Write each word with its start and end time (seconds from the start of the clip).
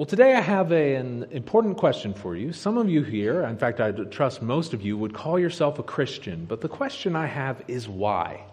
Well, 0.00 0.06
today 0.06 0.34
I 0.34 0.40
have 0.40 0.72
a, 0.72 0.94
an 0.94 1.26
important 1.30 1.76
question 1.76 2.14
for 2.14 2.34
you. 2.34 2.54
Some 2.54 2.78
of 2.78 2.88
you 2.88 3.02
here, 3.02 3.42
in 3.42 3.58
fact, 3.58 3.82
I 3.82 3.92
trust 3.92 4.40
most 4.40 4.72
of 4.72 4.80
you, 4.80 4.96
would 4.96 5.12
call 5.12 5.38
yourself 5.38 5.78
a 5.78 5.82
Christian, 5.82 6.46
but 6.46 6.62
the 6.62 6.70
question 6.70 7.14
I 7.14 7.26
have 7.26 7.62
is 7.68 7.86
why? 7.86 8.46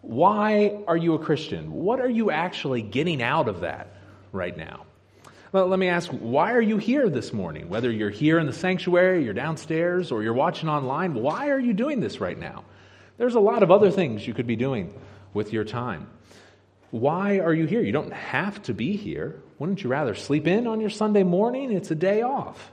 Why 0.00 0.78
are 0.86 0.96
you 0.96 1.12
a 1.12 1.18
Christian? 1.18 1.70
What 1.70 2.00
are 2.00 2.08
you 2.08 2.30
actually 2.30 2.80
getting 2.80 3.22
out 3.22 3.46
of 3.46 3.60
that 3.60 3.88
right 4.32 4.56
now? 4.56 4.86
Well, 5.52 5.66
let 5.66 5.78
me 5.78 5.88
ask, 5.88 6.08
why 6.08 6.54
are 6.54 6.62
you 6.62 6.78
here 6.78 7.10
this 7.10 7.34
morning? 7.34 7.68
Whether 7.68 7.90
you're 7.90 8.08
here 8.08 8.38
in 8.38 8.46
the 8.46 8.54
sanctuary, 8.54 9.24
you're 9.24 9.34
downstairs, 9.34 10.10
or 10.10 10.22
you're 10.22 10.32
watching 10.32 10.70
online, 10.70 11.12
why 11.12 11.50
are 11.50 11.60
you 11.60 11.74
doing 11.74 12.00
this 12.00 12.22
right 12.22 12.38
now? 12.38 12.64
There's 13.18 13.34
a 13.34 13.40
lot 13.40 13.62
of 13.62 13.70
other 13.70 13.90
things 13.90 14.26
you 14.26 14.32
could 14.32 14.46
be 14.46 14.56
doing 14.56 14.98
with 15.34 15.52
your 15.52 15.64
time. 15.64 16.08
Why 16.90 17.40
are 17.40 17.52
you 17.52 17.66
here? 17.66 17.82
You 17.82 17.92
don't 17.92 18.14
have 18.14 18.62
to 18.62 18.72
be 18.72 18.96
here. 18.96 19.42
Wouldn't 19.58 19.82
you 19.82 19.90
rather 19.90 20.14
sleep 20.14 20.46
in 20.46 20.66
on 20.66 20.80
your 20.80 20.90
Sunday 20.90 21.24
morning? 21.24 21.72
It's 21.72 21.90
a 21.90 21.96
day 21.96 22.22
off. 22.22 22.70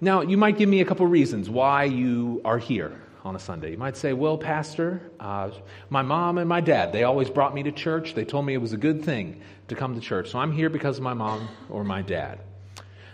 Now, 0.00 0.20
you 0.20 0.36
might 0.36 0.58
give 0.58 0.68
me 0.68 0.80
a 0.80 0.84
couple 0.84 1.06
reasons 1.06 1.50
why 1.50 1.84
you 1.84 2.40
are 2.44 2.58
here 2.58 3.00
on 3.24 3.34
a 3.34 3.38
Sunday. 3.38 3.72
You 3.72 3.78
might 3.78 3.96
say, 3.96 4.12
Well, 4.12 4.38
Pastor, 4.38 5.10
uh, 5.18 5.50
my 5.88 6.02
mom 6.02 6.38
and 6.38 6.48
my 6.48 6.60
dad, 6.60 6.92
they 6.92 7.04
always 7.04 7.30
brought 7.30 7.54
me 7.54 7.62
to 7.64 7.72
church. 7.72 8.14
They 8.14 8.24
told 8.24 8.44
me 8.46 8.54
it 8.54 8.58
was 8.58 8.72
a 8.72 8.76
good 8.76 9.04
thing 9.04 9.40
to 9.68 9.74
come 9.74 9.94
to 9.94 10.00
church. 10.00 10.30
So 10.30 10.38
I'm 10.38 10.52
here 10.52 10.68
because 10.68 10.98
of 10.98 11.02
my 11.02 11.14
mom 11.14 11.48
or 11.68 11.84
my 11.84 12.02
dad. 12.02 12.38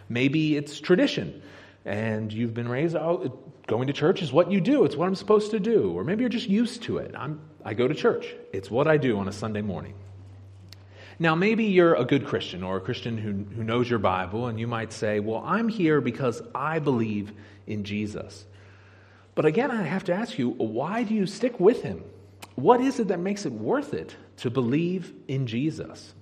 Maybe 0.09 0.57
it's 0.57 0.81
tradition, 0.81 1.41
and 1.85 2.33
you've 2.33 2.53
been 2.53 2.69
raised, 2.69 2.97
oh, 2.97 3.39
going 3.69 3.87
to 3.87 3.93
church 3.93 4.21
is 4.21 4.33
what 4.33 4.51
you 4.51 4.61
do. 4.61 4.85
It's 4.85 4.97
what 4.97 5.07
I'm 5.07 5.15
supposed 5.15 5.53
to 5.53 5.61
do. 5.61 5.93
Or 5.93 6.03
maybe 6.03 6.23
you're 6.23 6.29
just 6.29 6.49
used 6.49 6.83
to 6.83 6.99
it. 6.99 7.15
I'm, 7.17 7.41
I 7.65 7.75
go 7.75 7.87
to 7.87 7.95
church, 7.95 8.35
it's 8.53 8.71
what 8.71 8.89
I 8.89 8.97
do 8.97 9.19
on 9.19 9.29
a 9.29 9.33
Sunday 9.33 9.63
morning. 9.63 9.95
Now, 11.23 11.35
maybe 11.35 11.67
you're 11.67 11.95
a 11.95 12.05
good 12.05 12.27
Christian 12.27 12.63
or 12.63 12.79
a 12.79 12.81
Christian 12.81 13.19
who, 13.19 13.33
who 13.55 13.63
knows 13.63 13.89
your 13.89 13.99
Bible, 13.99 14.47
and 14.47 14.59
you 14.59 14.67
might 14.67 14.91
say, 14.91 15.21
Well, 15.21 15.45
I'm 15.45 15.69
here 15.69 16.01
because 16.01 16.43
I 16.55 16.79
believe 16.79 17.33
in 17.67 17.85
Jesus. 17.85 18.47
But 19.35 19.45
again, 19.45 19.71
I 19.71 19.83
have 19.83 20.05
to 20.05 20.15
ask 20.15 20.39
you, 20.39 20.51
why 20.51 21.03
do 21.05 21.15
you 21.15 21.27
stick 21.27 21.61
with 21.61 21.83
him? 21.83 22.03
What 22.57 22.81
is 22.81 23.01
it 23.01 23.09
that 23.09 23.21
makes 23.21 23.47
it 23.47 23.53
worth 23.53 23.95
it 23.95 24.17
to 24.39 24.51
believe 24.51 25.13
in 25.29 25.47
Jesus? 25.47 26.13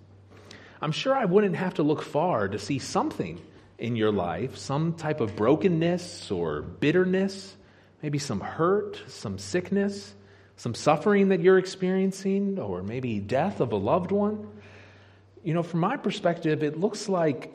I'm 0.81 0.93
sure 0.93 1.15
I 1.15 1.25
wouldn't 1.25 1.57
have 1.57 1.75
to 1.75 1.83
look 1.83 2.03
far 2.03 2.49
to 2.49 2.59
see 2.59 2.79
something 2.79 3.41
in 3.79 3.97
your 3.97 4.13
life, 4.13 4.57
some 4.57 4.95
type 4.95 5.21
of 5.21 5.35
brokenness 5.37 6.31
or 6.31 6.63
bitterness, 6.63 7.57
maybe 8.03 8.19
some 8.19 8.41
hurt, 8.41 9.01
some 9.09 9.39
sickness, 9.39 10.15
some 10.57 10.75
suffering 10.75 11.29
that 11.29 11.41
you're 11.41 11.59
experiencing, 11.59 12.59
or 12.59 12.83
maybe 12.83 13.21
death 13.21 13.61
of 13.61 13.73
a 13.73 13.77
loved 13.77 14.13
one 14.13 14.49
you 15.43 15.55
know, 15.55 15.63
from 15.63 15.81
my 15.81 15.97
perspective, 15.97 16.63
it 16.63 16.79
looks 16.79 17.09
like 17.09 17.53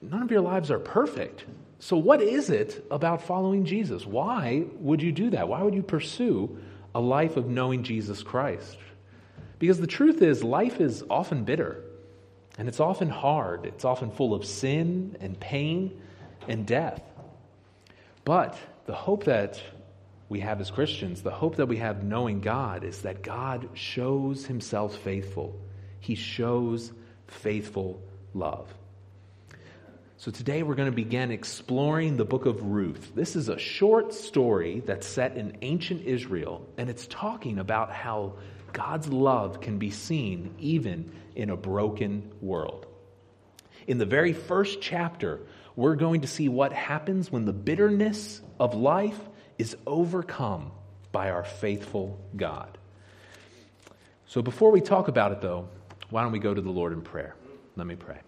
none 0.00 0.22
of 0.22 0.30
your 0.30 0.40
lives 0.40 0.70
are 0.70 0.78
perfect. 0.78 1.44
So, 1.78 1.96
what 1.96 2.22
is 2.22 2.50
it 2.50 2.86
about 2.90 3.22
following 3.22 3.64
Jesus? 3.64 4.06
Why 4.06 4.64
would 4.78 5.02
you 5.02 5.12
do 5.12 5.30
that? 5.30 5.48
Why 5.48 5.62
would 5.62 5.74
you 5.74 5.82
pursue 5.82 6.58
a 6.94 7.00
life 7.00 7.36
of 7.36 7.48
knowing 7.48 7.82
Jesus 7.82 8.22
Christ? 8.22 8.78
Because 9.58 9.78
the 9.80 9.86
truth 9.86 10.22
is, 10.22 10.42
life 10.42 10.80
is 10.80 11.04
often 11.08 11.44
bitter, 11.44 11.82
and 12.58 12.68
it's 12.68 12.80
often 12.80 13.08
hard, 13.08 13.66
it's 13.66 13.84
often 13.84 14.10
full 14.10 14.34
of 14.34 14.44
sin 14.44 15.16
and 15.20 15.38
pain 15.38 16.00
and 16.48 16.66
death. 16.66 17.02
But 18.24 18.58
the 18.86 18.94
hope 18.94 19.24
that 19.24 19.60
we 20.28 20.40
have 20.40 20.60
as 20.60 20.70
Christians, 20.70 21.22
the 21.22 21.30
hope 21.30 21.56
that 21.56 21.66
we 21.66 21.76
have 21.76 22.02
knowing 22.02 22.40
God, 22.40 22.84
is 22.84 23.02
that 23.02 23.22
God 23.22 23.68
shows 23.74 24.46
himself 24.46 24.96
faithful. 24.96 25.58
He 26.00 26.14
shows 26.14 26.92
faithful 27.28 28.00
love. 28.34 28.72
So 30.18 30.30
today 30.30 30.62
we're 30.62 30.74
going 30.74 30.90
to 30.90 30.96
begin 30.96 31.30
exploring 31.30 32.16
the 32.16 32.24
book 32.24 32.46
of 32.46 32.62
Ruth. 32.62 33.12
This 33.14 33.36
is 33.36 33.48
a 33.48 33.58
short 33.58 34.14
story 34.14 34.80
that's 34.84 35.06
set 35.06 35.36
in 35.36 35.58
ancient 35.60 36.02
Israel, 36.02 36.66
and 36.78 36.88
it's 36.88 37.06
talking 37.06 37.58
about 37.58 37.92
how 37.92 38.34
God's 38.72 39.08
love 39.08 39.60
can 39.60 39.78
be 39.78 39.90
seen 39.90 40.54
even 40.58 41.12
in 41.34 41.50
a 41.50 41.56
broken 41.56 42.32
world. 42.40 42.86
In 43.86 43.98
the 43.98 44.06
very 44.06 44.32
first 44.32 44.80
chapter, 44.80 45.40
we're 45.76 45.96
going 45.96 46.22
to 46.22 46.26
see 46.26 46.48
what 46.48 46.72
happens 46.72 47.30
when 47.30 47.44
the 47.44 47.52
bitterness 47.52 48.40
of 48.58 48.74
life 48.74 49.20
is 49.58 49.76
overcome 49.86 50.72
by 51.12 51.30
our 51.30 51.44
faithful 51.44 52.18
God. 52.34 52.78
So 54.26 54.42
before 54.42 54.70
we 54.70 54.80
talk 54.80 55.08
about 55.08 55.32
it, 55.32 55.40
though, 55.40 55.68
why 56.10 56.22
don't 56.22 56.32
we 56.32 56.38
go 56.38 56.54
to 56.54 56.60
the 56.60 56.70
Lord 56.70 56.92
in 56.92 57.02
prayer? 57.02 57.34
Let 57.76 57.86
me 57.86 57.96
pray. 57.96 58.18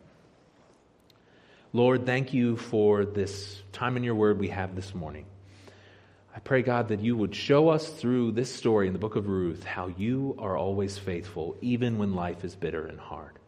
Lord, 1.72 2.06
thank 2.06 2.32
you 2.32 2.56
for 2.56 3.04
this 3.04 3.60
time 3.72 3.96
in 3.96 4.04
your 4.04 4.14
word 4.14 4.38
we 4.38 4.48
have 4.48 4.74
this 4.74 4.94
morning. 4.94 5.26
I 6.34 6.40
pray, 6.40 6.62
God, 6.62 6.88
that 6.88 7.00
you 7.00 7.16
would 7.16 7.34
show 7.34 7.68
us 7.68 7.88
through 7.88 8.32
this 8.32 8.54
story 8.54 8.86
in 8.86 8.92
the 8.92 8.98
book 8.98 9.16
of 9.16 9.28
Ruth 9.28 9.64
how 9.64 9.88
you 9.88 10.36
are 10.38 10.56
always 10.56 10.96
faithful, 10.96 11.56
even 11.60 11.98
when 11.98 12.14
life 12.14 12.44
is 12.44 12.54
bitter 12.54 12.86
and 12.86 12.98
hard. 12.98 13.38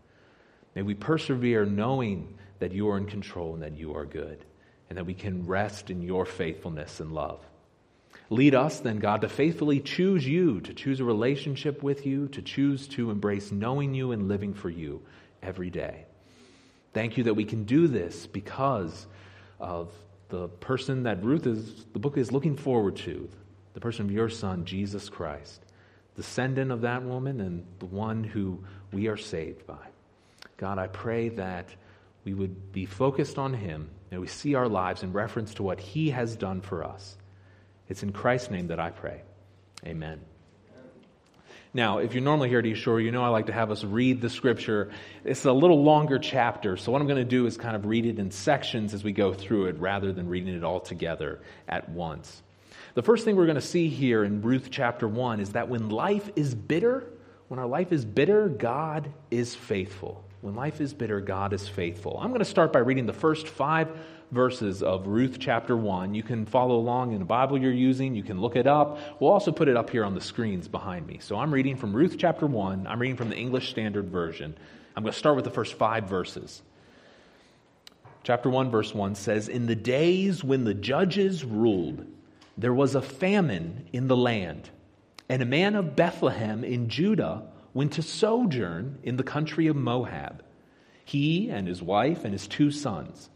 May 0.74 0.82
we 0.82 0.94
persevere 0.94 1.64
knowing 1.64 2.36
that 2.58 2.72
you 2.72 2.88
are 2.90 2.98
in 2.98 3.06
control 3.06 3.54
and 3.54 3.62
that 3.62 3.76
you 3.76 3.94
are 3.94 4.04
good, 4.04 4.44
and 4.88 4.98
that 4.98 5.06
we 5.06 5.14
can 5.14 5.46
rest 5.46 5.90
in 5.90 6.02
your 6.02 6.26
faithfulness 6.26 7.00
and 7.00 7.12
love. 7.12 7.40
Lead 8.32 8.54
us, 8.54 8.78
then, 8.78 9.00
God, 9.00 9.22
to 9.22 9.28
faithfully 9.28 9.80
choose 9.80 10.26
you, 10.26 10.60
to 10.60 10.72
choose 10.72 11.00
a 11.00 11.04
relationship 11.04 11.82
with 11.82 12.06
you, 12.06 12.28
to 12.28 12.41
choose 12.41 12.86
to 12.88 13.10
embrace 13.10 13.50
knowing 13.50 13.92
you 13.92 14.12
and 14.12 14.28
living 14.28 14.54
for 14.54 14.70
you 14.70 15.02
every 15.42 15.68
day. 15.68 16.04
Thank 16.92 17.16
you 17.16 17.24
that 17.24 17.34
we 17.34 17.44
can 17.44 17.64
do 17.64 17.88
this 17.88 18.28
because 18.28 19.06
of 19.58 19.92
the 20.28 20.48
person 20.48 21.02
that 21.02 21.24
Ruth 21.24 21.44
is, 21.46 21.84
the 21.92 21.98
book 21.98 22.16
is 22.16 22.30
looking 22.30 22.56
forward 22.56 22.96
to, 22.98 23.28
the 23.74 23.80
person 23.80 24.06
of 24.06 24.12
your 24.12 24.28
son, 24.28 24.64
Jesus 24.64 25.08
Christ, 25.08 25.60
descendant 26.14 26.70
of 26.70 26.82
that 26.82 27.02
woman 27.02 27.40
and 27.40 27.66
the 27.80 27.86
one 27.86 28.22
who 28.22 28.62
we 28.92 29.08
are 29.08 29.16
saved 29.16 29.66
by. 29.66 29.88
God, 30.56 30.78
I 30.78 30.86
pray 30.86 31.30
that 31.30 31.69
we 32.24 32.34
would 32.34 32.72
be 32.72 32.86
focused 32.86 33.38
on 33.38 33.54
him 33.54 33.90
and 34.12 34.20
we 34.20 34.28
see 34.28 34.54
our 34.54 34.69
lives 34.69 35.02
in 35.02 35.12
reference 35.12 35.54
to 35.54 35.62
what 35.64 35.80
he 35.80 36.10
has 36.10 36.36
done 36.36 36.60
for 36.60 36.84
us. 36.84 37.16
It's 37.90 38.02
in 38.02 38.12
Christ's 38.12 38.50
name 38.50 38.68
that 38.68 38.80
I 38.80 38.90
pray. 38.90 39.20
Amen. 39.84 40.20
Now, 41.74 41.98
if 41.98 42.14
you're 42.14 42.22
normally 42.22 42.48
here 42.48 42.60
at 42.60 42.76
Shore, 42.76 43.00
you 43.00 43.12
know 43.12 43.22
I 43.22 43.28
like 43.28 43.46
to 43.46 43.52
have 43.52 43.70
us 43.70 43.84
read 43.84 44.20
the 44.20 44.30
scripture. 44.30 44.90
It's 45.24 45.44
a 45.44 45.52
little 45.52 45.82
longer 45.82 46.18
chapter, 46.18 46.76
so 46.76 46.90
what 46.90 47.00
I'm 47.00 47.06
going 47.06 47.22
to 47.22 47.28
do 47.28 47.46
is 47.46 47.56
kind 47.56 47.76
of 47.76 47.86
read 47.86 48.06
it 48.06 48.18
in 48.18 48.30
sections 48.30 48.94
as 48.94 49.04
we 49.04 49.12
go 49.12 49.32
through 49.32 49.66
it 49.66 49.78
rather 49.78 50.12
than 50.12 50.28
reading 50.28 50.54
it 50.54 50.64
all 50.64 50.80
together 50.80 51.40
at 51.68 51.88
once. 51.88 52.42
The 52.94 53.02
first 53.02 53.24
thing 53.24 53.36
we're 53.36 53.46
going 53.46 53.54
to 53.54 53.60
see 53.60 53.88
here 53.88 54.24
in 54.24 54.42
Ruth 54.42 54.68
chapter 54.70 55.06
1 55.06 55.38
is 55.40 55.52
that 55.52 55.68
when 55.68 55.90
life 55.90 56.28
is 56.34 56.54
bitter, 56.54 57.04
when 57.48 57.60
our 57.60 57.66
life 57.66 57.92
is 57.92 58.04
bitter, 58.04 58.48
God 58.48 59.12
is 59.30 59.54
faithful. 59.54 60.24
When 60.40 60.54
life 60.56 60.80
is 60.80 60.92
bitter, 60.92 61.20
God 61.20 61.52
is 61.52 61.68
faithful. 61.68 62.18
I'm 62.18 62.28
going 62.28 62.40
to 62.40 62.44
start 62.44 62.72
by 62.72 62.80
reading 62.80 63.06
the 63.06 63.12
first 63.12 63.46
five 63.46 63.88
verses 64.30 64.82
of 64.82 65.06
Ruth 65.06 65.38
chapter 65.41 65.76
1. 65.76 66.14
You 66.14 66.22
can 66.22 66.46
follow 66.46 66.76
along 66.76 67.12
in 67.12 67.18
the 67.18 67.24
Bible 67.24 67.58
you're 67.58 67.72
using. 67.72 68.14
You 68.14 68.22
can 68.22 68.41
look 68.41 68.56
it 68.56 68.66
up. 68.66 68.98
We'll 69.20 69.32
also 69.32 69.52
put 69.52 69.68
it 69.68 69.76
up 69.76 69.91
here 69.91 70.04
on 70.04 70.14
the 70.14 70.20
screens 70.20 70.68
behind 70.68 71.06
me. 71.06 71.18
So 71.20 71.36
I'm 71.36 71.52
reading 71.52 71.76
from 71.76 71.94
Ruth 71.94 72.16
chapter 72.18 72.46
1. 72.46 72.86
I'm 72.86 73.00
reading 73.00 73.16
from 73.16 73.28
the 73.28 73.36
English 73.36 73.70
Standard 73.70 74.08
Version. 74.08 74.56
I'm 74.96 75.02
going 75.02 75.12
to 75.12 75.19
start 75.19 75.36
with 75.36 75.44
the 75.44 75.50
first 75.50 75.74
five 75.74 76.04
verses. 76.04 76.62
Chapter 78.22 78.50
1, 78.50 78.70
verse 78.70 78.94
1 78.94 79.14
says 79.14 79.48
In 79.48 79.66
the 79.66 79.74
days 79.74 80.44
when 80.44 80.64
the 80.64 80.74
judges 80.74 81.44
ruled, 81.44 82.06
there 82.56 82.74
was 82.74 82.94
a 82.94 83.02
famine 83.02 83.88
in 83.92 84.08
the 84.08 84.16
land, 84.16 84.69
and 85.28 85.42
a 85.42 85.46
man 85.46 85.74
of 85.74 85.96
Bethlehem 85.96 86.62
in 86.62 86.88
Judah 86.88 87.44
went 87.72 87.92
to 87.94 88.02
sojourn 88.02 88.98
in 89.02 89.16
the 89.16 89.22
country 89.22 89.69
of 89.69 89.76
Moab, 89.76 90.44
he 91.04 91.48
and 91.48 91.66
his 91.66 91.82
wife 91.82 92.24
and 92.24 92.32
his 92.32 92.46
two 92.46 92.70
sons. 92.70 93.31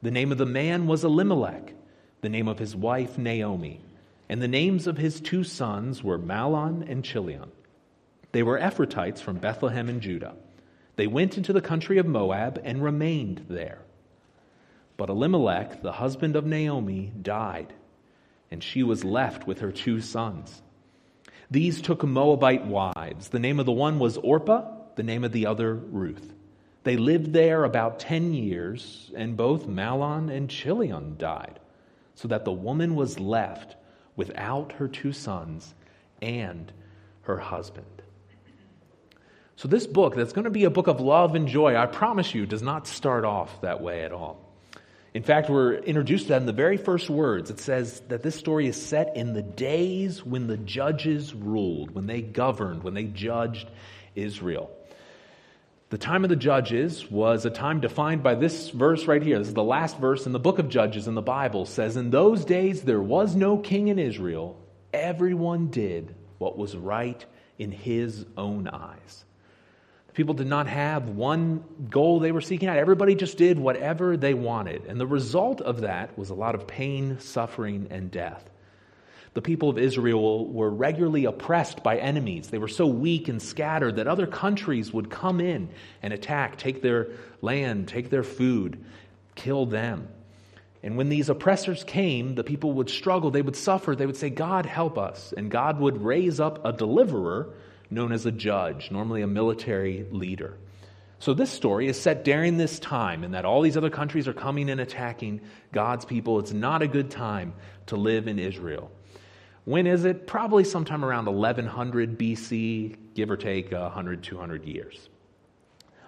The 0.00 0.10
name 0.12 0.30
of 0.30 0.38
the 0.38 0.46
man 0.46 0.86
was 0.86 1.02
Elimelech, 1.02 1.74
the 2.20 2.28
name 2.28 2.46
of 2.46 2.60
his 2.60 2.76
wife 2.76 3.18
Naomi, 3.18 3.80
and 4.28 4.40
the 4.40 4.46
names 4.46 4.86
of 4.86 4.96
his 4.96 5.20
two 5.20 5.42
sons 5.42 6.04
were 6.04 6.18
Mahlon 6.18 6.88
and 6.88 7.04
Chilion. 7.04 7.50
They 8.30 8.44
were 8.44 8.60
Ephrathites 8.60 9.20
from 9.20 9.38
Bethlehem 9.38 9.88
in 9.88 10.00
Judah. 10.00 10.36
They 10.94 11.08
went 11.08 11.36
into 11.36 11.52
the 11.52 11.60
country 11.60 11.98
of 11.98 12.06
Moab 12.06 12.60
and 12.62 12.82
remained 12.82 13.46
there. 13.48 13.80
But 14.96 15.08
Elimelech, 15.08 15.82
the 15.82 15.92
husband 15.92 16.36
of 16.36 16.46
Naomi, 16.46 17.12
died, 17.20 17.72
and 18.52 18.62
she 18.62 18.84
was 18.84 19.04
left 19.04 19.48
with 19.48 19.60
her 19.60 19.72
two 19.72 20.00
sons. 20.00 20.62
These 21.50 21.80
took 21.80 22.04
Moabite 22.04 22.66
wives. 22.66 23.28
The 23.28 23.38
name 23.38 23.58
of 23.58 23.66
the 23.66 23.72
one 23.72 23.98
was 23.98 24.16
Orpah, 24.18 24.70
the 24.94 25.02
name 25.02 25.24
of 25.24 25.32
the 25.32 25.46
other 25.46 25.74
Ruth. 25.74 26.34
They 26.88 26.96
lived 26.96 27.34
there 27.34 27.64
about 27.64 27.98
10 27.98 28.32
years, 28.32 29.10
and 29.14 29.36
both 29.36 29.66
Mahlon 29.66 30.30
and 30.34 30.48
Chilion 30.48 31.16
died, 31.18 31.60
so 32.14 32.28
that 32.28 32.46
the 32.46 32.52
woman 32.52 32.94
was 32.94 33.20
left 33.20 33.76
without 34.16 34.72
her 34.72 34.88
two 34.88 35.12
sons 35.12 35.74
and 36.22 36.72
her 37.24 37.36
husband. 37.36 37.84
So, 39.56 39.68
this 39.68 39.86
book, 39.86 40.16
that's 40.16 40.32
going 40.32 40.46
to 40.46 40.50
be 40.50 40.64
a 40.64 40.70
book 40.70 40.86
of 40.86 41.02
love 41.02 41.34
and 41.34 41.46
joy, 41.46 41.76
I 41.76 41.84
promise 41.84 42.34
you, 42.34 42.46
does 42.46 42.62
not 42.62 42.86
start 42.86 43.26
off 43.26 43.60
that 43.60 43.82
way 43.82 44.02
at 44.04 44.12
all. 44.12 44.40
In 45.12 45.22
fact, 45.22 45.50
we're 45.50 45.74
introduced 45.74 46.28
to 46.28 46.28
that 46.30 46.40
in 46.40 46.46
the 46.46 46.54
very 46.54 46.78
first 46.78 47.10
words. 47.10 47.50
It 47.50 47.60
says 47.60 48.00
that 48.08 48.22
this 48.22 48.36
story 48.36 48.66
is 48.66 48.80
set 48.80 49.14
in 49.14 49.34
the 49.34 49.42
days 49.42 50.24
when 50.24 50.46
the 50.46 50.56
judges 50.56 51.34
ruled, 51.34 51.90
when 51.90 52.06
they 52.06 52.22
governed, 52.22 52.82
when 52.82 52.94
they 52.94 53.04
judged 53.04 53.68
Israel. 54.14 54.70
The 55.90 55.96
time 55.96 56.22
of 56.22 56.28
the 56.28 56.36
judges 56.36 57.10
was 57.10 57.46
a 57.46 57.50
time 57.50 57.80
defined 57.80 58.22
by 58.22 58.34
this 58.34 58.68
verse 58.68 59.06
right 59.06 59.22
here. 59.22 59.38
This 59.38 59.48
is 59.48 59.54
the 59.54 59.64
last 59.64 59.98
verse 59.98 60.26
in 60.26 60.32
the 60.32 60.38
book 60.38 60.58
of 60.58 60.68
Judges 60.68 61.08
in 61.08 61.14
the 61.14 61.22
Bible. 61.22 61.62
It 61.62 61.68
says, 61.68 61.96
In 61.96 62.10
those 62.10 62.44
days 62.44 62.82
there 62.82 63.00
was 63.00 63.34
no 63.34 63.56
king 63.56 63.88
in 63.88 63.98
Israel. 63.98 64.60
Everyone 64.92 65.68
did 65.68 66.14
what 66.36 66.58
was 66.58 66.76
right 66.76 67.24
in 67.58 67.72
his 67.72 68.26
own 68.36 68.68
eyes. 68.68 69.24
The 70.08 70.12
people 70.12 70.34
did 70.34 70.46
not 70.46 70.66
have 70.66 71.08
one 71.08 71.64
goal 71.88 72.20
they 72.20 72.32
were 72.32 72.42
seeking 72.42 72.68
out. 72.68 72.76
Everybody 72.76 73.14
just 73.14 73.38
did 73.38 73.58
whatever 73.58 74.18
they 74.18 74.34
wanted. 74.34 74.84
And 74.84 75.00
the 75.00 75.06
result 75.06 75.62
of 75.62 75.80
that 75.80 76.18
was 76.18 76.28
a 76.28 76.34
lot 76.34 76.54
of 76.54 76.66
pain, 76.66 77.18
suffering, 77.18 77.86
and 77.90 78.10
death. 78.10 78.50
The 79.34 79.42
people 79.42 79.68
of 79.68 79.78
Israel 79.78 80.46
were 80.46 80.70
regularly 80.70 81.24
oppressed 81.24 81.82
by 81.82 81.98
enemies. 81.98 82.48
They 82.48 82.58
were 82.58 82.68
so 82.68 82.86
weak 82.86 83.28
and 83.28 83.40
scattered 83.40 83.96
that 83.96 84.08
other 84.08 84.26
countries 84.26 84.92
would 84.92 85.10
come 85.10 85.40
in 85.40 85.68
and 86.02 86.12
attack, 86.12 86.58
take 86.58 86.82
their 86.82 87.08
land, 87.40 87.88
take 87.88 88.10
their 88.10 88.24
food, 88.24 88.84
kill 89.34 89.66
them. 89.66 90.08
And 90.82 90.96
when 90.96 91.08
these 91.08 91.28
oppressors 91.28 91.84
came, 91.84 92.34
the 92.34 92.44
people 92.44 92.72
would 92.74 92.88
struggle, 92.88 93.30
they 93.30 93.42
would 93.42 93.56
suffer, 93.56 93.96
they 93.96 94.06
would 94.06 94.16
say, 94.16 94.30
God, 94.30 94.64
help 94.64 94.96
us. 94.96 95.34
And 95.36 95.50
God 95.50 95.80
would 95.80 96.02
raise 96.02 96.40
up 96.40 96.64
a 96.64 96.72
deliverer 96.72 97.50
known 97.90 98.12
as 98.12 98.26
a 98.26 98.32
judge, 98.32 98.90
normally 98.90 99.22
a 99.22 99.26
military 99.26 100.06
leader. 100.10 100.56
So 101.20 101.34
this 101.34 101.50
story 101.50 101.88
is 101.88 102.00
set 102.00 102.22
during 102.22 102.58
this 102.58 102.78
time, 102.78 103.24
and 103.24 103.34
that 103.34 103.44
all 103.44 103.62
these 103.62 103.76
other 103.76 103.90
countries 103.90 104.28
are 104.28 104.32
coming 104.32 104.70
and 104.70 104.80
attacking 104.80 105.40
God's 105.72 106.04
people. 106.04 106.38
It's 106.38 106.52
not 106.52 106.80
a 106.82 106.86
good 106.86 107.10
time 107.10 107.54
to 107.86 107.96
live 107.96 108.28
in 108.28 108.38
Israel. 108.38 108.90
When 109.68 109.86
is 109.86 110.06
it? 110.06 110.26
Probably 110.26 110.64
sometime 110.64 111.04
around 111.04 111.26
1100 111.26 112.18
BC, 112.18 112.96
give 113.12 113.30
or 113.30 113.36
take 113.36 113.70
100, 113.70 114.22
200 114.22 114.64
years. 114.64 115.10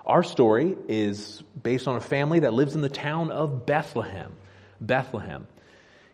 Our 0.06 0.22
story 0.22 0.78
is 0.88 1.42
based 1.62 1.86
on 1.86 1.96
a 1.96 2.00
family 2.00 2.40
that 2.40 2.54
lives 2.54 2.74
in 2.74 2.80
the 2.80 2.88
town 2.88 3.30
of 3.30 3.66
Bethlehem. 3.66 4.32
Bethlehem. 4.80 5.46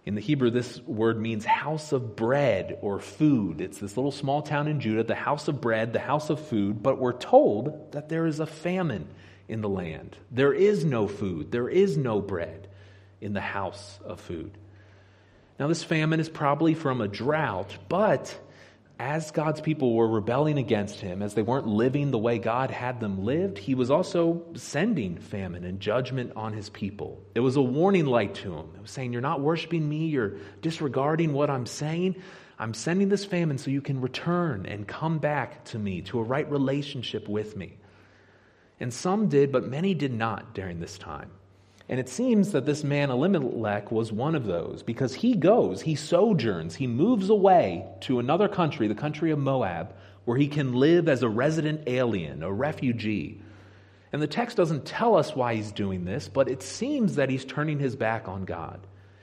In 0.04 0.16
the 0.16 0.20
Hebrew, 0.20 0.50
this 0.50 0.80
word 0.80 1.20
means 1.20 1.44
house 1.44 1.92
of 1.92 2.16
bread 2.16 2.78
or 2.82 2.98
food. 2.98 3.60
It's 3.60 3.78
this 3.78 3.96
little 3.96 4.10
small 4.10 4.42
town 4.42 4.66
in 4.66 4.80
Judah, 4.80 5.04
the 5.04 5.14
house 5.14 5.46
of 5.46 5.60
bread, 5.60 5.92
the 5.92 6.00
house 6.00 6.30
of 6.30 6.44
food, 6.48 6.82
but 6.82 6.98
we're 6.98 7.12
told 7.12 7.92
that 7.92 8.08
there 8.08 8.26
is 8.26 8.40
a 8.40 8.46
famine 8.46 9.06
in 9.46 9.60
the 9.60 9.68
land. 9.68 10.16
There 10.32 10.52
is 10.52 10.84
no 10.84 11.06
food, 11.06 11.52
there 11.52 11.68
is 11.68 11.96
no 11.96 12.20
bread 12.20 12.66
in 13.20 13.34
the 13.34 13.40
house 13.40 14.00
of 14.04 14.20
food. 14.20 14.58
Now, 15.58 15.68
this 15.68 15.82
famine 15.82 16.20
is 16.20 16.28
probably 16.28 16.74
from 16.74 17.00
a 17.00 17.08
drought, 17.08 17.76
but 17.88 18.38
as 18.98 19.30
God's 19.30 19.60
people 19.60 19.94
were 19.94 20.08
rebelling 20.08 20.58
against 20.58 21.00
him, 21.00 21.22
as 21.22 21.34
they 21.34 21.42
weren't 21.42 21.66
living 21.66 22.10
the 22.10 22.18
way 22.18 22.38
God 22.38 22.70
had 22.70 22.98
them 23.00 23.24
lived, 23.24 23.58
he 23.58 23.74
was 23.74 23.90
also 23.90 24.42
sending 24.54 25.18
famine 25.18 25.64
and 25.64 25.80
judgment 25.80 26.32
on 26.34 26.54
his 26.54 26.70
people. 26.70 27.22
It 27.34 27.40
was 27.40 27.56
a 27.56 27.62
warning 27.62 28.06
light 28.06 28.34
to 28.36 28.54
him. 28.54 28.68
It 28.74 28.82
was 28.82 28.90
saying, 28.90 29.12
You're 29.12 29.22
not 29.22 29.40
worshiping 29.40 29.86
me, 29.86 30.06
you're 30.06 30.36
disregarding 30.62 31.32
what 31.32 31.50
I'm 31.50 31.66
saying. 31.66 32.16
I'm 32.58 32.72
sending 32.72 33.10
this 33.10 33.26
famine 33.26 33.58
so 33.58 33.70
you 33.70 33.82
can 33.82 34.00
return 34.00 34.64
and 34.64 34.88
come 34.88 35.18
back 35.18 35.64
to 35.66 35.78
me, 35.78 36.00
to 36.02 36.18
a 36.18 36.22
right 36.22 36.50
relationship 36.50 37.28
with 37.28 37.54
me. 37.54 37.76
And 38.80 38.92
some 38.92 39.28
did, 39.28 39.52
but 39.52 39.68
many 39.68 39.92
did 39.92 40.12
not 40.12 40.54
during 40.54 40.80
this 40.80 40.96
time. 40.96 41.30
And 41.88 42.00
it 42.00 42.08
seems 42.08 42.52
that 42.52 42.66
this 42.66 42.82
man 42.82 43.10
Elimelech 43.10 43.92
was 43.92 44.10
one 44.10 44.34
of 44.34 44.44
those 44.44 44.82
because 44.82 45.14
he 45.14 45.34
goes, 45.34 45.82
he 45.82 45.94
sojourns, 45.94 46.74
he 46.74 46.86
moves 46.86 47.30
away 47.30 47.86
to 48.00 48.18
another 48.18 48.48
country, 48.48 48.88
the 48.88 48.94
country 48.94 49.30
of 49.30 49.38
Moab, 49.38 49.94
where 50.24 50.36
he 50.36 50.48
can 50.48 50.74
live 50.74 51.08
as 51.08 51.22
a 51.22 51.28
resident 51.28 51.82
alien, 51.86 52.42
a 52.42 52.52
refugee. 52.52 53.40
And 54.12 54.20
the 54.20 54.26
text 54.26 54.56
doesn't 54.56 54.84
tell 54.84 55.14
us 55.14 55.36
why 55.36 55.54
he's 55.54 55.70
doing 55.70 56.04
this, 56.04 56.28
but 56.28 56.48
it 56.48 56.62
seems 56.62 57.16
that 57.16 57.30
he's 57.30 57.44
turning 57.44 57.78
his 57.78 57.94
back 57.94 58.26
on 58.26 58.44
God. 58.44 58.80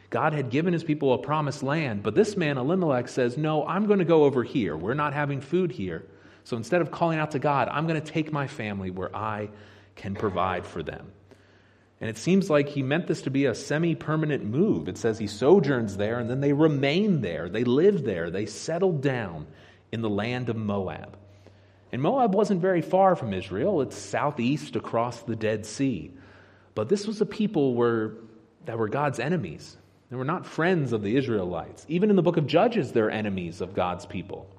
God 0.10 0.34
had 0.34 0.50
given 0.50 0.72
his 0.72 0.84
people 0.84 1.14
a 1.14 1.18
promised 1.18 1.64
land, 1.64 2.04
but 2.04 2.16
this 2.16 2.38
man, 2.38 2.58
Elimelech, 2.58 3.08
says, 3.08 3.36
No, 3.36 3.66
I'm 3.66 3.88
going 3.88 4.00
to 4.00 4.06
go 4.06 4.24
over 4.24 4.44
here. 4.44 4.78
We're 4.78 4.94
not 4.94 5.14
having 5.14 5.42
food 5.42 5.72
here. 5.72 6.06
So 6.44 6.56
instead 6.56 6.82
of 6.82 6.92
calling 6.92 7.20
out 7.20 7.32
to 7.32 7.40
God, 7.40 7.68
I'm 7.70 7.88
going 7.88 8.00
to 8.00 8.12
take 8.12 8.32
my 8.32 8.48
family 8.48 8.92
where 8.92 9.14
I 9.16 9.50
can 9.96 10.14
provide 10.14 10.66
for 10.66 10.84
them. 10.84 11.12
And 12.04 12.10
it 12.10 12.18
seems 12.18 12.50
like 12.50 12.68
he 12.68 12.84
meant 12.84 13.08
this 13.08 13.22
to 13.22 13.30
be 13.30 13.46
a 13.46 13.56
semi 13.56 13.96
permanent 13.96 14.44
move. 14.44 14.90
It 14.90 14.98
says 14.98 15.18
he 15.18 15.28
sojourns 15.28 15.96
there 15.96 16.20
and 16.20 16.30
then 16.30 16.42
they 16.42 16.52
remain 16.52 17.22
there. 17.22 17.48
They 17.48 17.64
live 17.64 18.04
there. 18.04 18.30
They 18.30 18.46
settled 18.46 19.02
down 19.02 19.48
in 19.90 20.02
the 20.02 20.10
land 20.10 20.50
of 20.50 20.58
Moab. 20.58 21.18
And 21.94 22.02
Moab 22.02 22.36
wasn't 22.36 22.60
very 22.60 22.82
far 22.82 23.16
from 23.16 23.34
Israel, 23.34 23.80
it's 23.80 23.96
southeast 23.96 24.76
across 24.76 25.22
the 25.22 25.38
Dead 25.38 25.66
Sea. 25.66 26.12
But 26.76 26.90
this 26.90 27.08
was 27.08 27.22
a 27.22 27.26
people 27.26 27.74
were, 27.74 28.16
that 28.66 28.78
were 28.78 28.90
God's 28.90 29.22
enemies. 29.22 29.78
They 30.10 30.18
were 30.18 30.26
not 30.26 30.46
friends 30.46 30.92
of 30.92 31.04
the 31.04 31.16
Israelites. 31.16 31.86
Even 31.88 32.10
in 32.10 32.18
the 32.18 32.22
book 32.22 32.36
of 32.36 32.48
Judges, 32.48 32.92
they're 32.92 33.12
enemies 33.12 33.62
of 33.62 33.74
God's 33.74 34.06
people. 34.06 34.50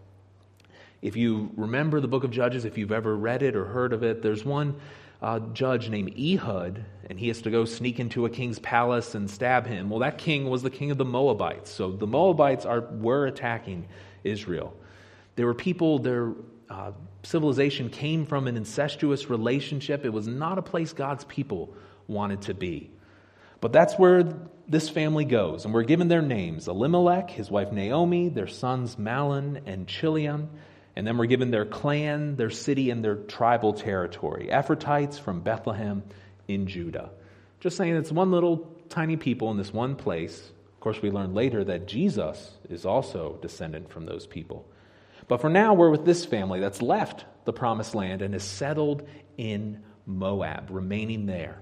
If 1.03 1.15
you 1.15 1.51
remember 1.59 2.01
the 2.01 2.09
book 2.09 2.25
of 2.25 2.31
Judges, 2.31 2.65
if 2.65 2.79
you've 2.79 2.91
ever 2.91 3.15
read 3.15 3.43
it 3.43 3.55
or 3.55 3.67
heard 3.67 3.93
of 3.93 4.03
it, 4.03 4.23
there's 4.23 4.47
one 4.47 4.77
uh, 5.25 5.39
judge 5.55 5.89
named 5.89 6.13
Ehud, 6.19 6.85
and 7.09 7.19
he 7.19 7.29
has 7.29 7.41
to 7.43 7.51
go 7.51 7.65
sneak 7.65 7.99
into 7.99 8.27
a 8.27 8.31
king's 8.31 8.59
palace 8.59 9.15
and 9.15 9.31
stab 9.31 9.67
him. 9.67 9.89
Well, 9.89 10.01
that 10.01 10.19
king 10.19 10.51
was 10.51 10.63
the 10.63 10.69
king 10.69 10.91
of 10.91 10.99
the 10.99 11.07
Moabites. 11.07 11.71
So 11.71 11.91
the 11.93 12.07
Moabites 12.07 12.67
are, 12.67 12.83
were 12.83 13.25
attacking 13.25 13.89
Israel. 14.23 14.75
There 15.37 15.47
were 15.47 15.55
people, 15.55 15.99
their 15.99 16.33
uh, 16.69 16.93
civilization 17.23 17.89
came 17.89 18.27
from 18.27 18.47
an 18.49 18.59
incestuous 18.59 19.31
relationship. 19.31 20.05
It 20.05 20.13
was 20.13 20.29
not 20.29 20.59
a 20.59 20.63
place 20.63 20.93
God's 20.93 21.25
people 21.25 21.75
wanted 22.07 22.43
to 22.43 22.55
be. 22.55 22.91
But 23.63 23.73
that's 23.73 23.95
where 23.95 24.25
this 24.69 24.91
family 24.91 25.25
goes, 25.25 25.65
and 25.65 25.73
we're 25.73 25.85
given 25.85 26.09
their 26.09 26.21
names 26.21 26.69
Elimelech, 26.69 27.31
his 27.31 27.51
wife 27.51 27.73
Naomi, 27.73 28.29
their 28.29 28.47
sons 28.47 28.97
Mahlon 28.97 29.63
and 29.65 29.89
Chilion. 29.89 30.51
And 30.97 31.07
then 31.07 31.19
we're 31.19 31.27
given 31.27 31.51
their 31.51 31.65
clan, 31.65 32.37
their 32.37 32.51
city, 32.51 32.91
and 32.91 33.05
their 33.05 33.17
tribal 33.17 33.73
territory. 33.73 34.49
Ephrathites 34.51 35.19
from 35.19 35.41
Bethlehem 35.41 36.05
in 36.47 36.67
Judah. 36.67 37.11
Just 37.61 37.77
saying 37.77 37.97
it's 37.97 38.13
one 38.13 38.31
little 38.31 38.71
tiny 38.89 39.17
people 39.17 39.51
in 39.51 39.57
this 39.57 39.73
one 39.73 39.97
place. 39.97 40.39
Of 40.75 40.81
course, 40.81 41.03
we 41.03 41.11
learn 41.11 41.35
later 41.35 41.65
that 41.65 41.87
Jesus 41.87 42.53
is 42.69 42.85
also 42.85 43.39
descendant 43.41 43.91
from 43.91 44.07
those 44.07 44.27
people. 44.27 44.69
But 45.27 45.41
for 45.41 45.49
now, 45.49 45.75
we're 45.75 45.91
with 45.91 46.05
this 46.05 46.25
family 46.25 46.61
that's 46.61 46.83
left 46.83 47.25
the 47.45 47.53
promised 47.53 47.95
land 47.95 48.23
and 48.23 48.35
is 48.35 48.43
settled 48.43 49.09
in 49.37 49.83
Moab, 50.07 50.69
remaining 50.71 51.27
there. 51.27 51.61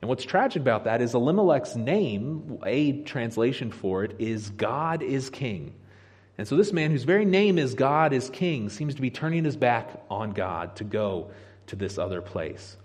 And 0.00 0.08
what's 0.08 0.24
tragic 0.24 0.62
about 0.62 0.84
that 0.84 1.02
is 1.02 1.14
Elimelech's 1.14 1.76
name, 1.76 2.60
a 2.64 3.02
translation 3.02 3.72
for 3.72 4.04
it, 4.04 4.16
is 4.18 4.50
God 4.50 5.02
is 5.02 5.28
King. 5.28 5.74
And 6.38 6.46
so 6.46 6.56
this 6.56 6.72
man, 6.72 6.92
whose 6.92 7.02
very 7.02 7.24
name 7.24 7.58
is 7.58 7.74
God 7.74 8.12
is 8.12 8.30
King, 8.30 8.68
seems 8.68 8.94
to 8.94 9.02
be 9.02 9.10
turning 9.10 9.44
his 9.44 9.56
back 9.56 9.90
on 10.08 10.30
God 10.30 10.76
to 10.76 10.84
go 10.84 11.30
to 11.66 11.76
this 11.76 11.98
other 11.98 12.22
place. 12.22 12.76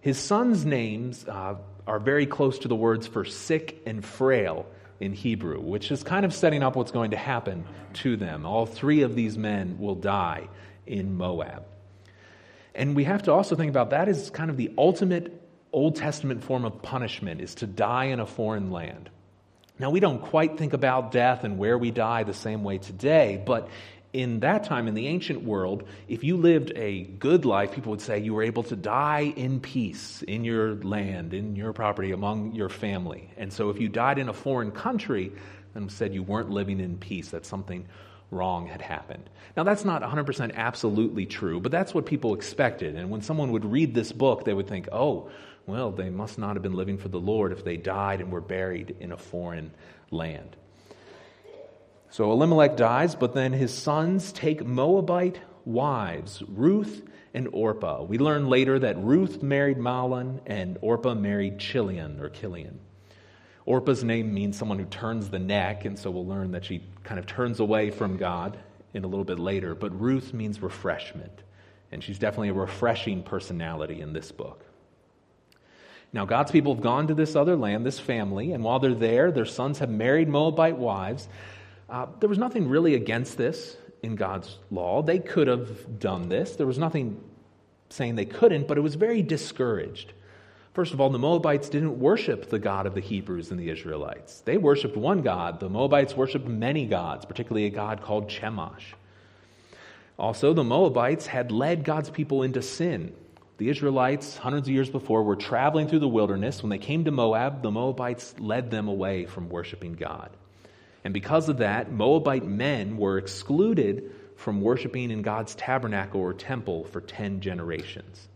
His 0.00 0.18
sons' 0.18 0.66
names 0.66 1.24
uh, 1.28 1.54
are 1.86 2.00
very 2.00 2.26
close 2.26 2.58
to 2.60 2.68
the 2.68 2.74
words 2.74 3.06
for 3.06 3.24
sick 3.24 3.80
and 3.86 4.04
frail 4.04 4.66
in 4.98 5.12
Hebrew, 5.12 5.60
which 5.60 5.92
is 5.92 6.02
kind 6.02 6.24
of 6.24 6.34
setting 6.34 6.64
up 6.64 6.74
what's 6.74 6.90
going 6.90 7.12
to 7.12 7.16
happen 7.16 7.64
to 7.94 8.16
them. 8.16 8.44
All 8.44 8.66
three 8.66 9.02
of 9.02 9.14
these 9.14 9.38
men 9.38 9.78
will 9.78 9.94
die 9.94 10.48
in 10.84 11.16
Moab. 11.16 11.64
And 12.74 12.96
we 12.96 13.04
have 13.04 13.24
to 13.24 13.32
also 13.32 13.54
think 13.54 13.70
about 13.70 13.90
that 13.90 14.08
is 14.08 14.30
kind 14.30 14.50
of 14.50 14.56
the 14.56 14.72
ultimate 14.76 15.40
Old 15.72 15.96
Testament 15.96 16.42
form 16.42 16.64
of 16.64 16.82
punishment 16.82 17.40
is 17.40 17.54
to 17.56 17.66
die 17.66 18.06
in 18.06 18.20
a 18.20 18.26
foreign 18.26 18.70
land. 18.70 19.08
Now, 19.78 19.90
we 19.90 20.00
don't 20.00 20.20
quite 20.20 20.58
think 20.58 20.72
about 20.74 21.12
death 21.12 21.44
and 21.44 21.58
where 21.58 21.76
we 21.78 21.90
die 21.90 22.24
the 22.24 22.34
same 22.34 22.62
way 22.62 22.78
today, 22.78 23.42
but 23.44 23.68
in 24.12 24.40
that 24.40 24.64
time, 24.64 24.88
in 24.88 24.94
the 24.94 25.06
ancient 25.08 25.42
world, 25.42 25.84
if 26.06 26.22
you 26.22 26.36
lived 26.36 26.72
a 26.76 27.02
good 27.02 27.44
life, 27.44 27.72
people 27.72 27.90
would 27.90 28.02
say 28.02 28.18
you 28.18 28.34
were 28.34 28.42
able 28.42 28.62
to 28.64 28.76
die 28.76 29.32
in 29.34 29.60
peace 29.60 30.22
in 30.22 30.44
your 30.44 30.74
land, 30.76 31.32
in 31.32 31.56
your 31.56 31.72
property, 31.72 32.12
among 32.12 32.52
your 32.52 32.68
family. 32.68 33.30
And 33.38 33.50
so 33.52 33.70
if 33.70 33.80
you 33.80 33.88
died 33.88 34.18
in 34.18 34.28
a 34.28 34.34
foreign 34.34 34.70
country, 34.70 35.32
then 35.72 35.88
said 35.88 36.12
you 36.12 36.22
weren't 36.22 36.50
living 36.50 36.78
in 36.78 36.98
peace, 36.98 37.30
that 37.30 37.46
something 37.46 37.86
wrong 38.30 38.66
had 38.66 38.82
happened. 38.82 39.28
Now, 39.56 39.62
that's 39.62 39.84
not 39.84 40.02
100% 40.02 40.54
absolutely 40.54 41.26
true, 41.26 41.60
but 41.60 41.72
that's 41.72 41.94
what 41.94 42.06
people 42.06 42.34
expected. 42.34 42.96
And 42.96 43.10
when 43.10 43.22
someone 43.22 43.52
would 43.52 43.64
read 43.64 43.94
this 43.94 44.12
book, 44.12 44.44
they 44.44 44.54
would 44.54 44.68
think, 44.68 44.88
oh, 44.92 45.30
well, 45.66 45.90
they 45.90 46.10
must 46.10 46.38
not 46.38 46.56
have 46.56 46.62
been 46.62 46.74
living 46.74 46.98
for 46.98 47.08
the 47.08 47.20
Lord 47.20 47.52
if 47.52 47.64
they 47.64 47.76
died 47.76 48.20
and 48.20 48.32
were 48.32 48.40
buried 48.40 48.96
in 49.00 49.12
a 49.12 49.16
foreign 49.16 49.72
land. 50.10 50.56
So 52.10 52.30
Elimelech 52.30 52.76
dies, 52.76 53.14
but 53.14 53.34
then 53.34 53.52
his 53.52 53.72
sons 53.72 54.32
take 54.32 54.66
Moabite 54.66 55.40
wives, 55.64 56.42
Ruth 56.46 57.08
and 57.32 57.48
Orpah. 57.52 58.02
We 58.02 58.18
learn 58.18 58.48
later 58.48 58.78
that 58.78 59.02
Ruth 59.02 59.42
married 59.42 59.78
Mahlon 59.78 60.40
and 60.46 60.78
Orpah 60.82 61.14
married 61.14 61.58
Chilion 61.58 62.20
or 62.20 62.28
Kilian. 62.28 62.78
Orpah's 63.64 64.02
name 64.02 64.34
means 64.34 64.58
someone 64.58 64.78
who 64.78 64.84
turns 64.84 65.30
the 65.30 65.38
neck, 65.38 65.84
and 65.84 65.98
so 65.98 66.10
we'll 66.10 66.26
learn 66.26 66.50
that 66.50 66.64
she 66.64 66.82
kind 67.04 67.18
of 67.18 67.26
turns 67.26 67.60
away 67.60 67.90
from 67.90 68.16
God 68.16 68.58
in 68.92 69.04
a 69.04 69.06
little 69.06 69.24
bit 69.24 69.38
later. 69.38 69.74
But 69.74 69.98
Ruth 69.98 70.34
means 70.34 70.60
refreshment, 70.60 71.42
and 71.92 72.02
she's 72.02 72.18
definitely 72.18 72.48
a 72.48 72.54
refreshing 72.54 73.22
personality 73.22 74.00
in 74.00 74.12
this 74.12 74.32
book. 74.32 74.66
Now, 76.12 76.26
God's 76.26 76.50
people 76.50 76.74
have 76.74 76.82
gone 76.82 77.06
to 77.06 77.14
this 77.14 77.34
other 77.34 77.56
land, 77.56 77.86
this 77.86 77.98
family, 77.98 78.52
and 78.52 78.62
while 78.62 78.78
they're 78.78 78.94
there, 78.94 79.32
their 79.32 79.46
sons 79.46 79.78
have 79.78 79.88
married 79.88 80.28
Moabite 80.28 80.76
wives. 80.76 81.26
Uh, 81.88 82.06
there 82.20 82.28
was 82.28 82.38
nothing 82.38 82.68
really 82.68 82.94
against 82.94 83.38
this 83.38 83.76
in 84.02 84.14
God's 84.14 84.58
law. 84.70 85.02
They 85.02 85.18
could 85.18 85.48
have 85.48 85.98
done 85.98 86.28
this. 86.28 86.56
There 86.56 86.66
was 86.66 86.78
nothing 86.78 87.22
saying 87.88 88.16
they 88.16 88.26
couldn't, 88.26 88.68
but 88.68 88.76
it 88.76 88.82
was 88.82 88.94
very 88.94 89.22
discouraged. 89.22 90.12
First 90.74 90.94
of 90.94 91.00
all, 91.00 91.10
the 91.10 91.18
Moabites 91.18 91.68
didn't 91.68 91.98
worship 91.98 92.48
the 92.48 92.58
God 92.58 92.86
of 92.86 92.94
the 92.94 93.00
Hebrews 93.00 93.50
and 93.50 93.60
the 93.60 93.68
Israelites. 93.68 94.40
They 94.40 94.56
worshiped 94.56 94.96
one 94.96 95.20
God. 95.20 95.60
The 95.60 95.68
Moabites 95.68 96.16
worshiped 96.16 96.46
many 96.46 96.86
gods, 96.86 97.26
particularly 97.26 97.66
a 97.66 97.70
God 97.70 98.00
called 98.02 98.28
Chemosh. 98.28 98.94
Also, 100.18 100.54
the 100.54 100.64
Moabites 100.64 101.26
had 101.26 101.52
led 101.52 101.84
God's 101.84 102.08
people 102.08 102.42
into 102.42 102.62
sin. 102.62 103.14
The 103.62 103.70
Israelites, 103.70 104.36
hundreds 104.36 104.66
of 104.66 104.74
years 104.74 104.90
before, 104.90 105.22
were 105.22 105.36
traveling 105.36 105.86
through 105.86 106.00
the 106.00 106.08
wilderness. 106.08 106.64
When 106.64 106.70
they 106.70 106.78
came 106.78 107.04
to 107.04 107.12
Moab, 107.12 107.62
the 107.62 107.70
Moabites 107.70 108.34
led 108.40 108.72
them 108.72 108.88
away 108.88 109.24
from 109.26 109.48
worshiping 109.48 109.92
God. 109.92 110.30
And 111.04 111.14
because 111.14 111.48
of 111.48 111.58
that, 111.58 111.92
Moabite 111.92 112.44
men 112.44 112.96
were 112.96 113.18
excluded 113.18 114.10
from 114.34 114.62
worshiping 114.62 115.12
in 115.12 115.22
God's 115.22 115.54
tabernacle 115.54 116.20
or 116.20 116.34
temple 116.34 116.86
for 116.86 117.00
10 117.00 117.40
generations. 117.40 118.26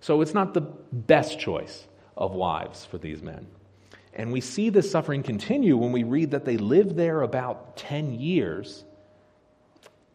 So 0.00 0.22
it's 0.22 0.34
not 0.34 0.54
the 0.54 0.62
best 0.62 1.38
choice 1.38 1.86
of 2.16 2.32
wives 2.34 2.84
for 2.84 2.98
these 2.98 3.22
men. 3.22 3.46
And 4.12 4.32
we 4.32 4.40
see 4.40 4.70
this 4.70 4.90
suffering 4.90 5.22
continue 5.22 5.76
when 5.76 5.92
we 5.92 6.02
read 6.02 6.32
that 6.32 6.44
they 6.44 6.56
lived 6.56 6.96
there 6.96 7.22
about 7.22 7.76
10 7.76 8.14
years, 8.14 8.82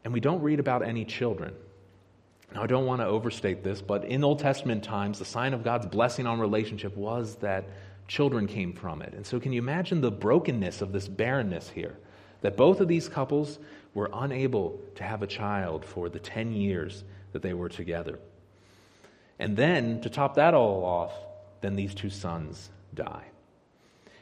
and 0.03 0.12
we 0.12 0.19
don't 0.19 0.41
read 0.41 0.60
about 0.60 0.86
any 0.86 1.05
children. 1.05 1.55
Now, 2.54 2.63
I 2.63 2.68
don't 2.68 2.86
want 2.86 3.01
to 3.01 3.08
overstate 3.08 3.63
this, 3.63 3.82
but 3.82 4.06
in 4.06 4.24
Old 4.24 4.39
Testament 4.39 4.84
times, 4.84 5.20
the 5.20 5.25
sign 5.25 5.54
of 5.54 5.63
God's 5.63 5.86
blessing 5.86 6.25
on 6.25 6.39
relationship 6.39 6.96
was 6.96 7.36
that 7.38 7.66
children 8.08 8.48
came 8.48 8.74
from 8.74 9.01
it. 9.01 9.13
And 9.13 9.25
so, 9.25 9.39
can 9.39 9.51
you 9.51 9.62
imagine 9.62 10.01
the 10.01 10.12
brokenness 10.12 10.82
of 10.82 10.94
this 10.94 11.08
barrenness 11.08 11.70
here? 11.70 11.98
That 12.42 12.56
both 12.56 12.80
of 12.80 12.88
these 12.88 13.10
couples 13.10 13.60
were 13.94 14.10
unable 14.13 14.80
to 14.96 15.04
have 15.04 15.24
a 15.24 15.27
child 15.27 15.84
for 15.84 16.08
the 16.08 16.20
10 16.20 16.54
years 16.54 17.04
that 17.34 17.42
they 17.42 17.54
were 17.54 17.70
together. 17.70 18.20
And 19.39 19.58
then, 19.58 20.01
to 20.01 20.10
top 20.10 20.36
that 20.36 20.54
all 20.54 20.84
off, 20.84 21.13
then 21.62 21.75
these 21.75 21.94
two 21.94 22.10
sons 22.10 22.70
die. 22.94 23.25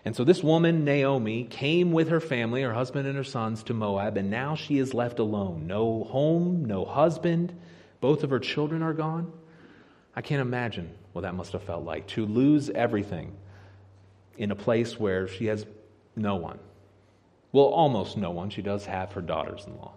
And 0.04 0.16
so 0.16 0.24
this 0.24 0.44
woman, 0.44 0.86
Naomi, 0.86 1.46
came 1.46 1.92
with 1.92 2.10
her 2.10 2.20
family, 2.20 2.62
her 2.62 2.74
husband 2.74 3.08
and 3.08 3.18
her 3.18 3.24
sons, 3.24 3.64
to 3.64 3.74
Moab, 3.74 4.18
and 4.18 4.30
now 4.30 4.56
she 4.56 4.78
is 4.78 4.94
left 4.94 5.20
alone. 5.20 5.66
No 5.68 6.04
home, 6.04 6.66
no 6.66 6.86
husband. 6.86 7.58
Both 8.02 8.24
of 8.24 8.30
her 8.30 8.40
children 8.40 8.82
are 8.82 8.94
gone. 8.94 9.32
I 10.16 10.22
can't 10.22 10.42
imagine 10.42 10.92
what 11.14 11.22
that 11.22 11.36
must 11.36 11.54
have 11.54 11.64
felt 11.64 11.84
like 11.84 12.08
to 12.08 12.26
lose 12.26 12.70
everything 12.70 13.36
in 14.38 14.52
a 14.52 14.56
place 14.56 15.00
where 15.00 15.28
she 15.28 15.46
has 15.46 15.66
no 16.16 16.36
one. 16.36 16.60
Well, 17.52 17.66
almost 17.66 18.18
no 18.18 18.32
one. 18.32 18.50
She 18.50 18.62
does 18.62 18.86
have 18.86 19.14
her 19.14 19.22
daughters 19.22 19.66
in 19.66 19.78
law. 19.78 19.94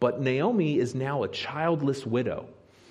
But 0.00 0.20
Naomi 0.20 0.78
is 0.78 0.94
now 0.94 1.22
a 1.22 1.28
childless 1.28 2.06
widow. 2.06 2.48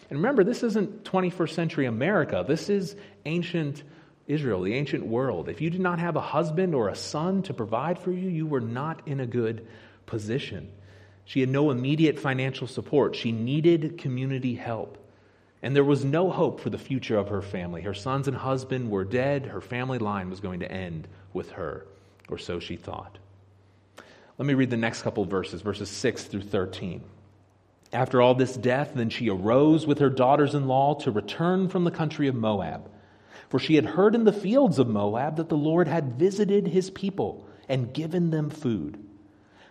And 0.09 0.19
remember, 0.19 0.43
this 0.43 0.63
isn't 0.63 1.03
21st 1.03 1.49
century 1.49 1.85
America. 1.85 2.45
This 2.47 2.69
is 2.69 2.95
ancient 3.25 3.83
Israel, 4.27 4.61
the 4.61 4.73
ancient 4.73 5.05
world. 5.05 5.47
If 5.47 5.61
you 5.61 5.69
did 5.69 5.81
not 5.81 5.99
have 5.99 6.15
a 6.15 6.21
husband 6.21 6.75
or 6.75 6.89
a 6.89 6.95
son 6.95 7.43
to 7.43 7.53
provide 7.53 7.97
for 7.97 8.11
you, 8.11 8.29
you 8.29 8.45
were 8.45 8.61
not 8.61 9.07
in 9.07 9.19
a 9.19 9.25
good 9.25 9.67
position. 10.05 10.69
She 11.27 11.41
had 11.41 11.49
no 11.49 11.71
immediate 11.71 12.17
financial 12.17 12.67
support. 12.67 13.13
She 13.13 13.33
needed 13.33 13.97
community 13.97 14.55
help. 14.55 14.97
And 15.61 15.75
there 15.75 15.83
was 15.83 16.05
no 16.05 16.31
hope 16.31 16.61
for 16.61 16.69
the 16.69 16.77
future 16.77 17.17
of 17.17 17.27
her 17.27 17.41
family. 17.41 17.81
Her 17.81 17.93
sons 17.93 18.29
and 18.29 18.37
husband 18.37 18.89
were 18.89 19.03
dead. 19.03 19.47
Her 19.47 19.59
family 19.59 19.99
line 19.99 20.29
was 20.29 20.39
going 20.39 20.61
to 20.61 20.71
end 20.71 21.05
with 21.33 21.51
her, 21.51 21.85
or 22.29 22.37
so 22.37 22.61
she 22.61 22.77
thought. 22.77 23.17
Let 24.37 24.45
me 24.45 24.53
read 24.53 24.69
the 24.69 24.77
next 24.77 25.01
couple 25.01 25.25
verses, 25.25 25.61
verses 25.61 25.89
6 25.89 26.23
through 26.23 26.43
13. 26.43 27.03
After 27.91 28.21
all 28.21 28.33
this 28.33 28.55
death, 28.55 28.91
then 28.95 29.09
she 29.09 29.29
arose 29.29 29.85
with 29.85 29.99
her 29.99 30.09
daughters 30.09 30.55
in 30.55 30.67
law 30.67 30.93
to 30.95 31.11
return 31.11 31.67
from 31.67 31.83
the 31.83 31.91
country 31.91 32.29
of 32.29 32.35
Moab. 32.35 32.89
For 33.49 33.59
she 33.59 33.75
had 33.75 33.85
heard 33.85 34.15
in 34.15 34.23
the 34.23 34.31
fields 34.31 34.79
of 34.79 34.87
Moab 34.87 35.35
that 35.35 35.49
the 35.49 35.57
Lord 35.57 35.89
had 35.89 36.17
visited 36.17 36.67
his 36.67 36.89
people 36.89 37.45
and 37.67 37.93
given 37.93 38.29
them 38.29 38.49
food. 38.49 39.03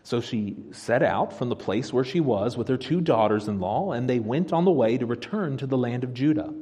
So 0.06 0.20
she 0.20 0.54
set 0.70 1.02
out 1.02 1.32
from 1.32 1.48
the 1.48 1.56
place 1.56 1.92
where 1.92 2.04
she 2.04 2.20
was 2.20 2.56
with 2.56 2.68
her 2.68 2.76
two 2.76 3.00
daughters 3.00 3.48
in 3.48 3.58
law, 3.58 3.90
and 3.90 4.08
they 4.08 4.20
went 4.20 4.52
on 4.52 4.64
the 4.64 4.70
way 4.70 4.96
to 4.96 5.04
return 5.04 5.56
to 5.56 5.66
the 5.66 5.76
land 5.76 6.04
of 6.04 6.14
Judah. 6.14 6.54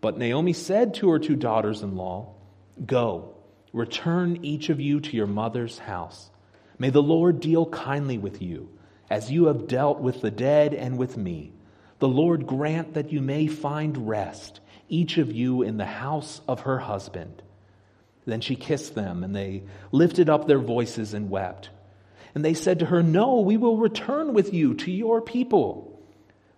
But 0.00 0.16
Naomi 0.16 0.52
said 0.52 0.94
to 0.94 1.10
her 1.10 1.18
two 1.18 1.34
daughters 1.34 1.82
in 1.82 1.96
law, 1.96 2.34
Go, 2.86 3.34
return 3.72 4.44
each 4.44 4.68
of 4.68 4.78
you 4.78 5.00
to 5.00 5.16
your 5.16 5.26
mother's 5.26 5.80
house. 5.80 6.30
May 6.78 6.90
the 6.90 7.02
Lord 7.02 7.40
deal 7.40 7.66
kindly 7.66 8.16
with 8.16 8.40
you 8.40 8.68
as 9.10 9.28
you 9.28 9.46
have 9.46 9.66
dealt 9.66 9.98
with 9.98 10.20
the 10.20 10.30
dead 10.30 10.72
and 10.72 10.96
with 10.96 11.16
me. 11.16 11.54
The 11.98 12.06
Lord 12.06 12.46
grant 12.46 12.94
that 12.94 13.10
you 13.10 13.20
may 13.20 13.48
find 13.48 14.06
rest, 14.06 14.60
each 14.88 15.18
of 15.18 15.32
you 15.32 15.62
in 15.62 15.78
the 15.78 15.84
house 15.84 16.40
of 16.46 16.60
her 16.60 16.78
husband. 16.78 17.42
Then 18.24 18.40
she 18.40 18.54
kissed 18.54 18.94
them, 18.94 19.24
and 19.24 19.34
they 19.34 19.64
lifted 19.90 20.30
up 20.30 20.46
their 20.46 20.60
voices 20.60 21.12
and 21.12 21.28
wept. 21.28 21.68
And 22.34 22.44
they 22.44 22.54
said 22.54 22.78
to 22.78 22.86
her, 22.86 23.02
No, 23.02 23.40
we 23.40 23.56
will 23.56 23.76
return 23.76 24.32
with 24.34 24.52
you 24.54 24.74
to 24.74 24.90
your 24.90 25.20
people. 25.20 26.00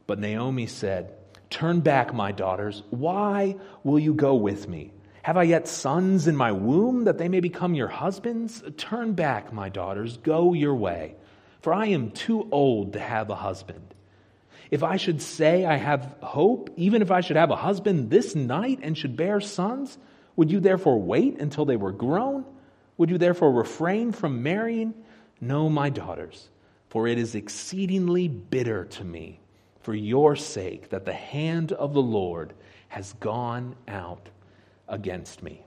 But 0.06 0.18
Naomi 0.18 0.66
said, 0.66 1.14
Turn 1.50 1.80
back, 1.80 2.14
my 2.14 2.32
daughters. 2.32 2.82
Why 2.90 3.56
will 3.82 3.98
you 3.98 4.14
go 4.14 4.34
with 4.34 4.68
me? 4.68 4.92
Have 5.22 5.36
I 5.36 5.44
yet 5.44 5.68
sons 5.68 6.26
in 6.26 6.36
my 6.36 6.52
womb 6.52 7.04
that 7.04 7.18
they 7.18 7.28
may 7.28 7.40
become 7.40 7.74
your 7.74 7.88
husbands? 7.88 8.62
Turn 8.76 9.14
back, 9.14 9.52
my 9.52 9.68
daughters. 9.68 10.18
Go 10.18 10.52
your 10.52 10.74
way 10.74 11.16
for 11.64 11.72
I 11.72 11.86
am 11.86 12.10
too 12.10 12.46
old 12.52 12.92
to 12.92 13.00
have 13.00 13.30
a 13.30 13.34
husband. 13.34 13.94
If 14.70 14.82
I 14.82 14.98
should 14.98 15.22
say 15.22 15.64
I 15.64 15.76
have 15.76 16.14
hope, 16.20 16.68
even 16.76 17.00
if 17.00 17.10
I 17.10 17.22
should 17.22 17.38
have 17.38 17.50
a 17.50 17.56
husband 17.56 18.10
this 18.10 18.34
night 18.34 18.80
and 18.82 18.98
should 18.98 19.16
bear 19.16 19.40
sons, 19.40 19.96
would 20.36 20.50
you 20.50 20.60
therefore 20.60 21.00
wait 21.00 21.40
until 21.40 21.64
they 21.64 21.76
were 21.76 21.90
grown? 21.90 22.44
Would 22.98 23.08
you 23.08 23.16
therefore 23.16 23.50
refrain 23.50 24.12
from 24.12 24.42
marrying? 24.42 24.92
No, 25.44 25.68
my 25.68 25.90
daughters, 25.90 26.48
for 26.88 27.06
it 27.06 27.18
is 27.18 27.34
exceedingly 27.34 28.28
bitter 28.28 28.86
to 28.86 29.04
me 29.04 29.40
for 29.80 29.94
your 29.94 30.36
sake 30.36 30.88
that 30.88 31.04
the 31.04 31.12
hand 31.12 31.72
of 31.72 31.92
the 31.92 32.00
Lord 32.00 32.54
has 32.88 33.12
gone 33.20 33.76
out 33.86 34.30
against 34.88 35.42
me. 35.42 35.66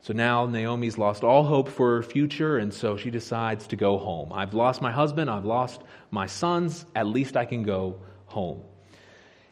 So 0.00 0.14
now 0.14 0.46
Naomi's 0.46 0.96
lost 0.96 1.22
all 1.24 1.44
hope 1.44 1.68
for 1.68 1.96
her 1.96 2.02
future, 2.02 2.56
and 2.56 2.72
so 2.72 2.96
she 2.96 3.10
decides 3.10 3.66
to 3.66 3.76
go 3.76 3.98
home. 3.98 4.32
I've 4.32 4.54
lost 4.54 4.80
my 4.80 4.90
husband, 4.90 5.28
I've 5.28 5.44
lost 5.44 5.82
my 6.10 6.24
sons, 6.24 6.86
at 6.96 7.06
least 7.06 7.36
I 7.36 7.44
can 7.44 7.64
go 7.64 8.00
home. 8.24 8.62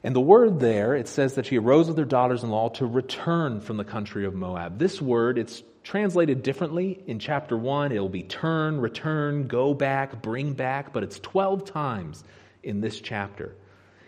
And 0.04 0.14
the 0.14 0.20
word 0.20 0.60
there, 0.60 0.94
it 0.94 1.08
says 1.08 1.34
that 1.34 1.46
she 1.46 1.58
arose 1.58 1.88
with 1.88 1.98
her 1.98 2.04
daughters 2.04 2.44
in 2.44 2.50
law 2.50 2.68
to 2.70 2.86
return 2.86 3.60
from 3.60 3.76
the 3.76 3.84
country 3.84 4.24
of 4.24 4.34
Moab. 4.34 4.78
This 4.78 5.02
word, 5.02 5.38
it's 5.38 5.62
translated 5.82 6.42
differently. 6.42 7.02
In 7.06 7.18
chapter 7.18 7.56
1, 7.56 7.90
it'll 7.92 8.08
be 8.08 8.22
turn, 8.22 8.80
return, 8.80 9.48
go 9.48 9.74
back, 9.74 10.22
bring 10.22 10.52
back, 10.52 10.92
but 10.92 11.02
it's 11.02 11.18
12 11.18 11.64
times 11.64 12.22
in 12.62 12.80
this 12.80 13.00
chapter. 13.00 13.56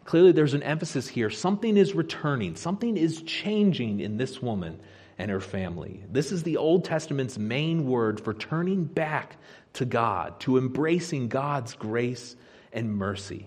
Clearly, 0.04 0.32
there's 0.32 0.54
an 0.54 0.62
emphasis 0.62 1.08
here. 1.08 1.30
Something 1.30 1.76
is 1.76 1.94
returning, 1.94 2.56
something 2.56 2.96
is 2.96 3.22
changing 3.22 4.00
in 4.00 4.16
this 4.16 4.40
woman 4.40 4.80
and 5.18 5.30
her 5.30 5.40
family. 5.40 6.04
This 6.10 6.32
is 6.32 6.44
the 6.44 6.56
Old 6.56 6.84
Testament's 6.84 7.36
main 7.36 7.86
word 7.86 8.20
for 8.20 8.32
turning 8.32 8.84
back 8.84 9.36
to 9.74 9.84
God, 9.84 10.40
to 10.40 10.56
embracing 10.56 11.28
God's 11.28 11.74
grace 11.74 12.36
and 12.72 12.94
mercy. 12.94 13.46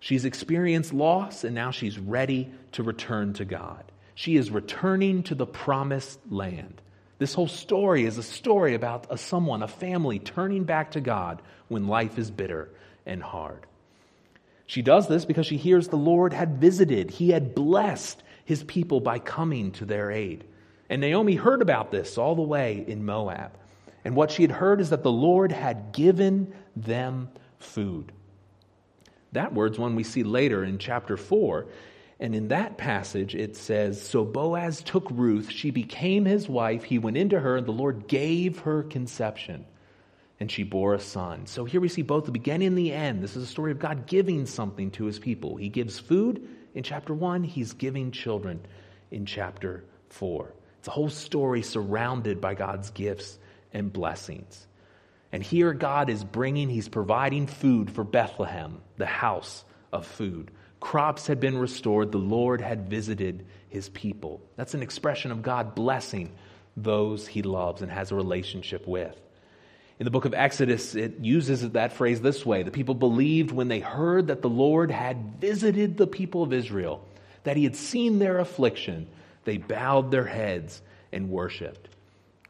She's 0.00 0.24
experienced 0.24 0.92
loss 0.92 1.44
and 1.44 1.54
now 1.54 1.70
she's 1.70 1.98
ready 1.98 2.50
to 2.72 2.82
return 2.82 3.32
to 3.34 3.44
God. 3.44 3.84
She 4.14 4.36
is 4.36 4.50
returning 4.50 5.22
to 5.24 5.34
the 5.34 5.46
promised 5.46 6.20
land. 6.30 6.80
This 7.18 7.34
whole 7.34 7.48
story 7.48 8.04
is 8.04 8.18
a 8.18 8.22
story 8.22 8.74
about 8.74 9.06
a 9.10 9.16
someone, 9.16 9.62
a 9.62 9.68
family 9.68 10.18
turning 10.18 10.64
back 10.64 10.92
to 10.92 11.00
God 11.00 11.40
when 11.68 11.88
life 11.88 12.18
is 12.18 12.30
bitter 12.30 12.70
and 13.06 13.22
hard. 13.22 13.66
She 14.66 14.82
does 14.82 15.08
this 15.08 15.24
because 15.24 15.46
she 15.46 15.56
hears 15.56 15.88
the 15.88 15.96
Lord 15.96 16.32
had 16.32 16.58
visited, 16.58 17.10
He 17.10 17.30
had 17.30 17.54
blessed 17.54 18.22
His 18.44 18.64
people 18.64 19.00
by 19.00 19.18
coming 19.18 19.72
to 19.72 19.84
their 19.84 20.10
aid. 20.10 20.44
And 20.90 21.00
Naomi 21.00 21.34
heard 21.34 21.62
about 21.62 21.90
this 21.90 22.18
all 22.18 22.34
the 22.34 22.42
way 22.42 22.84
in 22.86 23.04
Moab. 23.04 23.52
And 24.04 24.14
what 24.14 24.30
she 24.30 24.42
had 24.42 24.52
heard 24.52 24.80
is 24.80 24.90
that 24.90 25.02
the 25.02 25.10
Lord 25.10 25.52
had 25.52 25.92
given 25.92 26.52
them 26.76 27.28
food. 27.58 28.12
That 29.36 29.52
word's 29.52 29.78
one 29.78 29.96
we 29.96 30.02
see 30.02 30.22
later 30.22 30.64
in 30.64 30.78
chapter 30.78 31.16
4. 31.16 31.66
And 32.18 32.34
in 32.34 32.48
that 32.48 32.78
passage, 32.78 33.34
it 33.34 33.54
says 33.54 34.00
So 34.00 34.24
Boaz 34.24 34.82
took 34.82 35.06
Ruth, 35.10 35.50
she 35.50 35.70
became 35.70 36.24
his 36.24 36.48
wife, 36.48 36.84
he 36.84 36.98
went 36.98 37.18
into 37.18 37.38
her, 37.38 37.58
and 37.58 37.66
the 37.66 37.72
Lord 37.72 38.08
gave 38.08 38.60
her 38.60 38.82
conception, 38.82 39.66
and 40.40 40.50
she 40.50 40.62
bore 40.62 40.94
a 40.94 41.00
son. 41.00 41.44
So 41.44 41.66
here 41.66 41.82
we 41.82 41.88
see 41.88 42.00
both 42.00 42.24
the 42.24 42.32
beginning 42.32 42.68
and 42.68 42.78
the 42.78 42.92
end. 42.92 43.22
This 43.22 43.36
is 43.36 43.42
a 43.42 43.46
story 43.46 43.72
of 43.72 43.78
God 43.78 44.06
giving 44.06 44.46
something 44.46 44.90
to 44.92 45.04
his 45.04 45.18
people. 45.18 45.56
He 45.56 45.68
gives 45.68 45.98
food 45.98 46.48
in 46.74 46.82
chapter 46.82 47.12
1, 47.12 47.44
he's 47.44 47.74
giving 47.74 48.12
children 48.12 48.60
in 49.10 49.26
chapter 49.26 49.84
4. 50.08 50.50
It's 50.78 50.88
a 50.88 50.92
whole 50.92 51.10
story 51.10 51.60
surrounded 51.60 52.40
by 52.40 52.54
God's 52.54 52.88
gifts 52.90 53.38
and 53.74 53.92
blessings. 53.92 54.66
And 55.36 55.44
here 55.44 55.74
God 55.74 56.08
is 56.08 56.24
bringing, 56.24 56.70
he's 56.70 56.88
providing 56.88 57.46
food 57.46 57.90
for 57.90 58.04
Bethlehem, 58.04 58.80
the 58.96 59.04
house 59.04 59.66
of 59.92 60.06
food. 60.06 60.50
Crops 60.80 61.26
had 61.26 61.40
been 61.40 61.58
restored, 61.58 62.10
the 62.10 62.16
Lord 62.16 62.62
had 62.62 62.88
visited 62.88 63.44
his 63.68 63.90
people. 63.90 64.40
That's 64.56 64.72
an 64.72 64.80
expression 64.80 65.30
of 65.32 65.42
God 65.42 65.74
blessing 65.74 66.32
those 66.74 67.26
he 67.26 67.42
loves 67.42 67.82
and 67.82 67.92
has 67.92 68.10
a 68.10 68.14
relationship 68.14 68.86
with. 68.86 69.14
In 69.98 70.06
the 70.06 70.10
book 70.10 70.24
of 70.24 70.32
Exodus, 70.32 70.94
it 70.94 71.18
uses 71.20 71.68
that 71.72 71.92
phrase 71.92 72.22
this 72.22 72.46
way 72.46 72.62
The 72.62 72.70
people 72.70 72.94
believed 72.94 73.50
when 73.50 73.68
they 73.68 73.80
heard 73.80 74.28
that 74.28 74.40
the 74.40 74.48
Lord 74.48 74.90
had 74.90 75.38
visited 75.38 75.98
the 75.98 76.06
people 76.06 76.44
of 76.44 76.54
Israel, 76.54 77.06
that 77.44 77.58
he 77.58 77.64
had 77.64 77.76
seen 77.76 78.20
their 78.20 78.38
affliction, 78.38 79.06
they 79.44 79.58
bowed 79.58 80.10
their 80.10 80.24
heads 80.24 80.80
and 81.12 81.28
worshiped. 81.28 81.90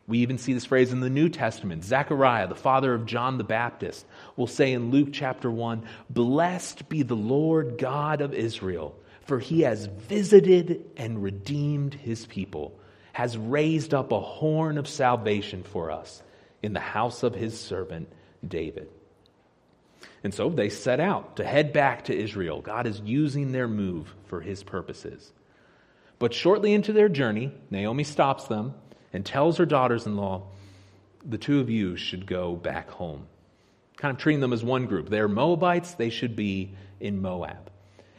We 0.08 0.18
even 0.18 0.38
see 0.38 0.52
this 0.52 0.64
phrase 0.64 0.92
in 0.92 1.00
the 1.00 1.10
New 1.10 1.28
Testament. 1.28 1.84
Zechariah, 1.84 2.46
the 2.46 2.54
father 2.54 2.94
of 2.94 3.06
John 3.06 3.38
the 3.38 3.44
Baptist, 3.44 4.06
will 4.36 4.46
say 4.46 4.72
in 4.72 4.90
Luke 4.90 5.08
chapter 5.12 5.50
1 5.50 5.82
Blessed 6.10 6.88
be 6.88 7.02
the 7.02 7.16
Lord 7.16 7.76
God 7.78 8.20
of 8.20 8.32
Israel, 8.32 8.96
for 9.22 9.40
he 9.40 9.62
has 9.62 9.86
visited 9.86 10.84
and 10.96 11.22
redeemed 11.22 11.94
his 11.94 12.24
people, 12.26 12.78
has 13.12 13.36
raised 13.36 13.94
up 13.94 14.12
a 14.12 14.20
horn 14.20 14.78
of 14.78 14.86
salvation 14.86 15.64
for 15.64 15.90
us 15.90 16.22
in 16.62 16.72
the 16.72 16.80
house 16.80 17.24
of 17.24 17.34
his 17.34 17.58
servant 17.58 18.08
David. 18.46 18.88
And 20.22 20.32
so 20.32 20.50
they 20.50 20.68
set 20.68 21.00
out 21.00 21.36
to 21.36 21.44
head 21.44 21.72
back 21.72 22.04
to 22.04 22.16
Israel. 22.16 22.60
God 22.60 22.86
is 22.86 23.00
using 23.00 23.50
their 23.50 23.68
move 23.68 24.14
for 24.26 24.40
his 24.40 24.62
purposes. 24.62 25.32
But 26.18 26.32
shortly 26.32 26.72
into 26.72 26.92
their 26.92 27.08
journey, 27.08 27.52
Naomi 27.70 28.04
stops 28.04 28.44
them 28.44 28.74
and 29.16 29.24
tells 29.24 29.56
her 29.56 29.64
daughters 29.64 30.04
in 30.04 30.14
law, 30.14 30.42
the 31.24 31.38
two 31.38 31.58
of 31.58 31.70
you 31.70 31.96
should 31.96 32.26
go 32.26 32.54
back 32.54 32.90
home. 32.90 33.26
Kind 33.96 34.14
of 34.14 34.20
treating 34.20 34.40
them 34.40 34.52
as 34.52 34.62
one 34.62 34.84
group. 34.84 35.08
They're 35.08 35.26
Moabites, 35.26 35.94
they 35.94 36.10
should 36.10 36.36
be 36.36 36.74
in 37.00 37.22
Moab. 37.22 37.70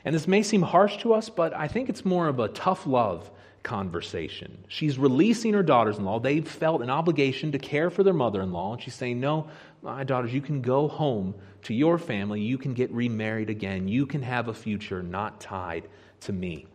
And 0.03 0.15
this 0.15 0.27
may 0.27 0.41
seem 0.41 0.63
harsh 0.63 0.97
to 0.97 1.13
us, 1.13 1.29
but 1.29 1.53
I 1.53 1.67
think 1.67 1.87
it's 1.87 2.03
more 2.03 2.27
of 2.27 2.39
a 2.39 2.47
tough 2.47 2.87
love 2.87 3.29
conversation. 3.61 4.57
She's 4.69 4.97
releasing 4.97 5.53
her 5.53 5.61
daughters 5.61 5.99
in 5.99 6.05
law. 6.05 6.19
They've 6.19 6.47
felt 6.47 6.81
an 6.81 6.89
obligation 6.89 7.51
to 7.51 7.59
care 7.59 7.91
for 7.91 8.01
their 8.01 8.13
mother 8.13 8.41
in 8.41 8.51
law. 8.51 8.73
And 8.73 8.81
she's 8.81 8.95
saying, 8.95 9.19
No, 9.19 9.49
my 9.83 10.03
daughters, 10.03 10.33
you 10.33 10.41
can 10.41 10.61
go 10.61 10.87
home 10.87 11.35
to 11.63 11.75
your 11.75 11.99
family. 11.99 12.41
You 12.41 12.57
can 12.57 12.73
get 12.73 12.89
remarried 12.91 13.51
again. 13.51 13.87
You 13.87 14.07
can 14.07 14.23
have 14.23 14.47
a 14.47 14.53
future 14.53 15.03
not 15.03 15.39
tied 15.39 15.89
to 16.21 16.33
me. 16.33 16.65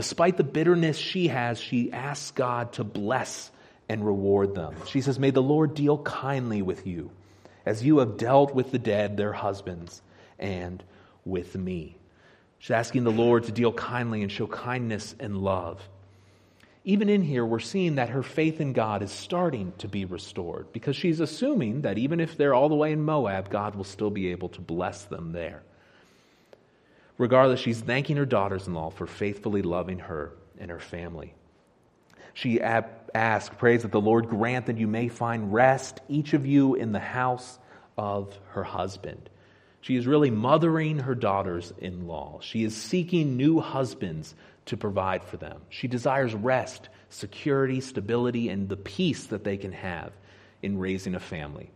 Despite 0.00 0.38
the 0.38 0.44
bitterness 0.44 0.96
she 0.96 1.28
has, 1.28 1.60
she 1.60 1.92
asks 1.92 2.30
God 2.30 2.72
to 2.72 2.84
bless 2.84 3.50
and 3.86 4.02
reward 4.02 4.54
them. 4.54 4.74
She 4.86 5.02
says, 5.02 5.18
May 5.18 5.28
the 5.28 5.42
Lord 5.42 5.74
deal 5.74 5.98
kindly 5.98 6.62
with 6.62 6.86
you, 6.86 7.10
as 7.66 7.84
you 7.84 7.98
have 7.98 8.16
dealt 8.16 8.54
with 8.54 8.72
the 8.72 8.78
dead, 8.78 9.18
their 9.18 9.34
husbands, 9.34 10.00
and 10.38 10.82
with 11.26 11.54
me. 11.54 11.98
She's 12.60 12.70
asking 12.70 13.04
the 13.04 13.10
Lord 13.10 13.44
to 13.44 13.52
deal 13.52 13.74
kindly 13.74 14.22
and 14.22 14.32
show 14.32 14.46
kindness 14.46 15.14
and 15.20 15.36
love. 15.36 15.86
Even 16.82 17.10
in 17.10 17.20
here, 17.20 17.44
we're 17.44 17.58
seeing 17.58 17.96
that 17.96 18.08
her 18.08 18.22
faith 18.22 18.58
in 18.58 18.72
God 18.72 19.02
is 19.02 19.12
starting 19.12 19.74
to 19.76 19.86
be 19.86 20.06
restored 20.06 20.72
because 20.72 20.96
she's 20.96 21.20
assuming 21.20 21.82
that 21.82 21.98
even 21.98 22.20
if 22.20 22.38
they're 22.38 22.54
all 22.54 22.70
the 22.70 22.74
way 22.74 22.92
in 22.92 23.02
Moab, 23.02 23.50
God 23.50 23.74
will 23.74 23.84
still 23.84 24.08
be 24.08 24.28
able 24.28 24.48
to 24.48 24.62
bless 24.62 25.04
them 25.04 25.32
there. 25.32 25.62
Regardless, 27.20 27.60
she's 27.60 27.80
thanking 27.82 28.16
her 28.16 28.24
daughters 28.24 28.66
in 28.66 28.72
law 28.72 28.88
for 28.88 29.06
faithfully 29.06 29.60
loving 29.60 29.98
her 29.98 30.32
and 30.58 30.70
her 30.70 30.80
family. 30.80 31.34
She 32.32 32.62
asks, 32.62 33.54
prays 33.58 33.82
that 33.82 33.92
the 33.92 34.00
Lord 34.00 34.30
grant 34.30 34.64
that 34.66 34.78
you 34.78 34.86
may 34.86 35.08
find 35.08 35.52
rest, 35.52 36.00
each 36.08 36.32
of 36.32 36.46
you, 36.46 36.76
in 36.76 36.92
the 36.92 36.98
house 36.98 37.58
of 37.98 38.40
her 38.52 38.64
husband. 38.64 39.28
She 39.82 39.96
is 39.96 40.06
really 40.06 40.30
mothering 40.30 41.00
her 41.00 41.14
daughters 41.14 41.74
in 41.76 42.06
law. 42.06 42.38
She 42.40 42.64
is 42.64 42.74
seeking 42.74 43.36
new 43.36 43.60
husbands 43.60 44.34
to 44.64 44.78
provide 44.78 45.22
for 45.22 45.36
them. 45.36 45.60
She 45.68 45.88
desires 45.88 46.34
rest, 46.34 46.88
security, 47.10 47.82
stability, 47.82 48.48
and 48.48 48.66
the 48.66 48.78
peace 48.78 49.26
that 49.26 49.44
they 49.44 49.58
can 49.58 49.72
have 49.72 50.12
in 50.62 50.78
raising 50.78 51.14
a 51.14 51.20
family. 51.20 51.70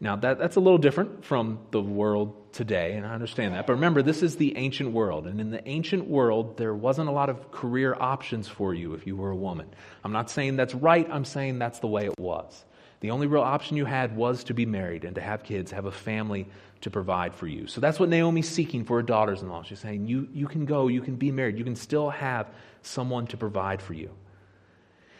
Now, 0.00 0.14
that, 0.16 0.38
that's 0.38 0.56
a 0.56 0.60
little 0.60 0.78
different 0.78 1.24
from 1.24 1.58
the 1.72 1.82
world 1.82 2.52
today, 2.52 2.92
and 2.92 3.04
I 3.04 3.14
understand 3.14 3.54
that. 3.54 3.66
But 3.66 3.74
remember, 3.74 4.00
this 4.00 4.22
is 4.22 4.36
the 4.36 4.56
ancient 4.56 4.92
world. 4.92 5.26
And 5.26 5.40
in 5.40 5.50
the 5.50 5.66
ancient 5.68 6.06
world, 6.06 6.56
there 6.56 6.74
wasn't 6.74 7.08
a 7.08 7.12
lot 7.12 7.28
of 7.28 7.50
career 7.50 7.96
options 7.98 8.46
for 8.46 8.74
you 8.74 8.94
if 8.94 9.06
you 9.06 9.16
were 9.16 9.30
a 9.30 9.36
woman. 9.36 9.66
I'm 10.04 10.12
not 10.12 10.30
saying 10.30 10.56
that's 10.56 10.74
right, 10.74 11.08
I'm 11.10 11.24
saying 11.24 11.58
that's 11.58 11.80
the 11.80 11.88
way 11.88 12.06
it 12.06 12.18
was. 12.18 12.64
The 13.00 13.10
only 13.10 13.26
real 13.26 13.42
option 13.42 13.76
you 13.76 13.84
had 13.84 14.16
was 14.16 14.44
to 14.44 14.54
be 14.54 14.66
married 14.66 15.04
and 15.04 15.14
to 15.16 15.20
have 15.20 15.42
kids, 15.42 15.70
have 15.72 15.86
a 15.86 15.92
family 15.92 16.48
to 16.80 16.90
provide 16.90 17.34
for 17.34 17.46
you. 17.46 17.66
So 17.66 17.80
that's 17.80 17.98
what 17.98 18.08
Naomi's 18.08 18.48
seeking 18.48 18.84
for 18.84 18.96
her 18.96 19.02
daughters 19.02 19.42
in 19.42 19.48
law. 19.48 19.62
She's 19.62 19.80
saying, 19.80 20.06
you, 20.06 20.28
you 20.32 20.46
can 20.46 20.64
go, 20.64 20.88
you 20.88 21.00
can 21.00 21.16
be 21.16 21.32
married, 21.32 21.58
you 21.58 21.64
can 21.64 21.76
still 21.76 22.10
have 22.10 22.48
someone 22.82 23.26
to 23.28 23.36
provide 23.36 23.82
for 23.82 23.94
you. 23.94 24.10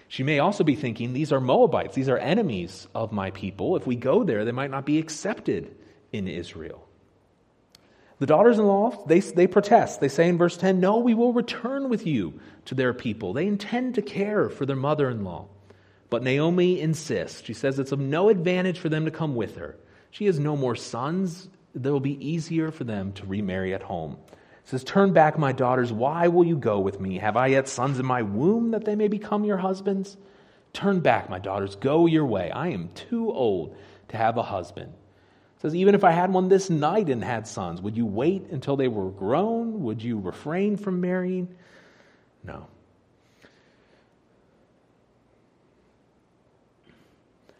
She 0.09 0.23
may 0.23 0.39
also 0.39 0.65
be 0.65 0.75
thinking, 0.75 1.13
these 1.13 1.33
are 1.33 1.41
Moabites, 1.41 1.95
these 1.95 2.09
are 2.09 2.17
enemies 2.17 2.89
of 2.95 3.13
my 3.13 3.31
people. 3.31 3.77
If 3.77 3.87
we 3.87 3.95
go 3.95 4.25
there, 4.25 4.45
they 4.45 4.53
might 4.53 4.71
not 4.71 4.87
be 4.87 4.99
accepted 4.99 5.77
in 6.13 6.27
Israel. 6.27 6.87
The 8.19 8.27
daughters 8.27 8.59
in 8.59 8.67
law, 8.67 9.05
they, 9.07 9.21
they 9.21 9.47
protest. 9.47 10.01
They 10.01 10.09
say 10.09 10.29
in 10.29 10.39
verse 10.39 10.57
10, 10.57 10.81
No, 10.81 10.99
we 10.99 11.15
will 11.15 11.33
return 11.33 11.89
with 11.89 12.07
you 12.07 12.41
to 12.65 12.75
their 12.75 12.95
people. 12.95 13.33
They 13.33 13.47
intend 13.47 13.95
to 13.95 14.03
care 14.03 14.49
for 14.49 14.67
their 14.67 14.75
mother 14.75 15.11
in 15.11 15.23
law. 15.23 15.47
But 16.11 16.23
Naomi 16.23 16.81
insists. 16.81 17.45
She 17.45 17.53
says 17.53 17.79
it's 17.79 17.93
of 17.93 18.01
no 18.01 18.31
advantage 18.31 18.79
for 18.79 18.89
them 18.89 19.05
to 19.05 19.11
come 19.11 19.35
with 19.35 19.57
her. 19.57 19.77
She 20.11 20.25
has 20.25 20.39
no 20.39 20.57
more 20.57 20.75
sons. 20.75 21.49
It 21.75 21.83
will 21.83 22.01
be 22.01 22.27
easier 22.27 22.71
for 22.71 22.85
them 22.85 23.13
to 23.13 23.27
remarry 23.27 23.75
at 23.75 23.83
home 23.83 24.17
says, 24.69 24.85
Turn 24.85 25.15
back, 25.15 25.39
my 25.39 25.53
daughters. 25.53 25.91
Why 25.91 26.29
will 26.29 26.45
you 26.45 26.57
go 26.57 26.79
with 26.79 27.01
me? 27.01 27.19
Have 27.19 27.39
I 27.39 27.47
yet 27.49 27.69
sons 27.69 27.99
in 27.99 28.05
my 28.05 28.21
womb 28.21 28.73
that 28.73 28.85
they 28.85 28.97
may 28.97 29.09
become 29.09 29.45
your 29.45 29.57
husbands? 29.57 30.19
Turn 30.75 31.01
back, 31.01 31.31
my 31.31 31.39
daughters. 31.39 31.75
Go 31.77 32.05
your 32.05 32.27
way. 32.27 32.51
I 32.51 32.69
am 32.69 32.91
too 32.95 33.33
old 33.33 33.75
to 34.09 34.19
have 34.19 34.37
a 34.37 34.43
husband. 34.43 34.93
Says, 35.63 35.75
Even 35.75 35.95
if 35.95 36.05
I 36.05 36.11
had 36.11 36.33
one 36.33 36.49
this 36.49 36.69
night 36.69 37.09
and 37.09 37.25
had 37.25 37.49
sons, 37.49 37.81
would 37.81 37.97
you 37.97 38.05
wait 38.05 38.51
until 38.51 38.77
they 38.77 38.89
were 38.89 39.11
grown? 39.11 39.85
Would 39.85 40.03
you 40.03 40.19
refrain 40.19 40.77
from 40.77 41.01
marrying? 41.01 41.49
No. 42.45 42.67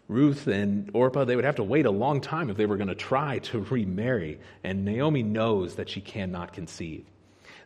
Ruth 0.09 0.47
and 0.47 0.91
Orpah, 0.95 1.25
they 1.25 1.37
would 1.37 1.45
have 1.45 1.57
to 1.57 1.63
wait 1.63 1.85
a 1.85 1.91
long 1.91 2.23
time 2.23 2.49
if 2.49 2.57
they 2.57 2.65
were 2.65 2.79
going 2.79 2.89
to 2.89 2.95
try 2.95 3.39
to 3.41 3.61
remarry. 3.61 4.41
And 4.65 4.85
Naomi 4.85 5.23
knows 5.23 5.75
that 5.77 5.91
she 5.91 6.01
cannot 6.01 6.55
conceive. 6.55 7.05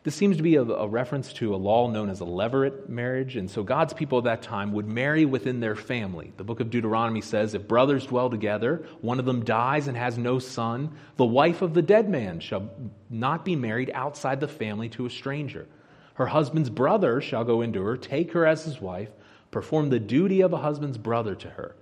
This 0.03 0.15
seems 0.15 0.35
to 0.35 0.43
be 0.43 0.55
a, 0.55 0.63
a, 0.63 0.85
reference 0.85 1.31
to 1.33 1.55
a 1.55 1.57
law 1.57 1.89
known 1.89 2.09
as 2.09 2.19
a 2.19 2.25
levirate 2.25 2.89
marriage. 2.89 3.37
And 3.37 3.49
so 3.49 3.63
God's 3.63 3.93
people 3.93 4.17
at 4.17 4.25
that 4.25 4.41
time 4.41 4.73
would 4.73 4.85
marry 4.85 5.23
within 5.23 5.61
their 5.61 5.77
family. 5.77 6.33
The 6.35 6.43
book 6.43 6.59
of 6.59 6.69
Deuteronomy 6.69 7.21
says 7.21 7.53
if 7.53 7.69
brothers 7.69 8.05
dwell 8.05 8.29
together, 8.29 8.85
one 8.99 9.19
of 9.19 9.25
them 9.25 9.45
dies 9.45 9.87
and 9.87 9.95
has 9.95 10.17
no 10.17 10.39
son, 10.39 10.91
the 11.15 11.25
wife 11.25 11.61
of 11.61 11.73
the 11.73 11.81
dead 11.81 12.09
man 12.09 12.41
shall 12.41 12.69
not 13.09 13.45
be 13.45 13.55
married 13.55 13.91
outside 13.93 14.41
the 14.41 14.47
family 14.49 14.89
to 14.89 15.05
a 15.05 15.09
stranger. 15.09 15.67
Her 16.15 16.25
husband's 16.25 16.69
brother 16.69 17.21
shall 17.21 17.45
go 17.45 17.61
into 17.61 17.81
her, 17.83 17.95
take 17.95 18.33
her 18.33 18.45
as 18.45 18.65
his 18.65 18.81
wife, 18.81 19.09
perform 19.51 19.89
the 19.89 19.99
duty 19.99 20.41
of 20.41 20.51
a 20.51 20.57
husband's 20.57 20.97
brother 20.97 21.33
to 21.35 21.49
her. 21.51 21.75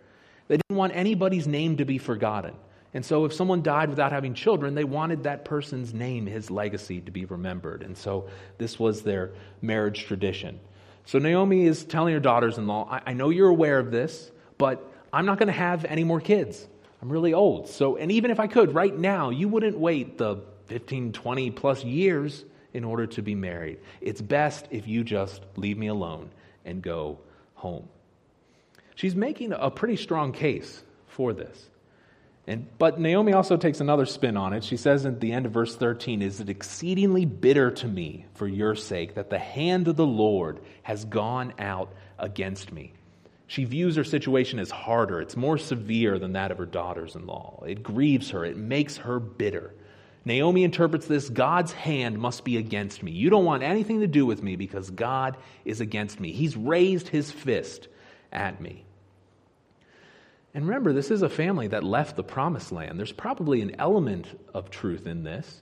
They 0.51 0.57
didn't 0.57 0.75
want 0.75 0.93
anybody's 0.93 1.47
name 1.47 1.77
to 1.77 1.85
be 1.85 1.97
forgotten. 1.97 2.53
And 2.93 3.05
so, 3.05 3.23
if 3.23 3.31
someone 3.31 3.61
died 3.61 3.87
without 3.87 4.11
having 4.11 4.33
children, 4.33 4.75
they 4.75 4.83
wanted 4.83 5.23
that 5.23 5.45
person's 5.45 5.93
name, 5.93 6.25
his 6.25 6.51
legacy, 6.51 6.99
to 6.99 7.09
be 7.09 7.23
remembered. 7.23 7.83
And 7.83 7.97
so, 7.97 8.27
this 8.57 8.77
was 8.77 9.01
their 9.01 9.31
marriage 9.61 10.03
tradition. 10.07 10.59
So, 11.05 11.19
Naomi 11.19 11.65
is 11.67 11.85
telling 11.85 12.13
her 12.13 12.19
daughters 12.19 12.57
in 12.57 12.67
law, 12.67 12.85
I-, 12.91 13.11
I 13.11 13.13
know 13.13 13.29
you're 13.29 13.47
aware 13.47 13.79
of 13.79 13.91
this, 13.91 14.29
but 14.57 14.85
I'm 15.13 15.25
not 15.25 15.39
going 15.39 15.47
to 15.47 15.53
have 15.53 15.85
any 15.85 16.03
more 16.03 16.19
kids. 16.19 16.67
I'm 17.01 17.09
really 17.09 17.33
old. 17.33 17.69
So, 17.69 17.95
and 17.95 18.11
even 18.11 18.29
if 18.29 18.41
I 18.41 18.47
could, 18.47 18.75
right 18.75 18.93
now, 18.93 19.29
you 19.29 19.47
wouldn't 19.47 19.77
wait 19.77 20.17
the 20.17 20.43
15, 20.65 21.13
20 21.13 21.51
plus 21.51 21.85
years 21.85 22.43
in 22.73 22.83
order 22.83 23.07
to 23.07 23.21
be 23.21 23.35
married. 23.35 23.79
It's 24.01 24.19
best 24.19 24.67
if 24.69 24.85
you 24.85 25.05
just 25.05 25.43
leave 25.55 25.77
me 25.77 25.87
alone 25.87 26.29
and 26.65 26.81
go 26.81 27.19
home. 27.53 27.87
She's 29.01 29.15
making 29.15 29.51
a 29.51 29.71
pretty 29.71 29.95
strong 29.95 30.31
case 30.31 30.83
for 31.07 31.33
this. 31.33 31.71
And, 32.45 32.67
but 32.77 32.99
Naomi 32.99 33.33
also 33.33 33.57
takes 33.57 33.79
another 33.79 34.05
spin 34.05 34.37
on 34.37 34.53
it. 34.53 34.63
She 34.63 34.77
says 34.77 35.07
at 35.07 35.19
the 35.19 35.31
end 35.31 35.47
of 35.47 35.51
verse 35.51 35.75
13, 35.75 36.21
Is 36.21 36.39
it 36.39 36.49
exceedingly 36.49 37.25
bitter 37.25 37.71
to 37.71 37.87
me 37.87 38.27
for 38.35 38.47
your 38.47 38.75
sake 38.75 39.15
that 39.15 39.31
the 39.31 39.39
hand 39.39 39.87
of 39.87 39.95
the 39.95 40.05
Lord 40.05 40.59
has 40.83 41.03
gone 41.05 41.51
out 41.57 41.91
against 42.19 42.71
me? 42.71 42.93
She 43.47 43.63
views 43.65 43.95
her 43.95 44.03
situation 44.03 44.59
as 44.59 44.69
harder. 44.69 45.19
It's 45.19 45.35
more 45.35 45.57
severe 45.57 46.19
than 46.19 46.33
that 46.33 46.51
of 46.51 46.59
her 46.59 46.67
daughters 46.67 47.15
in 47.15 47.25
law. 47.25 47.63
It 47.65 47.81
grieves 47.81 48.29
her, 48.29 48.45
it 48.45 48.55
makes 48.55 48.97
her 48.97 49.19
bitter. 49.19 49.73
Naomi 50.25 50.63
interprets 50.63 51.07
this 51.07 51.27
God's 51.27 51.71
hand 51.71 52.19
must 52.19 52.43
be 52.43 52.57
against 52.57 53.01
me. 53.01 53.09
You 53.09 53.31
don't 53.31 53.45
want 53.45 53.63
anything 53.63 54.01
to 54.01 54.07
do 54.07 54.27
with 54.27 54.43
me 54.43 54.57
because 54.57 54.91
God 54.91 55.37
is 55.65 55.81
against 55.81 56.19
me. 56.19 56.31
He's 56.33 56.55
raised 56.55 57.07
his 57.07 57.31
fist 57.31 57.87
at 58.31 58.61
me. 58.61 58.85
And 60.53 60.67
remember, 60.67 60.91
this 60.91 61.11
is 61.11 61.21
a 61.21 61.29
family 61.29 61.67
that 61.67 61.83
left 61.83 62.15
the 62.15 62.23
promised 62.23 62.71
land. 62.71 62.99
There's 62.99 63.11
probably 63.11 63.61
an 63.61 63.79
element 63.79 64.27
of 64.53 64.69
truth 64.69 65.07
in 65.07 65.23
this. 65.23 65.61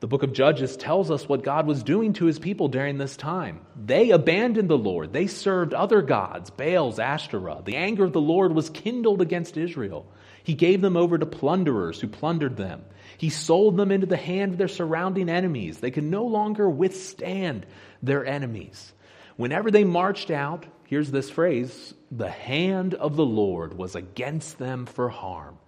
The 0.00 0.08
book 0.08 0.22
of 0.22 0.32
Judges 0.32 0.76
tells 0.76 1.10
us 1.10 1.28
what 1.28 1.44
God 1.44 1.66
was 1.66 1.82
doing 1.82 2.12
to 2.14 2.26
his 2.26 2.38
people 2.38 2.68
during 2.68 2.98
this 2.98 3.16
time. 3.16 3.60
They 3.74 4.10
abandoned 4.10 4.68
the 4.68 4.76
Lord. 4.76 5.12
They 5.12 5.28
served 5.28 5.72
other 5.72 6.02
gods, 6.02 6.50
Baals, 6.50 6.98
Ashtoreth. 6.98 7.64
The 7.64 7.76
anger 7.76 8.04
of 8.04 8.12
the 8.12 8.20
Lord 8.20 8.52
was 8.52 8.68
kindled 8.68 9.22
against 9.22 9.56
Israel. 9.56 10.06
He 10.42 10.54
gave 10.54 10.82
them 10.82 10.96
over 10.96 11.16
to 11.16 11.24
plunderers 11.24 12.00
who 12.00 12.08
plundered 12.08 12.56
them. 12.56 12.84
He 13.16 13.30
sold 13.30 13.78
them 13.78 13.90
into 13.90 14.06
the 14.06 14.16
hand 14.16 14.52
of 14.52 14.58
their 14.58 14.68
surrounding 14.68 15.30
enemies. 15.30 15.78
They 15.78 15.90
could 15.90 16.04
no 16.04 16.26
longer 16.26 16.68
withstand 16.68 17.64
their 18.02 18.26
enemies. 18.26 18.92
Whenever 19.36 19.70
they 19.70 19.84
marched 19.84 20.30
out, 20.30 20.66
here's 20.86 21.10
this 21.10 21.30
phrase 21.30 21.94
the 22.10 22.30
hand 22.30 22.94
of 22.94 23.16
the 23.16 23.24
Lord 23.24 23.74
was 23.76 23.94
against 23.94 24.58
them 24.58 24.86
for 24.86 25.08
harm. 25.08 25.58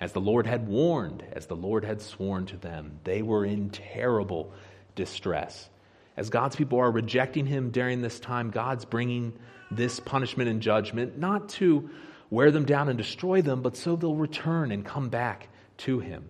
As 0.00 0.12
the 0.12 0.20
Lord 0.20 0.46
had 0.46 0.68
warned, 0.68 1.24
as 1.32 1.46
the 1.46 1.56
Lord 1.56 1.84
had 1.84 2.00
sworn 2.00 2.46
to 2.46 2.56
them, 2.56 3.00
they 3.02 3.20
were 3.20 3.44
in 3.44 3.70
terrible 3.70 4.52
distress. 4.94 5.68
As 6.16 6.30
God's 6.30 6.56
people 6.56 6.78
are 6.78 6.90
rejecting 6.90 7.46
him 7.46 7.70
during 7.70 8.00
this 8.00 8.20
time, 8.20 8.50
God's 8.50 8.84
bringing 8.84 9.32
this 9.70 9.98
punishment 10.00 10.48
and 10.48 10.60
judgment 10.60 11.18
not 11.18 11.48
to 11.50 11.90
wear 12.30 12.50
them 12.50 12.64
down 12.64 12.88
and 12.88 12.98
destroy 12.98 13.42
them, 13.42 13.62
but 13.62 13.76
so 13.76 13.96
they'll 13.96 14.14
return 14.14 14.70
and 14.70 14.84
come 14.84 15.08
back 15.08 15.48
to 15.78 16.00
him. 16.00 16.28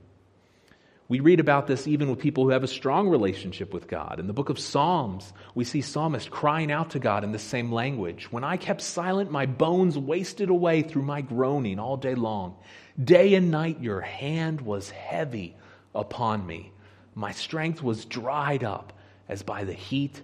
We 1.08 1.20
read 1.20 1.40
about 1.40 1.66
this 1.66 1.86
even 1.86 2.10
with 2.10 2.18
people 2.18 2.44
who 2.44 2.50
have 2.50 2.64
a 2.64 2.68
strong 2.68 3.08
relationship 3.08 3.72
with 3.72 3.88
God. 3.88 4.20
In 4.20 4.26
the 4.26 4.34
book 4.34 4.50
of 4.50 4.58
Psalms, 4.58 5.32
we 5.54 5.64
see 5.64 5.80
psalmists 5.80 6.28
crying 6.28 6.70
out 6.70 6.90
to 6.90 6.98
God 6.98 7.24
in 7.24 7.32
the 7.32 7.38
same 7.38 7.72
language. 7.72 8.30
When 8.30 8.44
I 8.44 8.58
kept 8.58 8.82
silent, 8.82 9.30
my 9.30 9.46
bones 9.46 9.96
wasted 9.96 10.50
away 10.50 10.82
through 10.82 11.02
my 11.02 11.22
groaning 11.22 11.78
all 11.78 11.96
day 11.96 12.14
long. 12.14 12.56
Day 13.02 13.34
and 13.34 13.50
night, 13.50 13.80
your 13.80 14.02
hand 14.02 14.60
was 14.60 14.90
heavy 14.90 15.56
upon 15.94 16.46
me. 16.46 16.72
My 17.14 17.32
strength 17.32 17.82
was 17.82 18.04
dried 18.04 18.62
up 18.62 18.92
as 19.30 19.42
by 19.42 19.64
the 19.64 19.72
heat 19.72 20.22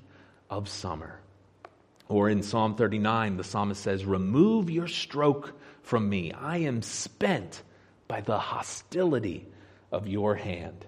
of 0.50 0.68
summer. 0.68 1.18
Or 2.08 2.28
in 2.28 2.42
Psalm 2.42 2.76
39, 2.76 3.38
the 3.38 3.44
psalmist 3.44 3.82
says, 3.82 4.04
Remove 4.04 4.68
your 4.68 4.88
stroke 4.88 5.54
from 5.82 6.10
me. 6.10 6.32
I 6.32 6.58
am 6.58 6.82
spent 6.82 7.62
by 8.06 8.20
the 8.20 8.38
hostility 8.38 9.46
of 9.94 10.08
your 10.08 10.34
hand. 10.34 10.84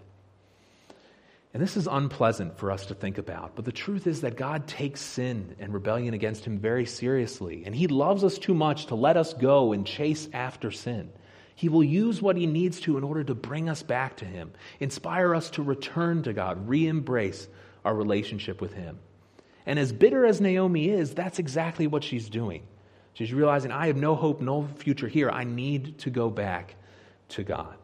And 1.55 1.63
this 1.63 1.79
is 1.79 1.89
unpleasant 1.91 2.59
for 2.59 2.71
us 2.71 2.85
to 2.87 2.95
think 2.95 3.17
about, 3.17 3.57
but 3.57 3.65
the 3.65 3.73
truth 3.73 4.07
is 4.07 4.21
that 4.21 4.37
God 4.37 4.67
takes 4.67 5.01
sin 5.01 5.57
and 5.59 5.73
rebellion 5.73 6.13
against 6.13 6.45
him 6.45 6.59
very 6.59 6.85
seriously, 6.85 7.63
and 7.65 7.75
he 7.75 7.87
loves 7.87 8.25
us 8.25 8.37
too 8.37 8.53
much 8.53 8.87
to 8.87 8.95
let 8.95 9.17
us 9.17 9.33
go 9.33 9.73
and 9.73 9.87
chase 9.87 10.29
after 10.35 10.71
sin. 10.71 11.11
He 11.55 11.71
will 11.71 11.83
use 11.83 12.21
what 12.21 12.37
he 12.37 12.47
needs 12.47 12.81
to 12.81 12.99
in 12.99 13.05
order 13.05 13.25
to 13.25 13.35
bring 13.35 13.71
us 13.71 13.83
back 13.83 14.19
to 14.19 14.27
him, 14.27 14.53
inspire 14.81 15.35
us 15.35 15.49
to 15.53 15.63
return 15.63 16.23
to 16.25 16.35
God, 16.35 16.69
re 16.69 16.87
embrace 16.87 17.49
our 17.87 17.95
relationship 17.95 18.61
with 18.61 18.75
him. 18.75 18.99
And 19.65 19.79
as 19.79 19.93
bitter 19.93 20.27
as 20.27 20.43
Naomi 20.43 20.91
is, 20.91 21.15
that's 21.15 21.39
exactly 21.39 21.87
what 21.87 22.05
she's 22.05 22.29
doing. 22.29 22.65
She's 23.15 23.33
realizing, 23.33 23.73
I 23.73 23.87
have 23.87 23.97
no 23.97 24.15
hope, 24.15 24.43
no 24.43 24.69
future 24.77 25.09
here. 25.09 25.31
I 25.31 25.45
need 25.45 26.01
to 26.01 26.11
go 26.11 26.29
back 26.29 26.75
to 27.31 27.43
God. 27.43 27.77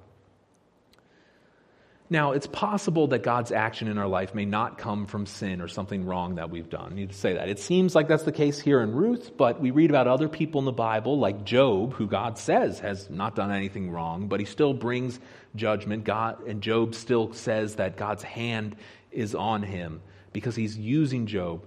Now, 2.13 2.33
it's 2.33 2.47
possible 2.47 3.07
that 3.07 3.23
God's 3.23 3.53
action 3.53 3.89
in 3.89 3.97
our 3.97 4.07
life 4.07 4.35
may 4.35 4.45
not 4.45 4.77
come 4.77 5.07
from 5.07 5.25
sin 5.25 5.63
or 5.63 5.67
something 5.67 6.05
wrong 6.05 6.35
that 6.35 6.51
we've 6.51 6.69
done. 6.69 6.93
I 6.93 6.95
need 6.95 7.09
to 7.09 7.17
say 7.17 7.33
that. 7.33 7.49
It 7.49 7.59
seems 7.59 7.95
like 7.95 8.07
that's 8.07 8.25
the 8.25 8.33
case 8.33 8.61
here 8.61 8.83
in 8.83 8.93
Ruth, 8.93 9.35
but 9.35 9.63
we 9.63 9.71
read 9.71 9.89
about 9.89 10.07
other 10.07 10.29
people 10.29 10.59
in 10.59 10.67
the 10.67 10.73
Bible, 10.73 11.19
like 11.19 11.47
Job, 11.47 11.95
who 11.95 12.07
God 12.07 12.37
says 12.37 12.81
has 12.81 13.09
not 13.09 13.35
done 13.35 13.51
anything 13.51 13.91
wrong, 13.91 14.29
but 14.29 14.41
he 14.41 14.45
still 14.45 14.75
brings 14.75 15.21
judgment. 15.57 16.05
God, 16.05 16.47
and 16.47 16.61
Job 16.63 16.95
still 16.95 17.33
says 17.33 17.77
that 17.77 17.97
God's 17.97 18.25
hand 18.25 18.77
is 19.11 19.35
on 19.35 19.63
him 19.63 20.03
because 20.35 20.55
he's 20.55 20.77
using 20.77 21.25
Job, 21.25 21.65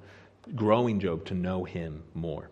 growing 0.54 1.00
Job 1.00 1.26
to 1.26 1.34
know 1.34 1.64
him 1.64 2.04
more. 2.14 2.52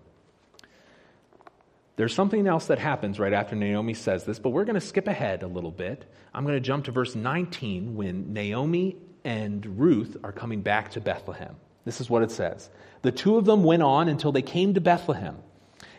There's 1.95 2.15
something 2.15 2.47
else 2.47 2.67
that 2.67 2.79
happens 2.79 3.19
right 3.19 3.33
after 3.33 3.55
Naomi 3.55 3.93
says 3.93 4.23
this, 4.23 4.39
but 4.39 4.49
we're 4.49 4.65
going 4.65 4.79
to 4.79 4.81
skip 4.81 5.07
ahead 5.07 5.43
a 5.43 5.47
little 5.47 5.71
bit. 5.71 6.05
I'm 6.33 6.43
going 6.43 6.55
to 6.55 6.61
jump 6.61 6.85
to 6.85 6.91
verse 6.91 7.13
19 7.13 7.95
when 7.95 8.33
Naomi 8.33 8.97
and 9.23 9.79
Ruth 9.79 10.17
are 10.23 10.31
coming 10.31 10.61
back 10.61 10.91
to 10.91 11.01
Bethlehem. 11.01 11.55
This 11.85 12.01
is 12.01 12.09
what 12.09 12.23
it 12.23 12.31
says 12.31 12.69
The 13.03 13.11
two 13.11 13.37
of 13.37 13.45
them 13.45 13.63
went 13.63 13.83
on 13.83 14.09
until 14.09 14.31
they 14.31 14.41
came 14.41 14.73
to 14.73 14.81
Bethlehem. 14.81 15.37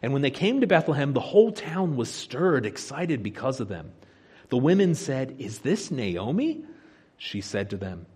And 0.03 0.13
when 0.13 0.23
they 0.23 0.31
came 0.31 0.61
to 0.61 0.67
Bethlehem, 0.67 1.13
the 1.13 1.21
whole 1.21 1.53
town 1.53 1.97
was 1.97 2.11
stirred, 2.11 2.67
excited 2.67 3.23
because 3.23 3.61
of 3.61 3.69
them. 3.69 3.93
The 4.49 4.59
women 4.59 4.95
said, 4.95 5.37
Is 5.39 5.61
this 5.61 5.91
Naomi? 5.91 6.65
She 7.17 7.41
said 7.41 7.71
to 7.71 7.77
them, 7.77 8.07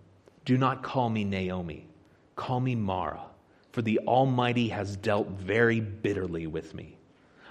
Do 0.45 0.57
not 0.57 0.83
call 0.83 1.09
me 1.09 1.23
Naomi, 1.23 1.87
call 2.35 2.59
me 2.59 2.75
Mara, 2.75 3.23
for 3.71 3.81
the 3.81 3.99
Almighty 3.99 4.69
has 4.69 4.97
dealt 4.97 5.29
very 5.29 5.79
bitterly 5.79 6.45
with 6.45 6.75
me. 6.75 6.98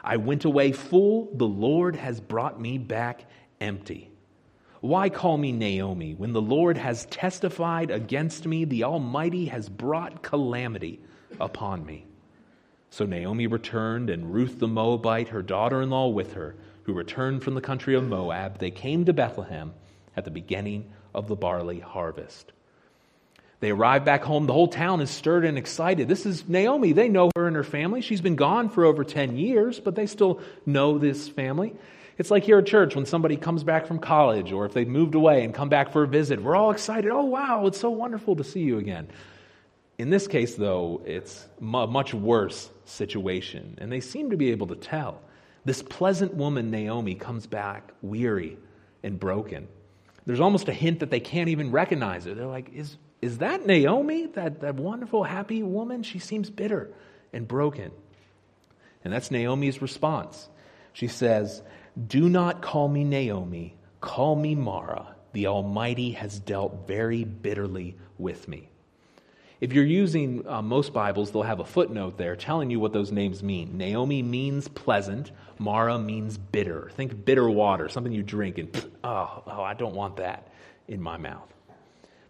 I 0.02 0.16
went 0.16 0.44
away 0.44 0.72
full, 0.72 1.28
the 1.34 1.46
Lord 1.46 1.96
has 1.96 2.20
brought 2.20 2.60
me 2.60 2.78
back 2.78 3.24
empty. 3.60 4.10
Why 4.80 5.08
call 5.08 5.38
me 5.38 5.50
Naomi 5.50 6.14
when 6.14 6.32
the 6.32 6.40
Lord 6.40 6.78
has 6.78 7.06
testified 7.06 7.90
against 7.90 8.46
me? 8.46 8.64
The 8.64 8.84
Almighty 8.84 9.46
has 9.46 9.68
brought 9.68 10.22
calamity 10.22 11.00
upon 11.40 11.84
me. 11.84 12.06
So 12.90 13.04
Naomi 13.04 13.46
returned, 13.46 14.08
and 14.08 14.32
Ruth 14.32 14.58
the 14.58 14.68
Moabite, 14.68 15.28
her 15.28 15.42
daughter 15.42 15.82
in 15.82 15.90
law, 15.90 16.08
with 16.08 16.32
her, 16.34 16.56
who 16.84 16.92
returned 16.94 17.42
from 17.42 17.54
the 17.54 17.60
country 17.60 17.94
of 17.94 18.08
Moab. 18.08 18.58
They 18.58 18.70
came 18.70 19.04
to 19.04 19.12
Bethlehem 19.12 19.74
at 20.16 20.24
the 20.24 20.30
beginning 20.30 20.90
of 21.14 21.28
the 21.28 21.36
barley 21.36 21.80
harvest. 21.80 22.52
They 23.60 23.70
arrive 23.70 24.04
back 24.04 24.22
home. 24.22 24.46
The 24.46 24.52
whole 24.52 24.68
town 24.68 25.00
is 25.00 25.10
stirred 25.10 25.44
and 25.44 25.58
excited. 25.58 26.06
This 26.06 26.26
is 26.26 26.48
Naomi. 26.48 26.92
They 26.92 27.08
know 27.08 27.30
her 27.36 27.46
and 27.46 27.56
her 27.56 27.64
family. 27.64 28.00
She's 28.00 28.20
been 28.20 28.36
gone 28.36 28.68
for 28.68 28.84
over 28.84 29.02
10 29.02 29.36
years, 29.36 29.80
but 29.80 29.96
they 29.96 30.06
still 30.06 30.40
know 30.64 30.98
this 30.98 31.28
family. 31.28 31.74
It's 32.18 32.30
like 32.30 32.44
here 32.44 32.58
at 32.58 32.66
church 32.66 32.94
when 32.94 33.06
somebody 33.06 33.36
comes 33.36 33.64
back 33.64 33.86
from 33.86 33.98
college 33.98 34.52
or 34.52 34.64
if 34.66 34.72
they've 34.74 34.88
moved 34.88 35.14
away 35.14 35.44
and 35.44 35.54
come 35.54 35.68
back 35.68 35.92
for 35.92 36.04
a 36.04 36.08
visit. 36.08 36.42
We're 36.42 36.56
all 36.56 36.70
excited. 36.70 37.10
Oh, 37.10 37.24
wow, 37.24 37.66
it's 37.66 37.80
so 37.80 37.90
wonderful 37.90 38.36
to 38.36 38.44
see 38.44 38.60
you 38.60 38.78
again. 38.78 39.08
In 39.98 40.10
this 40.10 40.28
case, 40.28 40.54
though, 40.54 41.02
it's 41.04 41.46
a 41.60 41.64
much 41.64 42.14
worse 42.14 42.70
situation, 42.84 43.76
and 43.78 43.90
they 43.90 44.00
seem 44.00 44.30
to 44.30 44.36
be 44.36 44.52
able 44.52 44.68
to 44.68 44.76
tell. 44.76 45.20
This 45.64 45.82
pleasant 45.82 46.34
woman, 46.34 46.70
Naomi, 46.70 47.16
comes 47.16 47.46
back 47.46 47.90
weary 48.02 48.56
and 49.02 49.18
broken. 49.18 49.66
There's 50.26 50.40
almost 50.40 50.68
a 50.68 50.72
hint 50.72 51.00
that 51.00 51.10
they 51.10 51.20
can't 51.20 51.48
even 51.48 51.72
recognize 51.72 52.24
her. 52.24 52.34
They're 52.34 52.46
like, 52.46 52.72
is, 52.72 52.96
is 53.20 53.38
that 53.38 53.66
Naomi, 53.66 54.26
that, 54.26 54.60
that 54.60 54.76
wonderful, 54.76 55.24
happy 55.24 55.62
woman? 55.62 56.02
She 56.02 56.18
seems 56.18 56.50
bitter 56.50 56.90
and 57.32 57.48
broken. 57.48 57.90
And 59.04 59.12
that's 59.12 59.30
Naomi's 59.30 59.82
response. 59.82 60.48
She 60.92 61.08
says, 61.08 61.62
Do 62.06 62.28
not 62.28 62.62
call 62.62 62.88
me 62.88 63.04
Naomi, 63.04 63.74
call 64.00 64.36
me 64.36 64.54
Mara. 64.54 65.14
The 65.32 65.48
Almighty 65.48 66.12
has 66.12 66.38
dealt 66.38 66.86
very 66.86 67.24
bitterly 67.24 67.96
with 68.18 68.48
me. 68.48 68.68
If 69.60 69.72
you're 69.72 69.84
using 69.84 70.46
uh, 70.46 70.62
most 70.62 70.92
Bibles, 70.92 71.32
they'll 71.32 71.42
have 71.42 71.58
a 71.58 71.64
footnote 71.64 72.16
there 72.16 72.36
telling 72.36 72.70
you 72.70 72.78
what 72.78 72.92
those 72.92 73.10
names 73.10 73.42
mean. 73.42 73.76
Naomi 73.76 74.22
means 74.22 74.68
pleasant, 74.68 75.32
Mara 75.58 75.98
means 75.98 76.38
bitter. 76.38 76.90
Think 76.94 77.24
bitter 77.24 77.50
water, 77.50 77.88
something 77.88 78.12
you 78.12 78.22
drink 78.22 78.58
and, 78.58 78.90
oh, 79.02 79.42
oh, 79.46 79.62
I 79.62 79.74
don't 79.74 79.94
want 79.94 80.16
that 80.16 80.48
in 80.86 81.02
my 81.02 81.16
mouth. 81.16 81.52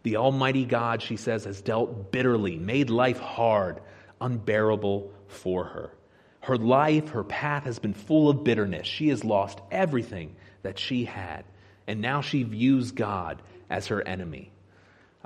The 0.08 0.16
Almighty 0.16 0.64
God, 0.64 1.02
she 1.02 1.18
says, 1.18 1.44
has 1.44 1.60
dealt 1.60 2.10
bitterly, 2.10 2.56
made 2.56 2.88
life 2.88 3.18
hard, 3.18 3.82
unbearable 4.22 5.12
for 5.26 5.64
her. 5.64 5.92
Her 6.40 6.56
life, 6.56 7.10
her 7.10 7.24
path 7.24 7.64
has 7.64 7.78
been 7.78 7.92
full 7.92 8.30
of 8.30 8.42
bitterness. 8.42 8.86
She 8.86 9.08
has 9.10 9.22
lost 9.22 9.60
everything 9.70 10.34
that 10.62 10.78
she 10.78 11.04
had, 11.04 11.44
and 11.86 12.00
now 12.00 12.22
she 12.22 12.42
views 12.42 12.92
God 12.92 13.42
as 13.68 13.88
her 13.88 14.00
enemy. 14.00 14.50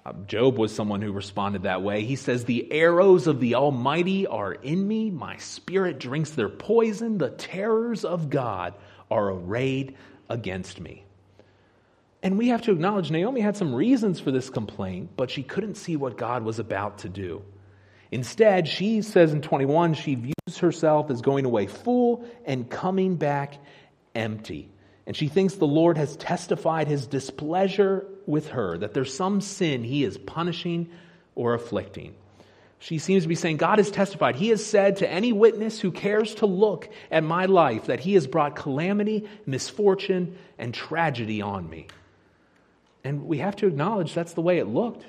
Uh, 0.04 0.14
Job 0.26 0.58
was 0.58 0.74
someone 0.74 1.00
who 1.00 1.12
responded 1.12 1.62
that 1.62 1.84
way. 1.84 2.02
He 2.02 2.16
says, 2.16 2.44
The 2.44 2.72
arrows 2.72 3.28
of 3.28 3.38
the 3.38 3.54
Almighty 3.54 4.26
are 4.26 4.52
in 4.52 4.88
me. 4.88 5.12
My 5.12 5.36
spirit 5.36 6.00
drinks 6.00 6.30
their 6.30 6.48
poison. 6.48 7.18
The 7.18 7.30
terrors 7.30 8.04
of 8.04 8.30
God 8.30 8.74
are 9.12 9.30
arrayed 9.30 9.96
against 10.28 10.80
me. 10.80 11.04
And 12.22 12.38
we 12.38 12.48
have 12.48 12.62
to 12.62 12.72
acknowledge 12.72 13.10
Naomi 13.10 13.40
had 13.40 13.56
some 13.56 13.74
reasons 13.74 14.20
for 14.20 14.30
this 14.30 14.48
complaint, 14.48 15.10
but 15.16 15.30
she 15.30 15.42
couldn't 15.42 15.74
see 15.74 15.96
what 15.96 16.16
God 16.16 16.44
was 16.44 16.60
about 16.60 16.98
to 16.98 17.08
do. 17.08 17.42
Instead, 18.12 18.68
she 18.68 19.02
says 19.02 19.32
in 19.32 19.42
21, 19.42 19.94
she 19.94 20.14
views 20.14 20.58
herself 20.58 21.10
as 21.10 21.20
going 21.22 21.46
away 21.46 21.66
full 21.66 22.24
and 22.44 22.70
coming 22.70 23.16
back 23.16 23.54
empty. 24.14 24.70
And 25.06 25.16
she 25.16 25.28
thinks 25.28 25.54
the 25.54 25.66
Lord 25.66 25.96
has 25.96 26.16
testified 26.16 26.86
his 26.86 27.06
displeasure 27.06 28.06
with 28.26 28.48
her, 28.48 28.78
that 28.78 28.94
there's 28.94 29.12
some 29.12 29.40
sin 29.40 29.82
he 29.82 30.04
is 30.04 30.16
punishing 30.16 30.90
or 31.34 31.54
afflicting. 31.54 32.14
She 32.78 32.98
seems 32.98 33.22
to 33.24 33.28
be 33.28 33.34
saying, 33.34 33.56
God 33.56 33.78
has 33.78 33.90
testified. 33.90 34.36
He 34.36 34.48
has 34.48 34.64
said 34.64 34.96
to 34.96 35.10
any 35.10 35.32
witness 35.32 35.80
who 35.80 35.90
cares 35.90 36.34
to 36.36 36.46
look 36.46 36.88
at 37.10 37.24
my 37.24 37.46
life 37.46 37.86
that 37.86 38.00
he 38.00 38.14
has 38.14 38.26
brought 38.26 38.56
calamity, 38.56 39.28
misfortune, 39.46 40.36
and 40.58 40.74
tragedy 40.74 41.42
on 41.42 41.68
me. 41.68 41.86
And 43.04 43.24
we 43.26 43.38
have 43.38 43.56
to 43.56 43.66
acknowledge 43.66 44.14
that's 44.14 44.34
the 44.34 44.42
way 44.42 44.58
it 44.58 44.66
looked. 44.66 45.04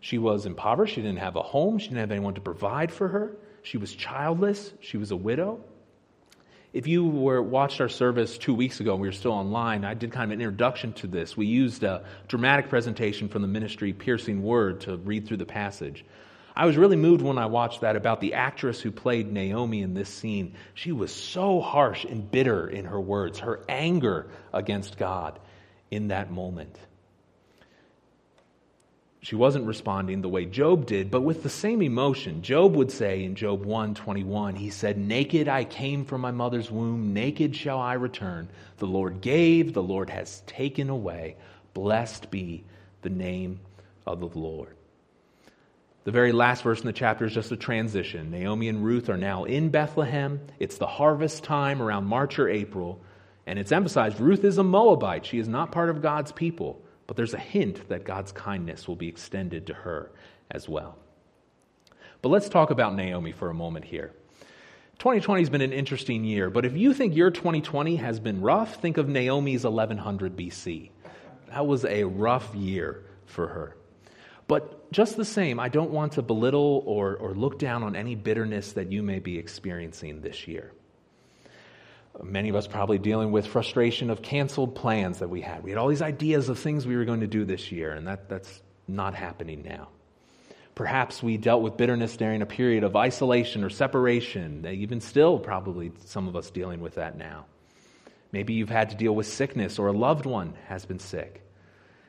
She 0.00 0.18
was 0.18 0.46
impoverished. 0.46 0.94
She 0.94 1.02
didn't 1.02 1.18
have 1.18 1.36
a 1.36 1.42
home. 1.42 1.78
She 1.78 1.88
didn't 1.88 2.00
have 2.00 2.10
anyone 2.10 2.34
to 2.34 2.40
provide 2.40 2.92
for 2.92 3.08
her. 3.08 3.36
She 3.62 3.78
was 3.78 3.92
childless. 3.92 4.72
She 4.80 4.96
was 4.96 5.10
a 5.10 5.16
widow. 5.16 5.64
If 6.72 6.86
you 6.86 7.06
were 7.06 7.42
watched 7.42 7.80
our 7.80 7.88
service 7.88 8.38
two 8.38 8.54
weeks 8.54 8.80
ago 8.80 8.92
and 8.92 9.02
we 9.02 9.08
were 9.08 9.12
still 9.12 9.32
online, 9.32 9.84
I 9.84 9.94
did 9.94 10.10
kind 10.10 10.32
of 10.32 10.38
an 10.38 10.40
introduction 10.40 10.94
to 10.94 11.06
this. 11.06 11.36
We 11.36 11.46
used 11.46 11.82
a 11.82 12.04
dramatic 12.28 12.70
presentation 12.70 13.28
from 13.28 13.42
the 13.42 13.48
ministry 13.48 13.92
Piercing 13.92 14.42
Word 14.42 14.80
to 14.82 14.96
read 14.96 15.26
through 15.28 15.36
the 15.36 15.46
passage. 15.46 16.04
I 16.56 16.66
was 16.66 16.76
really 16.76 16.96
moved 16.96 17.22
when 17.22 17.38
I 17.38 17.46
watched 17.46 17.82
that 17.82 17.96
about 17.96 18.20
the 18.20 18.34
actress 18.34 18.80
who 18.80 18.90
played 18.90 19.30
Naomi 19.30 19.82
in 19.82 19.94
this 19.94 20.08
scene. 20.08 20.54
She 20.74 20.92
was 20.92 21.12
so 21.12 21.60
harsh 21.60 22.04
and 22.04 22.30
bitter 22.30 22.66
in 22.66 22.86
her 22.86 23.00
words, 23.00 23.38
her 23.40 23.62
anger 23.68 24.30
against 24.52 24.98
God 24.98 25.38
in 25.90 26.08
that 26.08 26.30
moment. 26.30 26.78
She 29.24 29.36
wasn't 29.36 29.68
responding 29.68 30.20
the 30.20 30.28
way 30.28 30.46
Job 30.46 30.84
did, 30.84 31.08
but 31.08 31.20
with 31.20 31.44
the 31.44 31.48
same 31.48 31.80
emotion. 31.80 32.42
Job 32.42 32.74
would 32.74 32.90
say 32.90 33.22
in 33.22 33.36
Job 33.36 33.64
1:21, 33.64 34.56
he 34.56 34.68
said, 34.68 34.98
"Naked 34.98 35.46
I 35.46 35.62
came 35.62 36.04
from 36.04 36.20
my 36.20 36.32
mother's 36.32 36.72
womb, 36.72 37.14
naked 37.14 37.54
shall 37.54 37.78
I 37.78 37.94
return. 37.94 38.48
The 38.78 38.88
Lord 38.88 39.20
gave, 39.20 39.74
the 39.74 39.82
Lord 39.82 40.10
has 40.10 40.40
taken 40.48 40.90
away. 40.90 41.36
Blessed 41.72 42.32
be 42.32 42.64
the 43.02 43.10
name 43.10 43.60
of 44.04 44.18
the 44.18 44.38
Lord." 44.38 44.74
The 46.02 46.10
very 46.10 46.32
last 46.32 46.64
verse 46.64 46.80
in 46.80 46.86
the 46.86 46.92
chapter 46.92 47.24
is 47.24 47.32
just 47.32 47.52
a 47.52 47.56
transition. 47.56 48.32
Naomi 48.32 48.68
and 48.68 48.84
Ruth 48.84 49.08
are 49.08 49.16
now 49.16 49.44
in 49.44 49.68
Bethlehem. 49.68 50.40
It's 50.58 50.78
the 50.78 50.86
harvest 50.88 51.44
time 51.44 51.80
around 51.80 52.06
March 52.06 52.40
or 52.40 52.48
April, 52.48 52.98
and 53.46 53.56
it's 53.56 53.70
emphasized 53.70 54.18
Ruth 54.18 54.42
is 54.42 54.58
a 54.58 54.64
Moabite. 54.64 55.24
She 55.24 55.38
is 55.38 55.46
not 55.46 55.70
part 55.70 55.90
of 55.90 56.02
God's 56.02 56.32
people. 56.32 56.81
But 57.06 57.16
there's 57.16 57.34
a 57.34 57.38
hint 57.38 57.88
that 57.88 58.04
God's 58.04 58.32
kindness 58.32 58.86
will 58.88 58.96
be 58.96 59.08
extended 59.08 59.66
to 59.66 59.74
her 59.74 60.12
as 60.50 60.68
well. 60.68 60.98
But 62.20 62.28
let's 62.28 62.48
talk 62.48 62.70
about 62.70 62.94
Naomi 62.94 63.32
for 63.32 63.50
a 63.50 63.54
moment 63.54 63.84
here. 63.84 64.12
2020 64.98 65.42
has 65.42 65.50
been 65.50 65.62
an 65.62 65.72
interesting 65.72 66.22
year, 66.22 66.48
but 66.48 66.64
if 66.64 66.76
you 66.76 66.94
think 66.94 67.16
your 67.16 67.30
2020 67.30 67.96
has 67.96 68.20
been 68.20 68.40
rough, 68.40 68.80
think 68.80 68.98
of 68.98 69.08
Naomi's 69.08 69.64
1100 69.64 70.36
BC. 70.36 70.90
That 71.48 71.66
was 71.66 71.84
a 71.84 72.04
rough 72.04 72.54
year 72.54 73.02
for 73.26 73.48
her. 73.48 73.76
But 74.46 74.92
just 74.92 75.16
the 75.16 75.24
same, 75.24 75.58
I 75.58 75.68
don't 75.68 75.90
want 75.90 76.12
to 76.12 76.22
belittle 76.22 76.82
or, 76.86 77.16
or 77.16 77.34
look 77.34 77.58
down 77.58 77.82
on 77.82 77.96
any 77.96 78.14
bitterness 78.14 78.72
that 78.72 78.92
you 78.92 79.02
may 79.02 79.18
be 79.18 79.38
experiencing 79.38 80.20
this 80.20 80.46
year. 80.46 80.72
Many 82.22 82.50
of 82.50 82.56
us 82.56 82.66
probably 82.66 82.98
dealing 82.98 83.32
with 83.32 83.46
frustration 83.46 84.10
of 84.10 84.20
canceled 84.20 84.74
plans 84.74 85.20
that 85.20 85.28
we 85.28 85.40
had. 85.40 85.62
We 85.62 85.70
had 85.70 85.78
all 85.78 85.88
these 85.88 86.02
ideas 86.02 86.48
of 86.48 86.58
things 86.58 86.86
we 86.86 86.96
were 86.96 87.06
going 87.06 87.20
to 87.20 87.26
do 87.26 87.44
this 87.44 87.72
year, 87.72 87.92
and 87.92 88.06
that, 88.06 88.28
that's 88.28 88.62
not 88.86 89.14
happening 89.14 89.62
now. 89.62 89.88
Perhaps 90.74 91.22
we 91.22 91.36
dealt 91.36 91.62
with 91.62 91.76
bitterness 91.76 92.16
during 92.16 92.42
a 92.42 92.46
period 92.46 92.84
of 92.84 92.96
isolation 92.96 93.62
or 93.64 93.70
separation. 93.70 94.66
Even 94.66 95.00
still, 95.00 95.38
probably 95.38 95.92
some 96.04 96.28
of 96.28 96.36
us 96.36 96.50
dealing 96.50 96.80
with 96.80 96.94
that 96.94 97.16
now. 97.16 97.46
Maybe 98.30 98.54
you've 98.54 98.70
had 98.70 98.90
to 98.90 98.96
deal 98.96 99.14
with 99.14 99.26
sickness 99.26 99.78
or 99.78 99.88
a 99.88 99.92
loved 99.92 100.24
one 100.24 100.54
has 100.68 100.86
been 100.86 100.98
sick. 100.98 101.42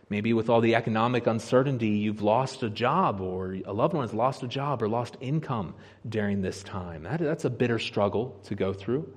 Maybe 0.10 0.34
with 0.34 0.50
all 0.50 0.62
the 0.62 0.76
economic 0.76 1.28
uncertainty, 1.28 1.90
you've 1.90 2.22
lost 2.22 2.64
a 2.64 2.70
job 2.70 3.20
or 3.20 3.58
a 3.66 3.74
loved 3.74 3.94
one 3.94 4.04
has 4.04 4.14
lost 4.14 4.44
a 4.44 4.48
job 4.48 4.82
or 4.82 4.88
lost 4.88 5.18
income 5.20 5.76
during 6.08 6.42
this 6.42 6.64
time. 6.64 7.04
That, 7.04 7.20
that's 7.20 7.46
a 7.46 7.50
bitter 7.50 7.80
struggle 7.80 8.40
to 8.46 8.56
go 8.56 8.74
through. 8.74 9.12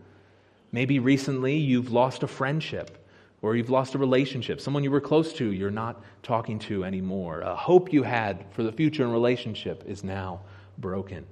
Maybe 0.77 0.99
recently 0.99 1.57
you've 1.57 1.91
lost 1.91 2.23
a 2.23 2.27
friendship 2.27 3.03
or 3.41 3.57
you've 3.57 3.71
lost 3.71 3.95
a 3.95 3.99
relationship. 3.99 4.61
Someone 4.61 4.85
you 4.85 4.91
were 4.91 5.01
close 5.01 5.33
to, 5.33 5.51
you're 5.51 5.71
not 5.71 6.05
talking 6.23 6.59
to 6.69 6.85
anymore. 6.85 7.41
A 7.41 7.57
hope 7.57 7.95
you 7.95 8.03
had 8.03 8.45
for 8.51 8.63
the 8.63 8.71
future 8.71 9.03
in 9.03 9.11
relationship 9.11 9.85
is 9.87 10.05
now 10.05 10.43
broken. 10.77 11.25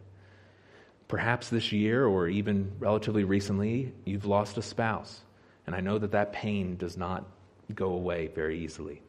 Perhaps 1.09 1.51
this 1.51 1.73
year 1.73 2.07
or 2.07 2.27
even 2.27 2.73
relatively 2.79 3.25
recently, 3.25 3.93
you've 4.07 4.25
lost 4.25 4.57
a 4.57 4.63
spouse. 4.63 5.21
And 5.67 5.77
I 5.77 5.81
know 5.81 5.99
that 5.99 6.13
that 6.13 6.33
pain 6.33 6.79
does 6.79 6.97
not 6.97 7.27
go 7.75 7.91
away 7.91 8.29
very 8.29 8.59
easily. 8.59 9.03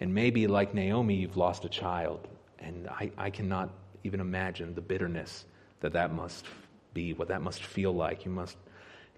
And 0.00 0.14
maybe, 0.14 0.46
like 0.46 0.74
Naomi, 0.74 1.14
you've 1.14 1.38
lost 1.38 1.64
a 1.64 1.70
child. 1.70 2.28
And 2.58 2.88
I, 2.88 3.10
I 3.16 3.30
cannot 3.30 3.70
even 4.04 4.20
imagine 4.20 4.74
the 4.74 4.82
bitterness 4.82 5.46
that 5.80 5.94
that 5.94 6.12
must 6.12 6.44
be, 6.92 7.14
what 7.14 7.28
that 7.28 7.40
must 7.40 7.62
feel 7.62 7.94
like. 7.94 8.26
You 8.26 8.32
must 8.32 8.58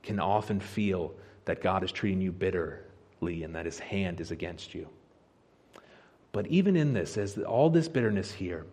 can 0.02 0.18
often 0.18 0.60
feel 0.60 1.14
that 1.44 1.62
God 1.62 1.82
is 1.84 1.92
treating 1.92 2.20
you 2.20 2.32
bitterly 2.32 3.42
and 3.42 3.54
that 3.54 3.66
his 3.66 3.78
hand 3.78 4.20
is 4.20 4.30
against 4.30 4.74
you. 4.74 4.88
But 6.32 6.46
even 6.46 6.76
in 6.76 6.92
this, 6.92 7.16
as 7.16 7.38
all 7.38 7.70
this 7.70 7.88
bitterness 7.88 8.30
here, 8.30 8.66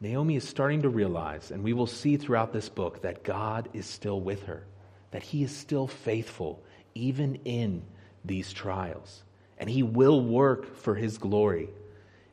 Naomi 0.00 0.36
is 0.36 0.46
starting 0.46 0.82
to 0.82 0.90
realize, 0.90 1.50
and 1.50 1.62
we 1.62 1.72
will 1.72 1.86
see 1.86 2.16
throughout 2.18 2.52
this 2.52 2.68
book, 2.68 3.00
that 3.02 3.22
God 3.24 3.68
is 3.72 3.86
still 3.86 4.20
with 4.20 4.42
her, 4.42 4.64
that 5.10 5.22
he 5.22 5.42
is 5.42 5.56
still 5.56 5.86
faithful, 5.86 6.62
even 6.94 7.36
in 7.46 7.82
these 8.24 8.52
trials. 8.52 9.22
And 9.56 9.70
he 9.70 9.82
will 9.82 10.20
work 10.20 10.76
for 10.76 10.94
his 10.94 11.16
glory. 11.16 11.70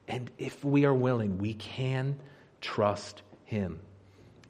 And 0.09 0.29
if 0.37 0.65
we 0.65 0.83
are 0.83 0.93
willing, 0.93 1.37
we 1.37 1.53
can 1.53 2.19
trust 2.59 3.21
him 3.45 3.79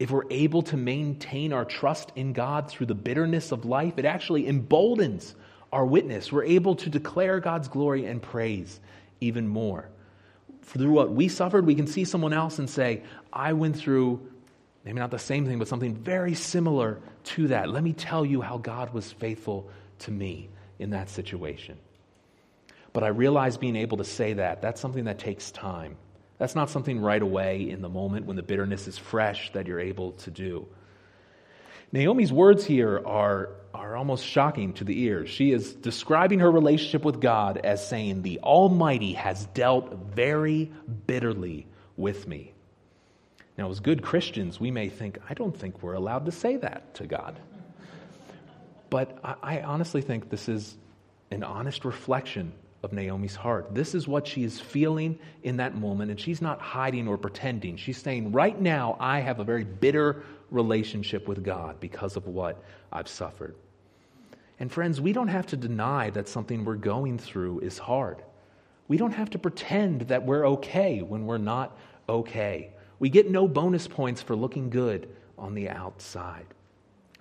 if 0.03 0.11
we're 0.11 0.29
able 0.29 0.61
to 0.61 0.75
maintain 0.75 1.53
our 1.53 1.63
trust 1.63 2.11
in 2.17 2.33
God 2.33 2.69
through 2.69 2.87
the 2.87 2.93
bitterness 2.93 3.53
of 3.53 3.63
life, 3.63 3.93
it 3.95 4.03
actually 4.03 4.47
emboldens 4.47 5.33
our 5.71 5.85
witness. 5.85 6.29
We're 6.29 6.43
able 6.43 6.75
to 6.75 6.89
declare 6.89 7.39
God's 7.39 7.69
glory 7.69 8.05
and 8.05 8.21
praise 8.21 8.81
even 9.21 9.47
more. 9.47 9.87
Through 10.63 10.91
what 10.91 11.11
we 11.11 11.29
suffered, 11.29 11.65
we 11.65 11.73
can 11.73 11.87
see 11.87 12.03
someone 12.03 12.33
else 12.33 12.59
and 12.59 12.69
say, 12.69 13.03
I 13.31 13.53
went 13.53 13.77
through 13.77 14.29
maybe 14.83 14.99
not 14.99 15.09
the 15.09 15.19
same 15.19 15.45
thing, 15.45 15.57
but 15.57 15.69
something 15.69 15.95
very 15.95 16.35
similar 16.35 16.99
to 17.23 17.47
that. 17.47 17.69
Let 17.69 17.81
me 17.81 17.93
tell 17.93 18.25
you 18.25 18.41
how 18.41 18.57
God 18.57 18.93
was 18.93 19.09
faithful 19.09 19.69
to 19.99 20.11
me 20.11 20.49
in 20.79 20.89
that 20.89 21.09
situation. 21.09 21.77
But 22.91 23.05
I 23.05 23.07
realize 23.07 23.55
being 23.55 23.77
able 23.77 23.99
to 23.99 24.03
say 24.03 24.33
that, 24.33 24.61
that's 24.61 24.81
something 24.81 25.05
that 25.05 25.17
takes 25.17 25.49
time. 25.49 25.95
That's 26.43 26.55
not 26.55 26.69
something 26.69 26.99
right 26.99 27.21
away 27.21 27.69
in 27.69 27.81
the 27.81 27.87
moment 27.87 28.25
when 28.25 28.35
the 28.35 28.43
bitterness 28.43 28.89
is 28.89 28.97
fresh 28.97 29.53
that 29.53 29.65
you're 29.65 29.79
able 29.79 30.11
to 30.11 30.29
do. 30.29 30.67
Naomi's 31.93 32.33
words 32.33 32.65
here 32.65 33.01
are, 33.05 33.51
are 33.73 33.95
almost 33.95 34.25
shocking 34.25 34.73
to 34.73 34.83
the 34.83 35.03
ears. 35.03 35.29
She 35.29 35.53
is 35.53 35.73
describing 35.73 36.39
her 36.39 36.51
relationship 36.51 37.05
with 37.05 37.21
God 37.21 37.61
as 37.63 37.87
saying, 37.87 38.23
The 38.23 38.41
Almighty 38.41 39.13
has 39.13 39.45
dealt 39.53 39.93
very 39.93 40.69
bitterly 41.07 41.65
with 41.95 42.27
me. 42.27 42.51
Now, 43.57 43.69
as 43.69 43.79
good 43.79 44.01
Christians, 44.01 44.59
we 44.59 44.69
may 44.69 44.89
think, 44.89 45.19
I 45.29 45.35
don't 45.35 45.57
think 45.57 45.81
we're 45.81 45.93
allowed 45.93 46.25
to 46.25 46.33
say 46.33 46.57
that 46.57 46.95
to 46.95 47.07
God. 47.07 47.39
But 48.89 49.17
I, 49.23 49.35
I 49.41 49.61
honestly 49.61 50.01
think 50.01 50.29
this 50.29 50.49
is 50.49 50.75
an 51.31 51.45
honest 51.45 51.85
reflection 51.85 52.51
of 52.83 52.91
Naomi's 52.91 53.35
heart. 53.35 53.73
This 53.73 53.95
is 53.95 54.07
what 54.07 54.27
she 54.27 54.43
is 54.43 54.59
feeling 54.59 55.17
in 55.43 55.57
that 55.57 55.75
moment, 55.75 56.11
and 56.11 56.19
she's 56.19 56.41
not 56.41 56.59
hiding 56.59 57.07
or 57.07 57.17
pretending. 57.17 57.77
She's 57.77 57.97
saying, 57.97 58.33
Right 58.33 58.59
now, 58.59 58.97
I 58.99 59.21
have 59.21 59.39
a 59.39 59.43
very 59.43 59.63
bitter 59.63 60.23
relationship 60.51 61.27
with 61.27 61.43
God 61.43 61.79
because 61.79 62.17
of 62.17 62.27
what 62.27 62.61
I've 62.91 63.07
suffered. 63.07 63.55
And 64.59 64.71
friends, 64.71 64.99
we 64.99 65.13
don't 65.13 65.29
have 65.29 65.47
to 65.47 65.57
deny 65.57 66.09
that 66.11 66.27
something 66.27 66.63
we're 66.63 66.75
going 66.75 67.17
through 67.17 67.61
is 67.61 67.77
hard. 67.77 68.21
We 68.89 68.97
don't 68.97 69.13
have 69.13 69.29
to 69.31 69.39
pretend 69.39 70.01
that 70.01 70.25
we're 70.25 70.45
okay 70.49 71.01
when 71.01 71.25
we're 71.25 71.37
not 71.37 71.77
okay. 72.09 72.69
We 72.99 73.09
get 73.09 73.31
no 73.31 73.47
bonus 73.47 73.87
points 73.87 74.21
for 74.21 74.35
looking 74.35 74.69
good 74.69 75.09
on 75.37 75.53
the 75.53 75.69
outside. 75.69 76.45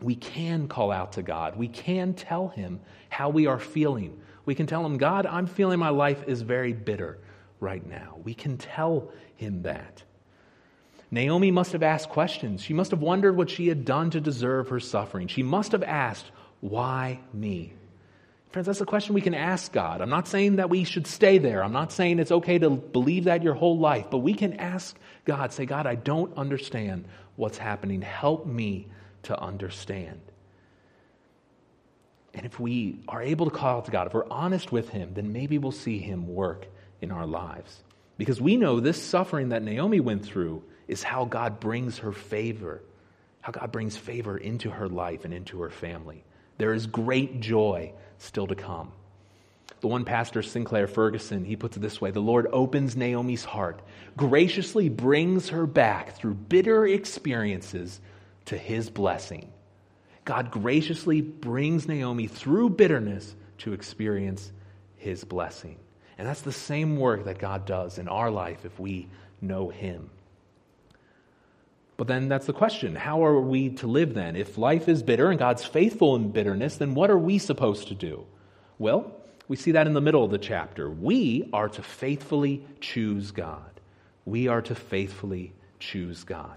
We 0.00 0.16
can 0.16 0.66
call 0.66 0.90
out 0.90 1.12
to 1.12 1.22
God. 1.22 1.56
We 1.56 1.68
can 1.68 2.14
tell 2.14 2.48
Him 2.48 2.80
how 3.08 3.28
we 3.28 3.46
are 3.46 3.60
feeling 3.60 4.20
we 4.44 4.54
can 4.54 4.66
tell 4.66 4.84
him, 4.84 4.98
God, 4.98 5.26
I'm 5.26 5.46
feeling 5.46 5.78
my 5.78 5.90
life 5.90 6.24
is 6.26 6.42
very 6.42 6.72
bitter 6.72 7.18
right 7.60 7.86
now. 7.86 8.18
We 8.22 8.34
can 8.34 8.58
tell 8.58 9.12
him 9.36 9.62
that. 9.62 10.02
Naomi 11.10 11.50
must 11.50 11.72
have 11.72 11.82
asked 11.82 12.08
questions. 12.08 12.62
She 12.62 12.72
must 12.72 12.90
have 12.90 13.02
wondered 13.02 13.36
what 13.36 13.50
she 13.50 13.68
had 13.68 13.84
done 13.84 14.10
to 14.10 14.20
deserve 14.20 14.70
her 14.70 14.80
suffering. 14.80 15.28
She 15.28 15.42
must 15.42 15.72
have 15.72 15.82
asked, 15.82 16.30
Why 16.60 17.20
me? 17.32 17.74
Friends, 18.50 18.66
that's 18.66 18.80
a 18.80 18.86
question 18.86 19.14
we 19.14 19.20
can 19.20 19.34
ask 19.34 19.72
God. 19.72 20.00
I'm 20.00 20.10
not 20.10 20.28
saying 20.28 20.56
that 20.56 20.68
we 20.68 20.84
should 20.84 21.06
stay 21.06 21.38
there. 21.38 21.62
I'm 21.64 21.72
not 21.72 21.92
saying 21.92 22.18
it's 22.18 22.32
okay 22.32 22.58
to 22.58 22.70
believe 22.70 23.24
that 23.24 23.42
your 23.42 23.54
whole 23.54 23.78
life, 23.78 24.06
but 24.10 24.18
we 24.18 24.34
can 24.34 24.54
ask 24.54 24.96
God, 25.24 25.52
say, 25.52 25.64
God, 25.64 25.86
I 25.86 25.94
don't 25.94 26.36
understand 26.36 27.06
what's 27.36 27.56
happening. 27.56 28.02
Help 28.02 28.46
me 28.46 28.88
to 29.24 29.40
understand. 29.40 30.20
And 32.34 32.46
if 32.46 32.58
we 32.58 33.00
are 33.08 33.22
able 33.22 33.50
to 33.50 33.56
call 33.56 33.78
out 33.78 33.84
to 33.86 33.90
God, 33.90 34.06
if 34.06 34.14
we're 34.14 34.28
honest 34.30 34.72
with 34.72 34.88
Him, 34.88 35.12
then 35.14 35.32
maybe 35.32 35.58
we'll 35.58 35.72
see 35.72 35.98
Him 35.98 36.26
work 36.26 36.66
in 37.00 37.10
our 37.10 37.26
lives. 37.26 37.82
Because 38.16 38.40
we 38.40 38.56
know 38.56 38.80
this 38.80 39.02
suffering 39.02 39.50
that 39.50 39.62
Naomi 39.62 40.00
went 40.00 40.24
through 40.24 40.62
is 40.88 41.02
how 41.02 41.24
God 41.24 41.60
brings 41.60 41.98
her 41.98 42.12
favor, 42.12 42.82
how 43.40 43.52
God 43.52 43.72
brings 43.72 43.96
favor 43.96 44.36
into 44.36 44.70
her 44.70 44.88
life 44.88 45.24
and 45.24 45.34
into 45.34 45.60
her 45.62 45.70
family. 45.70 46.24
There 46.58 46.74
is 46.74 46.86
great 46.86 47.40
joy 47.40 47.92
still 48.18 48.46
to 48.46 48.54
come. 48.54 48.92
The 49.80 49.88
one 49.88 50.04
pastor, 50.04 50.42
Sinclair 50.42 50.86
Ferguson, 50.86 51.44
he 51.44 51.56
puts 51.56 51.76
it 51.76 51.80
this 51.80 52.00
way 52.00 52.12
The 52.12 52.20
Lord 52.20 52.46
opens 52.52 52.96
Naomi's 52.96 53.44
heart, 53.44 53.82
graciously 54.16 54.88
brings 54.88 55.48
her 55.48 55.66
back 55.66 56.16
through 56.16 56.34
bitter 56.34 56.86
experiences 56.86 58.00
to 58.44 58.56
his 58.56 58.90
blessing. 58.90 59.50
God 60.24 60.50
graciously 60.50 61.20
brings 61.20 61.88
Naomi 61.88 62.26
through 62.26 62.70
bitterness 62.70 63.34
to 63.58 63.72
experience 63.72 64.52
his 64.96 65.24
blessing. 65.24 65.76
And 66.18 66.28
that's 66.28 66.42
the 66.42 66.52
same 66.52 66.96
work 66.96 67.24
that 67.24 67.38
God 67.38 67.66
does 67.66 67.98
in 67.98 68.08
our 68.08 68.30
life 68.30 68.64
if 68.64 68.78
we 68.78 69.08
know 69.40 69.68
him. 69.68 70.10
But 71.96 72.06
then 72.06 72.28
that's 72.28 72.46
the 72.46 72.52
question 72.52 72.94
how 72.94 73.24
are 73.24 73.40
we 73.40 73.70
to 73.70 73.86
live 73.86 74.14
then? 74.14 74.36
If 74.36 74.58
life 74.58 74.88
is 74.88 75.02
bitter 75.02 75.30
and 75.30 75.38
God's 75.38 75.64
faithful 75.64 76.16
in 76.16 76.30
bitterness, 76.30 76.76
then 76.76 76.94
what 76.94 77.10
are 77.10 77.18
we 77.18 77.38
supposed 77.38 77.88
to 77.88 77.94
do? 77.94 78.26
Well, 78.78 79.12
we 79.48 79.56
see 79.56 79.72
that 79.72 79.86
in 79.86 79.92
the 79.92 80.00
middle 80.00 80.24
of 80.24 80.30
the 80.30 80.38
chapter. 80.38 80.90
We 80.90 81.48
are 81.52 81.68
to 81.68 81.82
faithfully 81.82 82.64
choose 82.80 83.30
God. 83.30 83.80
We 84.24 84.48
are 84.48 84.62
to 84.62 84.74
faithfully 84.74 85.52
choose 85.78 86.24
God. 86.24 86.56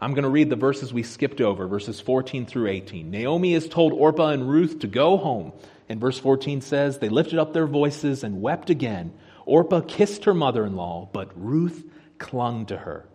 I'm 0.00 0.14
going 0.14 0.24
to 0.24 0.30
read 0.30 0.48
the 0.48 0.56
verses 0.56 0.92
we 0.92 1.02
skipped 1.02 1.42
over, 1.42 1.66
verses 1.66 2.00
14 2.00 2.46
through 2.46 2.68
18. 2.68 3.10
Naomi 3.10 3.52
has 3.52 3.68
told 3.68 3.92
Orpah 3.92 4.30
and 4.30 4.48
Ruth 4.48 4.78
to 4.80 4.86
go 4.86 5.18
home. 5.18 5.52
And 5.90 6.00
verse 6.00 6.18
14 6.18 6.62
says, 6.62 6.98
They 6.98 7.10
lifted 7.10 7.38
up 7.38 7.52
their 7.52 7.66
voices 7.66 8.24
and 8.24 8.40
wept 8.40 8.70
again. 8.70 9.12
Orpah 9.44 9.82
kissed 9.82 10.24
her 10.24 10.32
mother 10.32 10.64
in 10.64 10.74
law, 10.74 11.08
but 11.12 11.30
Ruth 11.34 11.84
clung 12.18 12.66
to 12.66 12.76
her. 12.76 13.06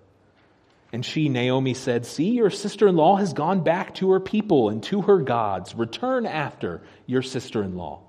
And 0.94 1.04
she, 1.04 1.28
Naomi, 1.28 1.74
said, 1.74 2.06
See, 2.06 2.32
your 2.32 2.50
sister 2.50 2.88
in 2.88 2.96
law 2.96 3.16
has 3.16 3.34
gone 3.34 3.64
back 3.64 3.96
to 3.96 4.12
her 4.12 4.20
people 4.20 4.70
and 4.70 4.84
to 4.84 5.02
her 5.04 5.20
gods. 5.20 5.74
Return 5.74 6.26
after 6.26 6.84
your 7.08 7.22
sister 7.22 7.64
in 7.64 7.76
law. 7.76 8.02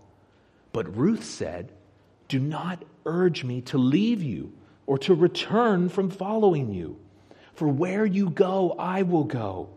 But 0.72 0.96
Ruth 0.96 1.24
said, 1.24 1.72
Do 2.28 2.38
not 2.38 2.84
urge 3.06 3.42
me 3.42 3.62
to 3.62 3.78
leave 3.78 4.22
you 4.22 4.52
or 4.84 4.98
to 4.98 5.14
return 5.14 5.88
from 5.88 6.10
following 6.10 6.72
you. 6.72 6.98
For 7.56 7.66
where 7.68 8.06
you 8.06 8.30
go, 8.30 8.76
I 8.78 9.02
will 9.02 9.24
go. 9.24 9.70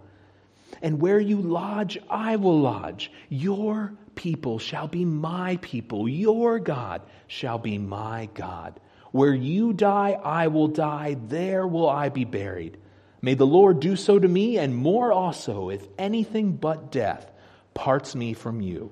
And 0.82 1.02
where 1.02 1.20
you 1.20 1.42
lodge, 1.42 1.98
I 2.10 2.36
will 2.36 2.60
lodge. 2.60 3.12
Your 3.30 3.94
people 4.16 4.60
shall 4.60 4.88
be 4.88 5.06
my 5.06 5.58
people. 5.62 6.08
Your 6.08 6.60
God 6.60 7.02
shall 7.28 7.58
be 7.58 7.78
my 7.78 8.30
God. 8.34 8.80
Where 9.12 9.34
you 9.34 9.74
die, 9.74 10.12
I 10.12 10.48
will 10.48 10.68
die. 10.68 11.18
There 11.28 11.66
will 11.66 11.90
I 11.90 12.10
be 12.10 12.26
buried. 12.26 12.78
May 13.22 13.34
the 13.34 13.48
Lord 13.48 13.80
do 13.80 13.96
so 13.96 14.20
to 14.20 14.28
me, 14.28 14.58
and 14.58 14.76
more 14.76 15.12
also, 15.12 15.70
if 15.70 15.86
anything 15.98 16.54
but 16.54 16.92
death 16.92 17.30
parts 17.74 18.16
me 18.16 18.34
from 18.34 18.62
you. 18.62 18.92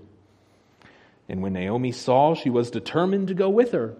And 1.29 1.41
when 1.41 1.53
Naomi 1.53 1.91
saw 1.91 2.35
she 2.35 2.49
was 2.49 2.71
determined 2.71 3.27
to 3.27 3.33
go 3.33 3.49
with 3.49 3.71
her, 3.71 3.95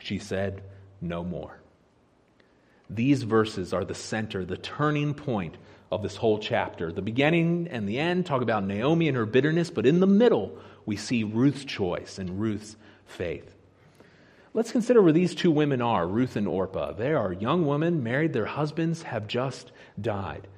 she 0.00 0.18
said, 0.18 0.62
No 1.00 1.24
more. 1.24 1.60
These 2.88 3.24
verses 3.24 3.72
are 3.72 3.84
the 3.84 3.94
center, 3.94 4.44
the 4.44 4.56
turning 4.56 5.14
point 5.14 5.56
of 5.90 6.02
this 6.02 6.16
whole 6.16 6.38
chapter. 6.38 6.92
The 6.92 7.02
beginning 7.02 7.68
and 7.70 7.88
the 7.88 7.98
end 7.98 8.26
talk 8.26 8.42
about 8.42 8.64
Naomi 8.64 9.08
and 9.08 9.16
her 9.16 9.26
bitterness, 9.26 9.70
but 9.70 9.86
in 9.86 10.00
the 10.00 10.06
middle, 10.06 10.58
we 10.84 10.96
see 10.96 11.24
Ruth's 11.24 11.64
choice 11.64 12.18
and 12.18 12.40
Ruth's 12.40 12.76
faith. 13.06 13.52
Let's 14.54 14.72
consider 14.72 15.02
where 15.02 15.12
these 15.12 15.34
two 15.34 15.50
women 15.50 15.82
are, 15.82 16.06
Ruth 16.06 16.36
and 16.36 16.48
Orpah. 16.48 16.92
They 16.92 17.12
are 17.12 17.32
young 17.32 17.66
women, 17.66 18.02
married, 18.02 18.32
their 18.32 18.46
husbands 18.46 19.02
have 19.02 19.26
just 19.26 19.70
died. 20.00 20.48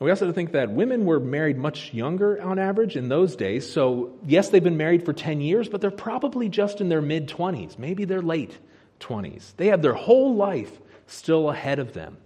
We 0.00 0.10
also 0.10 0.32
think 0.32 0.52
that 0.52 0.70
women 0.70 1.04
were 1.04 1.20
married 1.20 1.56
much 1.56 1.94
younger 1.94 2.40
on 2.40 2.58
average 2.58 2.96
in 2.96 3.08
those 3.08 3.36
days. 3.36 3.70
So, 3.70 4.12
yes, 4.26 4.48
they've 4.48 4.62
been 4.62 4.76
married 4.76 5.04
for 5.04 5.12
10 5.12 5.40
years, 5.40 5.68
but 5.68 5.80
they're 5.80 5.90
probably 5.90 6.48
just 6.48 6.80
in 6.80 6.88
their 6.88 7.02
mid 7.02 7.28
20s, 7.28 7.78
maybe 7.78 8.04
their 8.04 8.22
late 8.22 8.56
20s. 9.00 9.56
They 9.56 9.68
have 9.68 9.82
their 9.82 9.94
whole 9.94 10.34
life 10.34 10.72
still 11.06 11.50
ahead 11.50 11.78
of 11.78 11.92
them. 11.92 12.16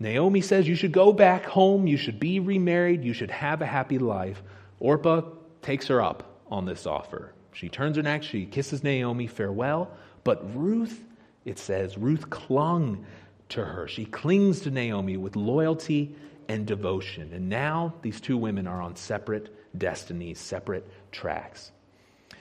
Naomi 0.00 0.40
says 0.40 0.68
you 0.68 0.76
should 0.76 0.92
go 0.92 1.12
back 1.12 1.44
home, 1.44 1.86
you 1.86 1.96
should 1.96 2.20
be 2.20 2.38
remarried, 2.38 3.04
you 3.04 3.12
should 3.12 3.30
have 3.30 3.62
a 3.62 3.66
happy 3.66 3.98
life. 3.98 4.42
Orpah 4.78 5.22
takes 5.60 5.88
her 5.88 6.00
up 6.00 6.38
on 6.50 6.64
this 6.64 6.86
offer. 6.86 7.32
She 7.52 7.68
turns 7.68 7.96
her 7.96 8.02
neck, 8.02 8.22
she 8.22 8.46
kisses 8.46 8.84
Naomi 8.84 9.26
farewell, 9.26 9.90
but 10.22 10.54
Ruth, 10.54 11.02
it 11.44 11.58
says, 11.58 11.98
Ruth 11.98 12.30
clung 12.30 13.04
to 13.48 13.64
her. 13.64 13.88
She 13.88 14.04
clings 14.04 14.60
to 14.60 14.70
Naomi 14.70 15.16
with 15.16 15.34
loyalty 15.34 16.14
and 16.48 16.66
devotion. 16.66 17.32
And 17.32 17.48
now 17.48 17.94
these 18.02 18.20
two 18.20 18.36
women 18.36 18.66
are 18.66 18.80
on 18.80 18.94
separate 18.94 19.54
destinies, 19.76 20.38
separate 20.38 20.86
tracks. 21.10 21.72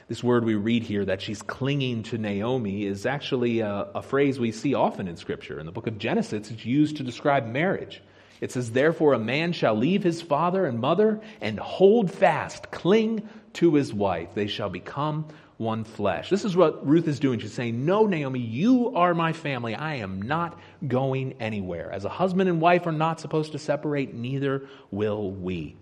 This 0.07 0.23
word 0.23 0.45
we 0.45 0.55
read 0.55 0.83
here 0.83 1.03
that 1.05 1.21
she's 1.21 1.41
clinging 1.41 2.03
to 2.03 2.17
Naomi 2.17 2.85
is 2.85 3.05
actually 3.05 3.59
a, 3.59 3.87
a, 3.93 4.01
phrase 4.01 4.39
we 4.39 4.53
see 4.53 4.73
often 4.73 5.07
in 5.07 5.17
Scripture. 5.17 5.59
In 5.59 5.65
the 5.65 5.71
book 5.71 5.87
of 5.87 5.97
Genesis, 5.97 6.49
it's 6.49 6.65
used 6.65 6.97
to 6.97 7.03
describe 7.03 7.45
marriage. 7.45 8.01
It 8.39 8.51
says, 8.51 8.71
Therefore, 8.71 9.13
a 9.13 9.19
man 9.19 9.51
shall 9.51 9.75
leave 9.75 10.03
his 10.03 10.21
father 10.21 10.65
and 10.65 10.79
mother 10.79 11.19
and 11.41 11.59
hold 11.59 12.09
fast, 12.09 12.71
cling 12.71 13.27
to 13.53 13.73
his 13.73 13.93
wife. 13.93 14.29
They 14.33 14.47
shall 14.47 14.69
become 14.69 15.27
one 15.57 15.83
flesh. 15.83 16.29
This 16.29 16.45
is 16.45 16.55
what 16.55 16.87
Ruth 16.87 17.07
is 17.07 17.19
doing. 17.19 17.39
She's 17.39 17.53
saying, 17.53 17.85
No, 17.85 18.05
Naomi, 18.05 18.39
you 18.39 18.95
are 18.95 19.13
my 19.13 19.33
family. 19.33 19.75
I 19.75 19.95
am 19.95 20.21
not 20.21 20.59
going 20.87 21.33
anywhere. 21.39 21.91
As 21.91 22.05
a 22.05 22.09
husband 22.09 22.49
and 22.49 22.61
wife 22.61 22.85
are 22.87 22.91
not 22.91 23.19
supposed 23.19 23.51
to 23.53 23.59
separate, 23.59 24.13
neither 24.13 24.67
will 24.91 25.31
we. 25.31 25.75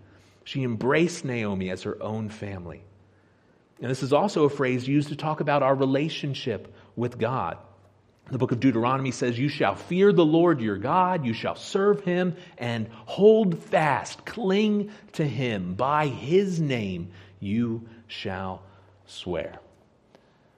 She 0.44 0.62
embraced 0.62 1.24
Naomi 1.24 1.70
as 1.70 1.82
her 1.82 2.02
own 2.02 2.28
family. 2.28 2.82
And 3.80 3.90
this 3.90 4.02
is 4.02 4.12
also 4.12 4.44
a 4.44 4.50
phrase 4.50 4.88
used 4.88 5.08
to 5.08 5.16
talk 5.16 5.40
about 5.40 5.62
our 5.62 5.74
relationship 5.74 6.74
with 6.94 7.18
God. 7.18 7.58
The 8.30 8.38
book 8.38 8.50
of 8.50 8.58
Deuteronomy 8.58 9.12
says, 9.12 9.38
You 9.38 9.48
shall 9.48 9.76
fear 9.76 10.12
the 10.12 10.24
Lord 10.24 10.60
your 10.60 10.78
God, 10.78 11.24
you 11.24 11.32
shall 11.32 11.54
serve 11.54 12.02
him, 12.02 12.36
and 12.58 12.88
hold 13.04 13.58
fast, 13.58 14.24
cling 14.24 14.90
to 15.12 15.24
him. 15.24 15.74
By 15.74 16.08
his 16.08 16.58
name 16.58 17.10
you 17.38 17.86
shall 18.08 18.62
swear. 19.06 19.60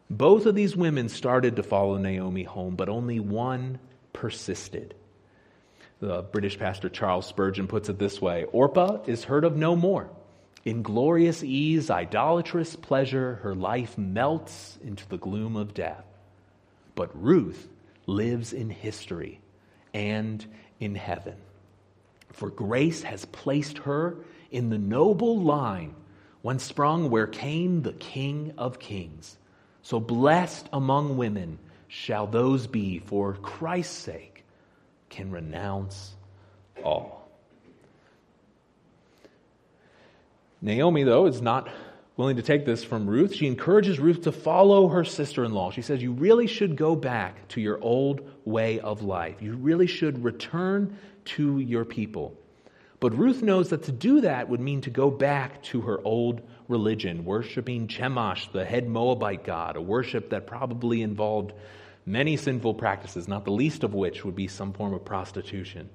Both 0.09 0.47
of 0.47 0.55
these 0.55 0.75
women 0.75 1.11
started 1.11 1.57
to 1.57 1.63
follow 1.63 1.99
Naomi 1.99 2.45
home, 2.45 2.77
but 2.77 2.89
only 2.89 3.21
one 3.21 3.79
persisted. 4.15 4.95
The 6.01 6.23
British 6.23 6.59
pastor 6.59 6.89
Charles 6.89 7.27
Spurgeon 7.27 7.67
puts 7.67 7.89
it 7.89 7.99
this 7.99 8.23
way 8.23 8.45
Orpah 8.45 9.03
is 9.07 9.25
heard 9.25 9.45
of 9.45 9.57
no 9.57 9.77
more. 9.77 10.09
In 10.69 10.83
glorious 10.83 11.43
ease, 11.43 11.89
idolatrous 11.89 12.77
pleasure, 12.77 13.37
her 13.37 13.55
life 13.55 13.97
melts 13.97 14.79
into 14.85 15.09
the 15.09 15.17
gloom 15.17 15.57
of 15.57 15.73
death. 15.73 16.05
But 16.95 17.09
Ruth 17.19 17.71
lives 18.05 18.53
in 18.53 18.69
history 18.69 19.41
and 19.95 20.45
in 20.79 20.95
heaven. 20.95 21.37
For 22.35 22.51
grace 22.51 23.03
has 23.05 23.25
placed 23.25 23.79
her 23.79 24.19
in 24.51 24.69
the 24.69 24.77
noble 24.77 25.41
line 25.41 25.95
when 26.43 26.59
sprung 26.59 27.09
where 27.09 27.27
came 27.27 27.81
the 27.81 27.95
King 27.95 28.53
of 28.59 28.79
Kings. 28.79 29.39
So 29.81 29.99
blessed 29.99 30.69
among 30.71 31.17
women 31.17 31.59
shall 31.87 32.27
those 32.27 32.67
be, 32.67 32.99
for 32.99 33.33
Christ's 33.33 33.97
sake, 33.97 34.45
can 35.09 35.31
renounce 35.31 36.15
all. 36.85 37.18
Naomi, 40.61 41.05
though, 41.05 41.27
is 41.27 41.41
not 41.41 41.69
willing 42.17 42.37
to 42.37 42.43
take 42.43 42.67
this 42.67 42.83
from 42.83 43.09
Ruth. 43.09 43.35
She 43.35 43.47
encourages 43.47 44.01
Ruth 44.01 44.23
to 44.23 44.33
follow 44.33 44.89
her 44.89 45.05
sister 45.05 45.45
in 45.45 45.53
law. 45.53 45.71
She 45.71 45.83
says, 45.83 46.03
You 46.03 46.13
really 46.13 46.49
should 46.49 46.77
go 46.77 46.97
back 46.97 47.47
to 47.49 47.61
your 47.61 47.81
old 47.81 48.29
way 48.45 48.81
of 48.81 49.03
life. 49.03 49.41
You 49.41 49.55
really 49.55 49.87
should 49.87 50.25
return 50.25 50.99
to 51.27 51.61
your 51.61 51.85
people. 51.85 52.37
But 53.01 53.17
Ruth 53.17 53.43
knows 53.43 53.69
that 53.69 53.85
to 53.85 53.93
do 53.93 54.23
that 54.23 54.49
would 54.49 54.61
mean 54.61 54.81
to 54.81 54.91
go 54.91 55.11
back 55.11 55.63
to 55.65 55.83
her 55.83 56.01
old 56.05 56.43
religion, 56.67 57.25
worshiping 57.25 57.87
Chemosh, 57.87 58.51
the 58.51 58.65
head 58.65 58.89
Moabite 58.89 59.45
god, 59.45 59.77
a 59.77 59.81
worship 59.81 60.31
that 60.31 60.49
probably 60.49 61.03
involved 61.03 61.53
many 62.05 62.37
sinful 62.37 62.75
practices, 62.75 63.29
not 63.29 63.45
the 63.45 63.53
least 63.53 63.85
of 63.85 63.95
which 63.95 64.25
would 64.25 64.35
be 64.35 64.49
some 64.49 64.73
form 64.73 64.95
of 64.95 65.05
prostitution. 65.05 65.89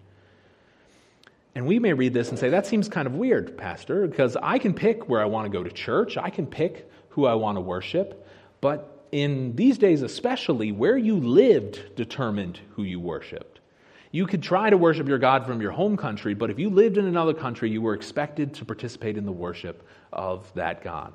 And 1.56 1.68
we 1.68 1.78
may 1.78 1.94
read 1.94 2.14
this 2.14 2.30
and 2.30 2.40
say, 2.40 2.50
that 2.50 2.66
seems 2.66 2.90
kind 2.90 3.06
of 3.06 3.14
weird, 3.14 3.58
Pastor, 3.58 4.08
because 4.08 4.36
I 4.42 4.58
can 4.58 4.74
pick 4.74 5.08
where 5.08 5.22
I 5.22 5.26
want 5.26 5.46
to 5.46 5.56
go 5.56 5.64
to 5.64 5.72
church, 5.72 6.18
I 6.18 6.30
can 6.30 6.48
pick 6.48 6.90
who 7.10 7.26
I 7.26 7.36
want 7.36 7.58
to 7.58 7.62
worship, 7.62 8.28
but 8.60 9.08
in 9.12 9.56
these 9.56 9.78
days 9.78 10.02
especially, 10.02 10.72
where 10.72 10.98
you 10.98 11.18
lived 11.18 11.96
determined 11.96 12.60
who 12.72 12.82
you 12.82 13.00
worshiped. 13.00 13.60
You 14.12 14.26
could 14.26 14.42
try 14.42 14.72
to 14.72 14.78
worship 14.78 15.08
your 15.08 15.20
God 15.20 15.46
from 15.46 15.62
your 15.62 15.72
home 15.72 15.96
country, 15.98 16.34
but 16.34 16.50
if 16.50 16.58
you 16.58 16.72
lived 16.72 16.98
in 16.98 17.06
another 17.06 17.34
country, 17.34 17.70
you 17.70 17.82
were 17.82 17.94
expected 17.94 18.54
to 18.56 18.66
participate 18.66 19.18
in 19.18 19.26
the 19.26 19.32
worship 19.32 19.88
of 20.12 20.52
that 20.56 20.84
God. 20.84 21.14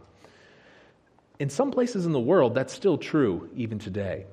In 1.41 1.51
some 1.51 1.73
places 1.73 2.07
in 2.07 2.13
the 2.13 2.21
world, 2.21 2.55
that's 2.55 2.73
still 2.73 2.99
true 2.99 3.49
even 3.55 3.79
today. 3.79 4.27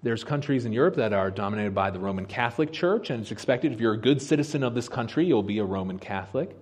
There's 0.00 0.22
countries 0.22 0.64
in 0.64 0.72
Europe 0.72 0.94
that 0.94 1.12
are 1.12 1.28
dominated 1.28 1.74
by 1.74 1.90
the 1.90 1.98
Roman 1.98 2.24
Catholic 2.24 2.72
Church, 2.72 3.10
and 3.10 3.20
it's 3.20 3.32
expected 3.32 3.72
if 3.72 3.80
you're 3.80 3.94
a 3.94 4.00
good 4.00 4.22
citizen 4.22 4.62
of 4.62 4.72
this 4.72 4.88
country, 4.88 5.26
you'll 5.26 5.42
be 5.42 5.58
a 5.58 5.64
Roman 5.64 5.98
Catholic. 5.98 6.54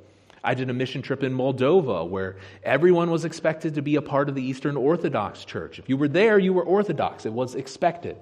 I 0.42 0.54
did 0.54 0.70
a 0.70 0.72
mission 0.72 1.02
trip 1.02 1.22
in 1.22 1.34
Moldova 1.34 2.08
where 2.08 2.36
everyone 2.62 3.10
was 3.10 3.26
expected 3.26 3.74
to 3.74 3.82
be 3.82 3.96
a 3.96 4.02
part 4.02 4.30
of 4.30 4.36
the 4.36 4.42
Eastern 4.42 4.74
Orthodox 4.78 5.44
Church. 5.44 5.78
If 5.78 5.90
you 5.90 5.98
were 5.98 6.08
there, 6.08 6.38
you 6.38 6.54
were 6.54 6.62
Orthodox. 6.62 7.26
It 7.26 7.32
was 7.32 7.54
expected. 7.54 8.16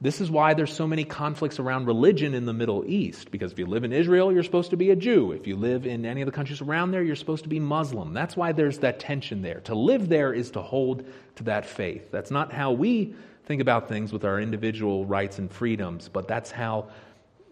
This 0.00 0.20
is 0.20 0.30
why 0.30 0.54
there's 0.54 0.72
so 0.72 0.86
many 0.86 1.02
conflicts 1.02 1.58
around 1.58 1.86
religion 1.86 2.32
in 2.32 2.46
the 2.46 2.52
Middle 2.52 2.84
East, 2.86 3.32
because 3.32 3.50
if 3.50 3.58
you 3.58 3.66
live 3.66 3.82
in 3.82 3.92
Israel, 3.92 4.32
you're 4.32 4.44
supposed 4.44 4.70
to 4.70 4.76
be 4.76 4.90
a 4.90 4.96
Jew. 4.96 5.32
If 5.32 5.48
you 5.48 5.56
live 5.56 5.84
in 5.84 6.06
any 6.06 6.20
of 6.20 6.26
the 6.26 6.32
countries 6.32 6.60
around 6.60 6.92
there, 6.92 7.02
you're 7.02 7.16
supposed 7.16 7.42
to 7.42 7.48
be 7.48 7.58
Muslim. 7.58 8.12
That's 8.12 8.36
why 8.36 8.52
there's 8.52 8.78
that 8.78 9.00
tension 9.00 9.42
there. 9.42 9.58
To 9.62 9.74
live 9.74 10.08
there 10.08 10.32
is 10.32 10.52
to 10.52 10.62
hold 10.62 11.04
to 11.36 11.44
that 11.44 11.66
faith. 11.66 12.12
That's 12.12 12.30
not 12.30 12.52
how 12.52 12.70
we 12.70 13.16
think 13.48 13.62
about 13.62 13.88
things 13.88 14.12
with 14.12 14.24
our 14.24 14.38
individual 14.38 15.06
rights 15.06 15.38
and 15.38 15.50
freedoms, 15.50 16.08
but 16.08 16.28
that's 16.28 16.50
how 16.50 16.90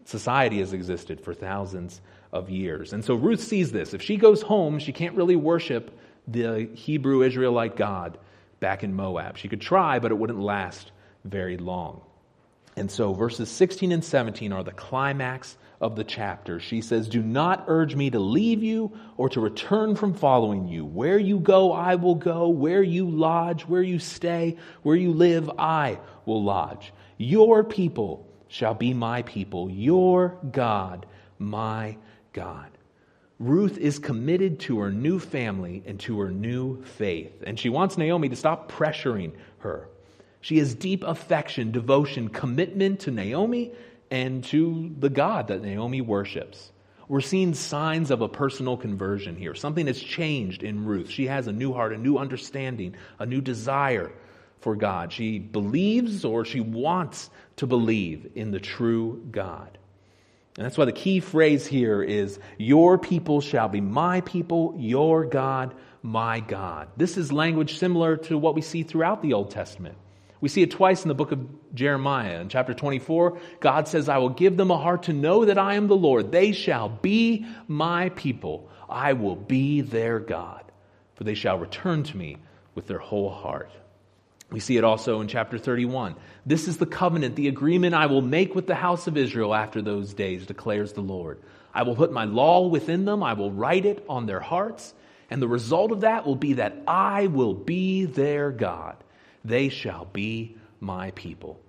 society 0.04 0.58
has 0.58 0.74
existed 0.74 1.22
for 1.22 1.32
thousands 1.32 2.02
of 2.32 2.50
years. 2.50 2.92
And 2.92 3.02
so 3.02 3.14
Ruth 3.14 3.40
sees 3.40 3.72
this. 3.72 3.94
If 3.94 4.02
she 4.02 4.18
goes 4.18 4.42
home, 4.42 4.78
she 4.78 4.92
can't 4.92 5.16
really 5.16 5.36
worship 5.36 5.98
the 6.28 6.68
Hebrew 6.74 7.22
Israelite 7.22 7.76
God 7.76 8.18
back 8.60 8.84
in 8.84 8.94
Moab. 8.94 9.38
She 9.38 9.48
could 9.48 9.62
try, 9.62 9.98
but 9.98 10.10
it 10.10 10.16
wouldn't 10.16 10.38
last 10.38 10.92
very 11.24 11.56
long. 11.56 12.02
And 12.76 12.90
so 12.90 13.14
verses 13.14 13.50
16 13.50 13.90
and 13.90 14.04
17 14.04 14.52
are 14.52 14.62
the 14.62 14.72
climax 14.72 15.56
of 15.80 15.96
the 15.96 16.04
chapter. 16.04 16.60
She 16.60 16.80
says, 16.80 17.08
Do 17.08 17.22
not 17.22 17.64
urge 17.66 17.94
me 17.94 18.10
to 18.10 18.18
leave 18.18 18.62
you 18.62 18.98
or 19.16 19.28
to 19.30 19.40
return 19.40 19.94
from 19.94 20.14
following 20.14 20.68
you. 20.68 20.84
Where 20.84 21.18
you 21.18 21.38
go, 21.38 21.72
I 21.72 21.96
will 21.96 22.14
go. 22.14 22.48
Where 22.48 22.82
you 22.82 23.08
lodge, 23.08 23.62
where 23.62 23.82
you 23.82 23.98
stay, 23.98 24.56
where 24.82 24.96
you 24.96 25.12
live, 25.12 25.50
I 25.58 25.98
will 26.24 26.42
lodge. 26.42 26.92
Your 27.18 27.64
people 27.64 28.26
shall 28.48 28.74
be 28.74 28.94
my 28.94 29.22
people, 29.22 29.70
your 29.70 30.38
God, 30.52 31.06
my 31.38 31.96
God. 32.32 32.70
Ruth 33.38 33.76
is 33.76 33.98
committed 33.98 34.60
to 34.60 34.78
her 34.78 34.90
new 34.90 35.18
family 35.18 35.82
and 35.86 36.00
to 36.00 36.18
her 36.20 36.30
new 36.30 36.82
faith, 36.82 37.42
and 37.46 37.58
she 37.58 37.68
wants 37.68 37.98
Naomi 37.98 38.30
to 38.30 38.36
stop 38.36 38.72
pressuring 38.72 39.32
her. 39.58 39.88
She 40.40 40.58
has 40.58 40.74
deep 40.74 41.02
affection, 41.02 41.72
devotion, 41.72 42.28
commitment 42.28 43.00
to 43.00 43.10
Naomi 43.10 43.72
and 44.10 44.44
to 44.44 44.94
the 44.98 45.10
God 45.10 45.48
that 45.48 45.62
Naomi 45.62 46.00
worships. 46.00 46.70
We're 47.08 47.20
seeing 47.20 47.54
signs 47.54 48.10
of 48.10 48.20
a 48.20 48.28
personal 48.28 48.76
conversion 48.76 49.36
here. 49.36 49.54
Something 49.54 49.86
has 49.86 50.00
changed 50.00 50.62
in 50.64 50.84
Ruth. 50.84 51.08
She 51.08 51.26
has 51.26 51.46
a 51.46 51.52
new 51.52 51.72
heart, 51.72 51.92
a 51.92 51.98
new 51.98 52.18
understanding, 52.18 52.96
a 53.18 53.26
new 53.26 53.40
desire 53.40 54.10
for 54.60 54.74
God. 54.74 55.12
She 55.12 55.38
believes 55.38 56.24
or 56.24 56.44
she 56.44 56.60
wants 56.60 57.30
to 57.56 57.66
believe 57.66 58.32
in 58.34 58.50
the 58.50 58.58
true 58.58 59.24
God. 59.30 59.78
And 60.56 60.64
that's 60.64 60.78
why 60.78 60.86
the 60.86 60.92
key 60.92 61.20
phrase 61.20 61.66
here 61.66 62.02
is, 62.02 62.40
Your 62.58 62.98
people 62.98 63.40
shall 63.40 63.68
be 63.68 63.80
my 63.80 64.22
people, 64.22 64.74
your 64.78 65.24
God, 65.24 65.74
my 66.02 66.40
God. 66.40 66.88
This 66.96 67.16
is 67.16 67.30
language 67.30 67.78
similar 67.78 68.16
to 68.16 68.38
what 68.38 68.54
we 68.54 68.62
see 68.62 68.82
throughout 68.82 69.22
the 69.22 69.34
Old 69.34 69.50
Testament. 69.50 69.96
We 70.40 70.48
see 70.48 70.62
it 70.62 70.70
twice 70.70 71.02
in 71.02 71.08
the 71.08 71.14
book 71.14 71.32
of 71.32 71.74
Jeremiah. 71.74 72.40
In 72.40 72.48
chapter 72.48 72.74
24, 72.74 73.38
God 73.60 73.88
says, 73.88 74.08
I 74.08 74.18
will 74.18 74.28
give 74.30 74.56
them 74.56 74.70
a 74.70 74.76
heart 74.76 75.04
to 75.04 75.12
know 75.12 75.44
that 75.46 75.58
I 75.58 75.74
am 75.74 75.86
the 75.86 75.96
Lord. 75.96 76.30
They 76.30 76.52
shall 76.52 76.88
be 76.88 77.46
my 77.66 78.10
people. 78.10 78.68
I 78.88 79.14
will 79.14 79.36
be 79.36 79.80
their 79.80 80.18
God, 80.18 80.64
for 81.14 81.24
they 81.24 81.34
shall 81.34 81.58
return 81.58 82.02
to 82.04 82.16
me 82.16 82.36
with 82.74 82.86
their 82.86 82.98
whole 82.98 83.30
heart. 83.30 83.70
We 84.50 84.60
see 84.60 84.76
it 84.76 84.84
also 84.84 85.20
in 85.20 85.28
chapter 85.28 85.58
31. 85.58 86.14
This 86.44 86.68
is 86.68 86.76
the 86.76 86.86
covenant, 86.86 87.34
the 87.34 87.48
agreement 87.48 87.94
I 87.94 88.06
will 88.06 88.22
make 88.22 88.54
with 88.54 88.68
the 88.68 88.76
house 88.76 89.08
of 89.08 89.16
Israel 89.16 89.54
after 89.54 89.82
those 89.82 90.14
days, 90.14 90.46
declares 90.46 90.92
the 90.92 91.00
Lord. 91.00 91.40
I 91.74 91.82
will 91.82 91.96
put 91.96 92.12
my 92.12 92.24
law 92.24 92.68
within 92.68 93.04
them, 93.04 93.22
I 93.22 93.32
will 93.32 93.50
write 93.50 93.84
it 93.84 94.04
on 94.08 94.26
their 94.26 94.40
hearts, 94.40 94.94
and 95.30 95.42
the 95.42 95.48
result 95.48 95.90
of 95.90 96.02
that 96.02 96.24
will 96.24 96.36
be 96.36 96.54
that 96.54 96.76
I 96.86 97.26
will 97.26 97.54
be 97.54 98.04
their 98.04 98.52
God. 98.52 98.96
They 99.46 99.68
shall 99.68 100.06
be 100.06 100.56
my 100.80 101.12
people. 101.12 101.60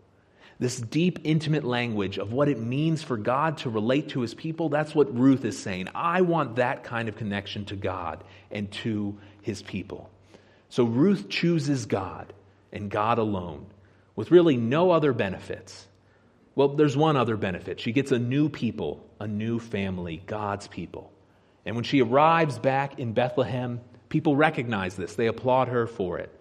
This 0.59 0.79
deep, 0.79 1.19
intimate 1.23 1.63
language 1.63 2.17
of 2.17 2.33
what 2.33 2.49
it 2.49 2.59
means 2.59 3.03
for 3.03 3.15
God 3.15 3.59
to 3.59 3.69
relate 3.69 4.09
to 4.09 4.21
his 4.21 4.33
people, 4.33 4.69
that's 4.69 4.95
what 4.95 5.15
Ruth 5.15 5.45
is 5.45 5.59
saying. 5.59 5.89
I 5.93 6.21
want 6.21 6.55
that 6.55 6.83
kind 6.83 7.07
of 7.07 7.15
connection 7.15 7.65
to 7.65 7.75
God 7.75 8.23
and 8.49 8.71
to 8.83 9.19
his 9.43 9.61
people. 9.61 10.09
So 10.69 10.83
Ruth 10.83 11.29
chooses 11.29 11.85
God 11.85 12.33
and 12.73 12.89
God 12.89 13.19
alone, 13.19 13.67
with 14.15 14.31
really 14.31 14.57
no 14.57 14.89
other 14.89 15.13
benefits. 15.13 15.87
Well, 16.55 16.69
there's 16.69 16.97
one 16.97 17.15
other 17.15 17.37
benefit. 17.37 17.79
She 17.79 17.91
gets 17.91 18.11
a 18.11 18.17
new 18.17 18.49
people, 18.49 19.05
a 19.19 19.27
new 19.27 19.59
family, 19.59 20.23
God's 20.25 20.67
people. 20.67 21.11
And 21.67 21.75
when 21.75 21.85
she 21.85 22.01
arrives 22.01 22.57
back 22.57 22.97
in 22.97 23.13
Bethlehem, 23.13 23.79
people 24.09 24.35
recognize 24.35 24.95
this. 24.95 25.13
They 25.13 25.27
applaud 25.27 25.67
her 25.67 25.85
for 25.85 26.17
it. 26.17 26.33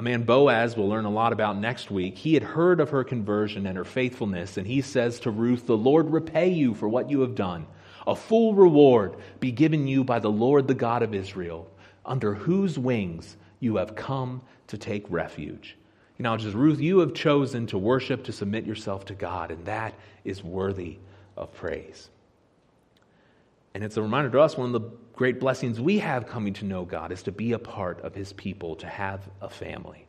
A 0.00 0.02
man 0.02 0.22
Boaz 0.22 0.78
we'll 0.78 0.88
learn 0.88 1.04
a 1.04 1.10
lot 1.10 1.30
about 1.30 1.58
next 1.58 1.90
week. 1.90 2.16
He 2.16 2.32
had 2.32 2.42
heard 2.42 2.80
of 2.80 2.88
her 2.88 3.04
conversion 3.04 3.66
and 3.66 3.76
her 3.76 3.84
faithfulness, 3.84 4.56
and 4.56 4.66
he 4.66 4.80
says 4.80 5.20
to 5.20 5.30
Ruth, 5.30 5.66
The 5.66 5.76
Lord 5.76 6.08
repay 6.08 6.48
you 6.48 6.72
for 6.72 6.88
what 6.88 7.10
you 7.10 7.20
have 7.20 7.34
done. 7.34 7.66
A 8.06 8.16
full 8.16 8.54
reward 8.54 9.16
be 9.40 9.52
given 9.52 9.86
you 9.86 10.02
by 10.02 10.18
the 10.18 10.30
Lord, 10.30 10.66
the 10.66 10.72
God 10.72 11.02
of 11.02 11.14
Israel, 11.14 11.70
under 12.06 12.32
whose 12.32 12.78
wings 12.78 13.36
you 13.58 13.76
have 13.76 13.94
come 13.94 14.40
to 14.68 14.78
take 14.78 15.04
refuge. 15.10 15.76
You 16.16 16.22
know, 16.22 16.34
just 16.38 16.56
Ruth, 16.56 16.80
you 16.80 17.00
have 17.00 17.12
chosen 17.12 17.66
to 17.66 17.76
worship, 17.76 18.24
to 18.24 18.32
submit 18.32 18.64
yourself 18.64 19.04
to 19.04 19.14
God, 19.14 19.50
and 19.50 19.62
that 19.66 19.92
is 20.24 20.42
worthy 20.42 20.96
of 21.36 21.52
praise. 21.52 22.08
And 23.74 23.84
it's 23.84 23.98
a 23.98 24.02
reminder 24.02 24.30
to 24.30 24.40
us 24.40 24.56
one 24.56 24.74
of 24.74 24.80
the 24.80 24.88
great 25.20 25.38
blessings 25.38 25.78
we 25.78 25.98
have 25.98 26.28
coming 26.28 26.54
to 26.54 26.64
know 26.64 26.86
God 26.86 27.12
is 27.12 27.24
to 27.24 27.30
be 27.30 27.52
a 27.52 27.58
part 27.58 28.00
of 28.00 28.14
his 28.14 28.32
people, 28.32 28.76
to 28.76 28.86
have 28.86 29.20
a 29.42 29.50
family. 29.50 30.06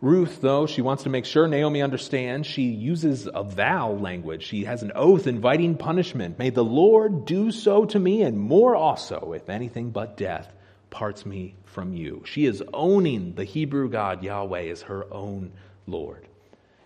Ruth, 0.00 0.40
though, 0.40 0.66
she 0.66 0.80
wants 0.80 1.02
to 1.02 1.10
make 1.10 1.26
sure 1.26 1.46
Naomi 1.46 1.82
understands, 1.82 2.46
she 2.46 2.62
uses 2.62 3.28
a 3.28 3.42
vow 3.42 3.90
language. 3.90 4.42
She 4.42 4.64
has 4.64 4.82
an 4.82 4.92
oath 4.94 5.26
inviting 5.26 5.76
punishment. 5.76 6.38
May 6.38 6.48
the 6.48 6.64
Lord 6.64 7.26
do 7.26 7.50
so 7.50 7.84
to 7.84 7.98
me 7.98 8.22
and 8.22 8.38
more 8.38 8.74
also, 8.74 9.34
if 9.34 9.50
anything 9.50 9.90
but 9.90 10.16
death 10.16 10.50
parts 10.88 11.26
me 11.26 11.54
from 11.66 11.92
you. 11.92 12.22
She 12.24 12.46
is 12.46 12.62
owning 12.72 13.34
the 13.34 13.44
Hebrew 13.44 13.90
God 13.90 14.22
Yahweh 14.22 14.70
as 14.70 14.80
her 14.80 15.12
own 15.12 15.52
Lord. 15.86 16.27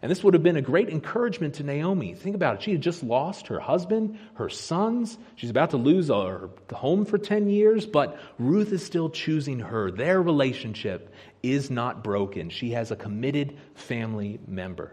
And 0.02 0.10
this 0.10 0.24
would 0.24 0.34
have 0.34 0.42
been 0.42 0.56
a 0.56 0.62
great 0.62 0.88
encouragement 0.88 1.54
to 1.54 1.62
Naomi. 1.62 2.14
Think 2.14 2.34
about 2.34 2.56
it. 2.56 2.62
She 2.64 2.72
had 2.72 2.80
just 2.80 3.04
lost 3.04 3.46
her 3.46 3.60
husband, 3.60 4.18
her 4.34 4.48
sons. 4.48 5.16
She's 5.36 5.50
about 5.50 5.70
to 5.70 5.76
lose 5.76 6.08
her 6.08 6.50
home 6.72 7.04
for 7.04 7.18
10 7.18 7.48
years, 7.48 7.86
but 7.86 8.18
Ruth 8.36 8.72
is 8.72 8.84
still 8.84 9.10
choosing 9.10 9.60
her. 9.60 9.92
Their 9.92 10.20
relationship 10.20 11.14
is 11.40 11.70
not 11.70 12.02
broken. 12.02 12.50
She 12.50 12.72
has 12.72 12.90
a 12.90 12.96
committed 12.96 13.56
family 13.74 14.40
member. 14.44 14.92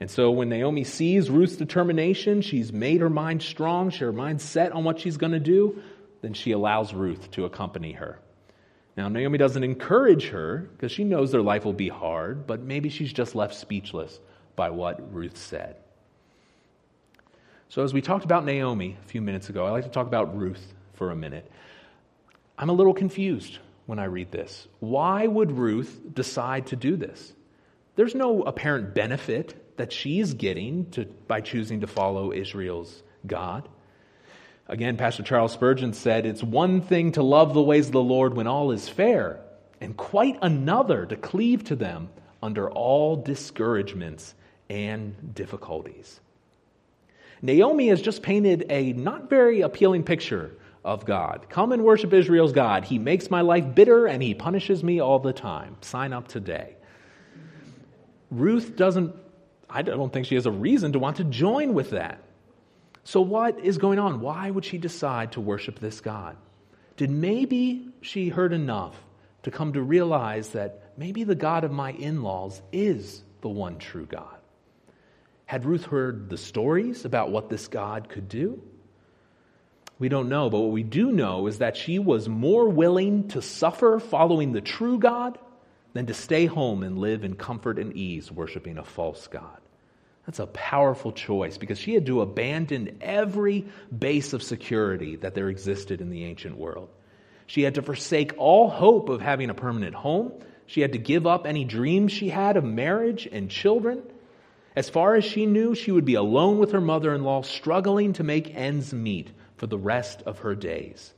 And 0.00 0.10
so 0.10 0.32
when 0.32 0.48
Naomi 0.48 0.82
sees 0.82 1.30
Ruth's 1.30 1.54
determination, 1.54 2.42
she's 2.42 2.72
made 2.72 3.02
her 3.02 3.10
mind 3.10 3.40
strong, 3.40 3.92
her 3.92 4.12
mind 4.12 4.40
set 4.40 4.72
on 4.72 4.82
what 4.82 4.98
she's 4.98 5.16
going 5.16 5.32
to 5.32 5.40
do, 5.40 5.80
then 6.22 6.34
she 6.34 6.50
allows 6.50 6.92
Ruth 6.92 7.30
to 7.32 7.44
accompany 7.44 7.92
her. 7.92 8.18
Now, 8.96 9.08
Naomi 9.08 9.38
doesn't 9.38 9.64
encourage 9.64 10.28
her 10.28 10.68
because 10.72 10.92
she 10.92 11.02
knows 11.02 11.32
their 11.32 11.42
life 11.42 11.64
will 11.64 11.72
be 11.72 11.88
hard, 11.88 12.46
but 12.46 12.60
maybe 12.60 12.88
she's 12.88 13.12
just 13.12 13.34
left 13.34 13.54
speechless 13.54 14.20
by 14.54 14.70
what 14.70 15.12
Ruth 15.12 15.36
said. 15.36 15.76
So, 17.68 17.82
as 17.82 17.92
we 17.92 18.00
talked 18.00 18.24
about 18.24 18.44
Naomi 18.44 18.96
a 19.02 19.08
few 19.08 19.20
minutes 19.20 19.48
ago, 19.48 19.66
I'd 19.66 19.70
like 19.70 19.84
to 19.84 19.90
talk 19.90 20.06
about 20.06 20.38
Ruth 20.38 20.74
for 20.92 21.10
a 21.10 21.16
minute. 21.16 21.50
I'm 22.56 22.68
a 22.68 22.74
little 22.74 22.94
confused 22.94 23.58
when 23.86 23.98
I 23.98 24.04
read 24.04 24.30
this. 24.30 24.68
Why 24.78 25.26
would 25.26 25.50
Ruth 25.50 26.00
decide 26.12 26.68
to 26.68 26.76
do 26.76 26.96
this? 26.96 27.32
There's 27.96 28.14
no 28.14 28.42
apparent 28.42 28.94
benefit 28.94 29.76
that 29.76 29.92
she's 29.92 30.34
getting 30.34 30.88
to, 30.92 31.04
by 31.26 31.40
choosing 31.40 31.80
to 31.80 31.88
follow 31.88 32.32
Israel's 32.32 33.02
God. 33.26 33.68
Again, 34.66 34.96
Pastor 34.96 35.22
Charles 35.22 35.52
Spurgeon 35.52 35.92
said, 35.92 36.24
It's 36.24 36.42
one 36.42 36.80
thing 36.80 37.12
to 37.12 37.22
love 37.22 37.52
the 37.52 37.62
ways 37.62 37.86
of 37.86 37.92
the 37.92 38.02
Lord 38.02 38.34
when 38.34 38.46
all 38.46 38.70
is 38.70 38.88
fair, 38.88 39.40
and 39.80 39.96
quite 39.96 40.38
another 40.40 41.04
to 41.04 41.16
cleave 41.16 41.64
to 41.64 41.76
them 41.76 42.08
under 42.42 42.70
all 42.70 43.16
discouragements 43.16 44.34
and 44.70 45.34
difficulties. 45.34 46.20
Naomi 47.42 47.88
has 47.88 48.00
just 48.00 48.22
painted 48.22 48.64
a 48.70 48.94
not 48.94 49.28
very 49.28 49.60
appealing 49.60 50.02
picture 50.02 50.56
of 50.82 51.04
God. 51.04 51.46
Come 51.50 51.72
and 51.72 51.84
worship 51.84 52.12
Israel's 52.12 52.52
God. 52.52 52.84
He 52.84 52.98
makes 52.98 53.30
my 53.30 53.42
life 53.42 53.74
bitter 53.74 54.06
and 54.06 54.22
he 54.22 54.34
punishes 54.34 54.82
me 54.82 55.00
all 55.00 55.18
the 55.18 55.32
time. 55.32 55.76
Sign 55.82 56.14
up 56.14 56.28
today. 56.28 56.76
Ruth 58.30 58.76
doesn't, 58.76 59.14
I 59.68 59.82
don't 59.82 60.12
think 60.12 60.26
she 60.26 60.34
has 60.36 60.46
a 60.46 60.50
reason 60.50 60.92
to 60.92 60.98
want 60.98 61.18
to 61.18 61.24
join 61.24 61.74
with 61.74 61.90
that. 61.90 62.22
So, 63.04 63.20
what 63.20 63.60
is 63.60 63.76
going 63.78 63.98
on? 63.98 64.20
Why 64.20 64.50
would 64.50 64.64
she 64.64 64.78
decide 64.78 65.32
to 65.32 65.40
worship 65.40 65.78
this 65.78 66.00
God? 66.00 66.36
Did 66.96 67.10
maybe 67.10 67.88
she 68.00 68.30
heard 68.30 68.52
enough 68.52 68.96
to 69.42 69.50
come 69.50 69.74
to 69.74 69.82
realize 69.82 70.50
that 70.50 70.94
maybe 70.96 71.24
the 71.24 71.34
God 71.34 71.64
of 71.64 71.70
my 71.70 71.92
in 71.92 72.22
laws 72.22 72.62
is 72.72 73.22
the 73.42 73.48
one 73.48 73.78
true 73.78 74.06
God? 74.06 74.38
Had 75.44 75.66
Ruth 75.66 75.84
heard 75.84 76.30
the 76.30 76.38
stories 76.38 77.04
about 77.04 77.30
what 77.30 77.50
this 77.50 77.68
God 77.68 78.08
could 78.08 78.28
do? 78.28 78.62
We 79.98 80.08
don't 80.08 80.30
know, 80.30 80.48
but 80.48 80.60
what 80.60 80.72
we 80.72 80.82
do 80.82 81.12
know 81.12 81.46
is 81.46 81.58
that 81.58 81.76
she 81.76 81.98
was 81.98 82.28
more 82.28 82.68
willing 82.68 83.28
to 83.28 83.42
suffer 83.42 84.00
following 84.00 84.52
the 84.52 84.60
true 84.60 84.98
God 84.98 85.38
than 85.92 86.06
to 86.06 86.14
stay 86.14 86.46
home 86.46 86.82
and 86.82 86.98
live 86.98 87.22
in 87.22 87.36
comfort 87.36 87.78
and 87.78 87.96
ease 87.96 88.32
worshiping 88.32 88.78
a 88.78 88.84
false 88.84 89.26
God. 89.28 89.60
That's 90.26 90.38
a 90.38 90.46
powerful 90.46 91.12
choice 91.12 91.58
because 91.58 91.78
she 91.78 91.94
had 91.94 92.06
to 92.06 92.22
abandon 92.22 92.98
every 93.00 93.66
base 93.96 94.32
of 94.32 94.42
security 94.42 95.16
that 95.16 95.34
there 95.34 95.48
existed 95.48 96.00
in 96.00 96.10
the 96.10 96.24
ancient 96.24 96.56
world. 96.56 96.88
She 97.46 97.62
had 97.62 97.74
to 97.74 97.82
forsake 97.82 98.32
all 98.38 98.70
hope 98.70 99.10
of 99.10 99.20
having 99.20 99.50
a 99.50 99.54
permanent 99.54 99.94
home. 99.94 100.32
She 100.66 100.80
had 100.80 100.92
to 100.92 100.98
give 100.98 101.26
up 101.26 101.46
any 101.46 101.64
dreams 101.64 102.10
she 102.10 102.30
had 102.30 102.56
of 102.56 102.64
marriage 102.64 103.28
and 103.30 103.50
children. 103.50 104.02
As 104.74 104.88
far 104.88 105.14
as 105.14 105.24
she 105.24 105.44
knew, 105.44 105.74
she 105.74 105.92
would 105.92 106.06
be 106.06 106.14
alone 106.14 106.58
with 106.58 106.72
her 106.72 106.80
mother 106.80 107.14
in 107.14 107.22
law, 107.22 107.42
struggling 107.42 108.14
to 108.14 108.24
make 108.24 108.54
ends 108.54 108.92
meet 108.94 109.30
for 109.56 109.66
the 109.66 109.78
rest 109.78 110.22
of 110.22 110.40
her 110.40 110.54
days. 110.54 111.12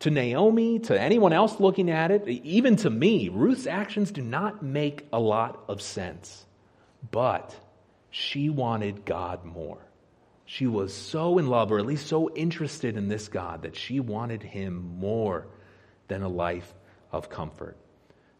To 0.00 0.10
Naomi, 0.10 0.78
to 0.80 1.00
anyone 1.00 1.32
else 1.32 1.60
looking 1.60 1.90
at 1.90 2.10
it, 2.10 2.26
even 2.26 2.76
to 2.76 2.90
me, 2.90 3.28
Ruth's 3.28 3.66
actions 3.66 4.10
do 4.10 4.22
not 4.22 4.62
make 4.62 5.06
a 5.12 5.20
lot 5.20 5.62
of 5.68 5.80
sense. 5.80 6.44
But 7.10 7.54
she 8.10 8.50
wanted 8.50 9.04
God 9.04 9.44
more. 9.44 9.78
She 10.44 10.66
was 10.66 10.92
so 10.92 11.38
in 11.38 11.46
love, 11.46 11.70
or 11.70 11.78
at 11.78 11.86
least 11.86 12.08
so 12.08 12.28
interested 12.34 12.96
in 12.96 13.08
this 13.08 13.28
God, 13.28 13.62
that 13.62 13.76
she 13.76 14.00
wanted 14.00 14.42
him 14.42 14.98
more 14.98 15.46
than 16.08 16.22
a 16.22 16.28
life 16.28 16.74
of 17.12 17.30
comfort. 17.30 17.76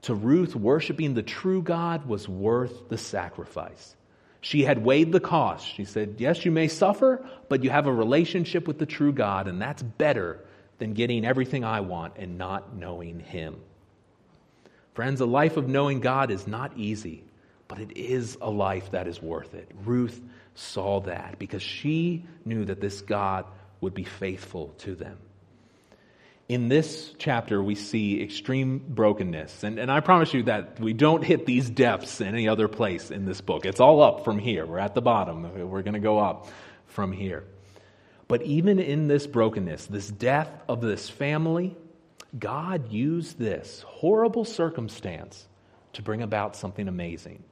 To 0.02 0.14
Ruth, 0.14 0.56
worshiping 0.56 1.14
the 1.14 1.22
true 1.22 1.62
God 1.62 2.06
was 2.06 2.28
worth 2.28 2.88
the 2.88 2.98
sacrifice. 2.98 3.94
She 4.40 4.64
had 4.64 4.84
weighed 4.84 5.12
the 5.12 5.20
cost. 5.20 5.66
She 5.66 5.84
said, 5.84 6.16
Yes, 6.18 6.44
you 6.44 6.50
may 6.50 6.66
suffer, 6.66 7.24
but 7.48 7.62
you 7.62 7.70
have 7.70 7.86
a 7.86 7.92
relationship 7.92 8.66
with 8.66 8.78
the 8.78 8.86
true 8.86 9.12
God, 9.12 9.46
and 9.46 9.62
that's 9.62 9.82
better 9.82 10.40
than 10.78 10.94
getting 10.94 11.24
everything 11.24 11.62
I 11.62 11.80
want 11.80 12.14
and 12.16 12.38
not 12.38 12.74
knowing 12.74 13.20
Him. 13.20 13.60
Friends, 14.94 15.20
a 15.20 15.26
life 15.26 15.56
of 15.56 15.68
knowing 15.68 16.00
God 16.00 16.30
is 16.30 16.46
not 16.46 16.76
easy 16.76 17.22
but 17.70 17.78
it 17.78 17.96
is 17.96 18.36
a 18.42 18.50
life 18.50 18.90
that 18.90 19.06
is 19.06 19.22
worth 19.22 19.54
it. 19.54 19.70
Ruth 19.84 20.20
saw 20.56 20.98
that 21.02 21.38
because 21.38 21.62
she 21.62 22.26
knew 22.44 22.64
that 22.64 22.80
this 22.80 23.00
God 23.00 23.44
would 23.80 23.94
be 23.94 24.02
faithful 24.02 24.74
to 24.78 24.96
them. 24.96 25.16
In 26.48 26.68
this 26.68 27.14
chapter, 27.16 27.62
we 27.62 27.76
see 27.76 28.20
extreme 28.20 28.84
brokenness. 28.88 29.62
And, 29.62 29.78
and 29.78 29.88
I 29.88 30.00
promise 30.00 30.34
you 30.34 30.42
that 30.42 30.80
we 30.80 30.94
don't 30.94 31.22
hit 31.22 31.46
these 31.46 31.70
depths 31.70 32.20
in 32.20 32.26
any 32.26 32.48
other 32.48 32.66
place 32.66 33.12
in 33.12 33.24
this 33.24 33.40
book. 33.40 33.64
It's 33.64 33.78
all 33.78 34.02
up 34.02 34.24
from 34.24 34.40
here. 34.40 34.66
We're 34.66 34.80
at 34.80 34.94
the 34.96 35.00
bottom. 35.00 35.70
We're 35.70 35.82
going 35.82 35.94
to 35.94 36.00
go 36.00 36.18
up 36.18 36.48
from 36.88 37.12
here. 37.12 37.44
But 38.26 38.42
even 38.42 38.80
in 38.80 39.06
this 39.06 39.28
brokenness, 39.28 39.86
this 39.86 40.08
death 40.08 40.50
of 40.68 40.80
this 40.80 41.08
family, 41.08 41.76
God 42.36 42.90
used 42.90 43.38
this 43.38 43.84
horrible 43.86 44.44
circumstance 44.44 45.46
to 45.92 46.02
bring 46.02 46.20
about 46.20 46.56
something 46.56 46.88
amazing. 46.88 47.44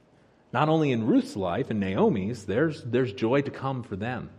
Not 0.51 0.69
only 0.69 0.91
in 0.91 1.05
Ruth's 1.05 1.35
life 1.35 1.69
and 1.69 1.79
Naomi's, 1.79 2.45
there's, 2.45 2.83
there's 2.83 3.13
joy 3.13 3.41
to 3.41 3.51
come 3.51 3.83
for 3.83 3.95
them. 3.95 4.29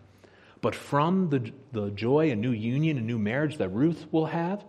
But 0.61 0.75
from 0.75 1.31
the, 1.31 1.53
the 1.73 1.91
joy, 1.91 2.31
a 2.31 2.37
new 2.37 2.51
union, 2.51 2.99
a 2.99 3.03
new 3.03 3.19
marriage 3.19 3.59
that 3.59 3.69
Ruth 3.69 4.07
will 4.11 4.27
have, 4.27 4.65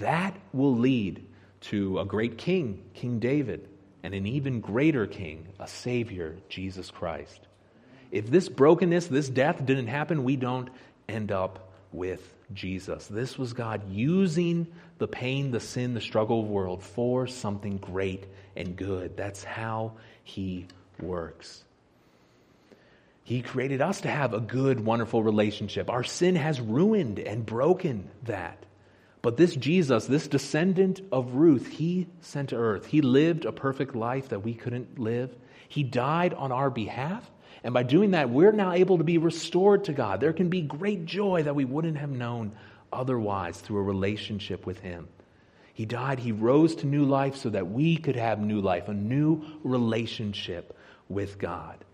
that 0.00 0.34
will 0.52 0.76
lead 0.76 1.26
to 1.62 1.98
a 1.98 2.04
great 2.04 2.38
king, 2.38 2.82
King 2.94 3.18
David, 3.18 3.68
and 4.02 4.14
an 4.14 4.26
even 4.26 4.60
greater 4.60 5.06
king, 5.06 5.48
a 5.58 5.66
Savior, 5.66 6.36
Jesus 6.48 6.90
Christ. 6.90 7.40
If 8.10 8.30
this 8.30 8.48
brokenness, 8.48 9.08
this 9.08 9.28
death 9.28 9.64
didn't 9.64 9.88
happen, 9.88 10.24
we 10.24 10.36
don't 10.36 10.70
end 11.08 11.32
up 11.32 11.72
with 11.90 12.34
Jesus. 12.52 13.06
This 13.06 13.38
was 13.38 13.52
God 13.52 13.90
using 13.90 14.66
the 14.98 15.08
pain, 15.08 15.50
the 15.50 15.60
sin, 15.60 15.94
the 15.94 16.00
struggle 16.00 16.40
of 16.40 16.46
the 16.46 16.52
world 16.52 16.82
for 16.82 17.26
something 17.26 17.78
great 17.78 18.26
and 18.56 18.76
good. 18.76 19.16
That's 19.16 19.42
how 19.42 19.94
He 20.22 20.66
works. 21.00 21.64
He 23.24 23.40
created 23.40 23.80
us 23.80 24.02
to 24.02 24.10
have 24.10 24.34
a 24.34 24.40
good, 24.40 24.80
wonderful 24.84 25.22
relationship. 25.22 25.88
Our 25.88 26.04
sin 26.04 26.36
has 26.36 26.60
ruined 26.60 27.18
and 27.18 27.44
broken 27.44 28.10
that. 28.24 28.64
But 29.22 29.38
this 29.38 29.56
Jesus, 29.56 30.06
this 30.06 30.28
descendant 30.28 31.00
of 31.10 31.34
Ruth, 31.34 31.66
he 31.66 32.06
sent 32.20 32.50
to 32.50 32.56
earth. 32.56 32.84
He 32.84 33.00
lived 33.00 33.46
a 33.46 33.52
perfect 33.52 33.96
life 33.96 34.28
that 34.28 34.44
we 34.44 34.52
couldn't 34.52 34.98
live. 34.98 35.34
He 35.68 35.82
died 35.82 36.34
on 36.34 36.52
our 36.52 36.68
behalf. 36.68 37.30
And 37.62 37.72
by 37.72 37.84
doing 37.84 38.10
that, 38.10 38.28
we're 38.28 38.52
now 38.52 38.72
able 38.72 38.98
to 38.98 39.04
be 39.04 39.16
restored 39.16 39.84
to 39.84 39.94
God. 39.94 40.20
There 40.20 40.34
can 40.34 40.50
be 40.50 40.60
great 40.60 41.06
joy 41.06 41.44
that 41.44 41.54
we 41.54 41.64
wouldn't 41.64 41.96
have 41.96 42.10
known 42.10 42.52
otherwise 42.92 43.58
through 43.58 43.78
a 43.78 43.82
relationship 43.82 44.66
with 44.66 44.80
Him. 44.80 45.08
He 45.72 45.86
died, 45.86 46.18
He 46.18 46.32
rose 46.32 46.74
to 46.76 46.86
new 46.86 47.06
life 47.06 47.36
so 47.36 47.48
that 47.48 47.70
we 47.70 47.96
could 47.96 48.16
have 48.16 48.38
new 48.38 48.60
life, 48.60 48.88
a 48.88 48.92
new 48.94 49.42
relationship 49.62 50.76
with 51.08 51.38
God. 51.38 51.84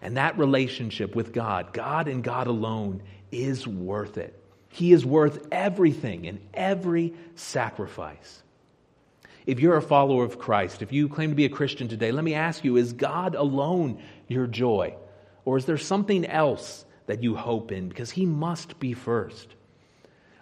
And 0.00 0.16
that 0.16 0.38
relationship 0.38 1.14
with 1.14 1.32
God, 1.32 1.72
God 1.72 2.08
and 2.08 2.22
God 2.22 2.46
alone, 2.46 3.02
is 3.32 3.66
worth 3.66 4.18
it. 4.18 4.34
He 4.70 4.92
is 4.92 5.04
worth 5.04 5.48
everything 5.50 6.26
and 6.26 6.40
every 6.54 7.14
sacrifice. 7.34 8.42
If 9.46 9.60
you're 9.60 9.76
a 9.76 9.82
follower 9.82 10.24
of 10.24 10.38
Christ, 10.38 10.82
if 10.82 10.92
you 10.92 11.08
claim 11.08 11.30
to 11.30 11.36
be 11.36 11.46
a 11.46 11.50
Christian 11.50 11.88
today, 11.88 12.12
let 12.12 12.22
me 12.22 12.34
ask 12.34 12.64
you 12.64 12.76
is 12.76 12.92
God 12.92 13.34
alone 13.34 14.00
your 14.28 14.46
joy? 14.46 14.94
Or 15.44 15.56
is 15.56 15.64
there 15.64 15.78
something 15.78 16.26
else 16.26 16.84
that 17.06 17.22
you 17.22 17.34
hope 17.34 17.72
in? 17.72 17.88
Because 17.88 18.10
He 18.10 18.26
must 18.26 18.78
be 18.78 18.92
first. 18.92 19.48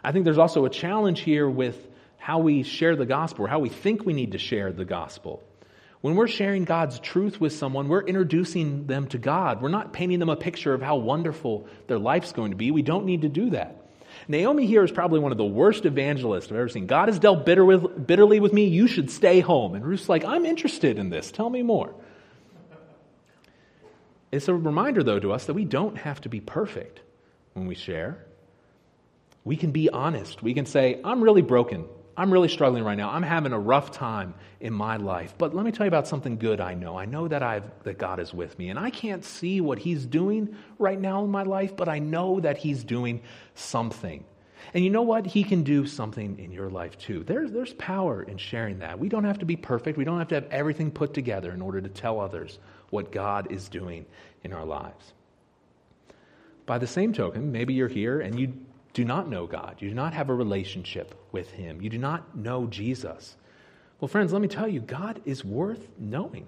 I 0.02 0.10
think 0.10 0.24
there's 0.24 0.38
also 0.38 0.64
a 0.64 0.70
challenge 0.70 1.20
here 1.20 1.48
with 1.48 1.86
how 2.18 2.40
we 2.40 2.64
share 2.64 2.96
the 2.96 3.06
gospel 3.06 3.44
or 3.44 3.48
how 3.48 3.60
we 3.60 3.68
think 3.68 4.04
we 4.04 4.12
need 4.12 4.32
to 4.32 4.38
share 4.38 4.72
the 4.72 4.84
gospel. 4.84 5.44
When 6.06 6.14
we're 6.14 6.28
sharing 6.28 6.62
God's 6.62 7.00
truth 7.00 7.40
with 7.40 7.52
someone, 7.52 7.88
we're 7.88 8.04
introducing 8.04 8.86
them 8.86 9.08
to 9.08 9.18
God. 9.18 9.60
We're 9.60 9.70
not 9.70 9.92
painting 9.92 10.20
them 10.20 10.28
a 10.28 10.36
picture 10.36 10.72
of 10.72 10.80
how 10.80 10.98
wonderful 10.98 11.66
their 11.88 11.98
life's 11.98 12.30
going 12.30 12.52
to 12.52 12.56
be. 12.56 12.70
We 12.70 12.82
don't 12.82 13.06
need 13.06 13.22
to 13.22 13.28
do 13.28 13.50
that. 13.50 13.84
Naomi 14.28 14.66
here 14.66 14.84
is 14.84 14.92
probably 14.92 15.18
one 15.18 15.32
of 15.32 15.38
the 15.38 15.44
worst 15.44 15.84
evangelists 15.84 16.46
I've 16.46 16.58
ever 16.58 16.68
seen. 16.68 16.86
God 16.86 17.08
has 17.08 17.18
dealt 17.18 17.44
bitter 17.44 17.64
with, 17.64 18.06
bitterly 18.06 18.38
with 18.38 18.52
me. 18.52 18.66
You 18.66 18.86
should 18.86 19.10
stay 19.10 19.40
home. 19.40 19.74
And 19.74 19.84
Ruth's 19.84 20.08
like, 20.08 20.24
I'm 20.24 20.46
interested 20.46 20.96
in 20.96 21.10
this. 21.10 21.32
Tell 21.32 21.50
me 21.50 21.62
more. 21.62 21.92
It's 24.30 24.46
a 24.46 24.54
reminder, 24.54 25.02
though, 25.02 25.18
to 25.18 25.32
us 25.32 25.46
that 25.46 25.54
we 25.54 25.64
don't 25.64 25.98
have 25.98 26.20
to 26.20 26.28
be 26.28 26.38
perfect 26.38 27.00
when 27.54 27.66
we 27.66 27.74
share. 27.74 28.24
We 29.42 29.56
can 29.56 29.72
be 29.72 29.90
honest. 29.90 30.40
We 30.40 30.54
can 30.54 30.66
say, 30.66 31.00
I'm 31.02 31.20
really 31.20 31.42
broken. 31.42 31.86
I'm 32.16 32.32
really 32.32 32.48
struggling 32.48 32.82
right 32.82 32.96
now. 32.96 33.10
I'm 33.10 33.22
having 33.22 33.52
a 33.52 33.58
rough 33.58 33.90
time 33.90 34.34
in 34.60 34.72
my 34.72 34.96
life. 34.96 35.34
But 35.36 35.54
let 35.54 35.66
me 35.66 35.72
tell 35.72 35.84
you 35.84 35.88
about 35.88 36.08
something 36.08 36.38
good 36.38 36.60
I 36.60 36.74
know. 36.74 36.98
I 36.98 37.04
know 37.04 37.28
that 37.28 37.42
I've 37.42 37.64
that 37.84 37.98
God 37.98 38.20
is 38.20 38.32
with 38.32 38.58
me. 38.58 38.70
And 38.70 38.78
I 38.78 38.90
can't 38.90 39.24
see 39.24 39.60
what 39.60 39.78
he's 39.78 40.06
doing 40.06 40.56
right 40.78 40.98
now 40.98 41.24
in 41.24 41.30
my 41.30 41.42
life, 41.42 41.76
but 41.76 41.88
I 41.88 41.98
know 41.98 42.40
that 42.40 42.56
he's 42.56 42.84
doing 42.84 43.22
something. 43.54 44.24
And 44.74 44.82
you 44.82 44.90
know 44.90 45.02
what? 45.02 45.26
He 45.26 45.44
can 45.44 45.62
do 45.62 45.86
something 45.86 46.38
in 46.38 46.50
your 46.50 46.70
life 46.70 46.98
too. 46.98 47.22
There's, 47.24 47.52
there's 47.52 47.74
power 47.74 48.22
in 48.22 48.38
sharing 48.38 48.80
that. 48.80 48.98
We 48.98 49.08
don't 49.08 49.24
have 49.24 49.38
to 49.38 49.46
be 49.46 49.56
perfect. 49.56 49.98
We 49.98 50.04
don't 50.04 50.18
have 50.18 50.28
to 50.28 50.34
have 50.36 50.48
everything 50.50 50.90
put 50.90 51.14
together 51.14 51.52
in 51.52 51.62
order 51.62 51.80
to 51.80 51.88
tell 51.88 52.20
others 52.20 52.58
what 52.90 53.12
God 53.12 53.52
is 53.52 53.68
doing 53.68 54.06
in 54.42 54.52
our 54.52 54.64
lives. 54.64 55.12
By 56.64 56.78
the 56.78 56.86
same 56.86 57.12
token, 57.12 57.52
maybe 57.52 57.74
you're 57.74 57.88
here 57.88 58.20
and 58.20 58.38
you 58.40 58.54
do 58.96 59.04
not 59.04 59.28
know 59.28 59.46
God. 59.46 59.76
You 59.80 59.90
do 59.90 59.94
not 59.94 60.14
have 60.14 60.30
a 60.30 60.34
relationship 60.34 61.14
with 61.30 61.50
Him. 61.50 61.82
You 61.82 61.90
do 61.90 61.98
not 61.98 62.34
know 62.34 62.66
Jesus. 62.66 63.36
Well, 64.00 64.08
friends, 64.08 64.32
let 64.32 64.40
me 64.40 64.48
tell 64.48 64.66
you, 64.66 64.80
God 64.80 65.20
is 65.26 65.44
worth 65.44 65.86
knowing. 65.98 66.46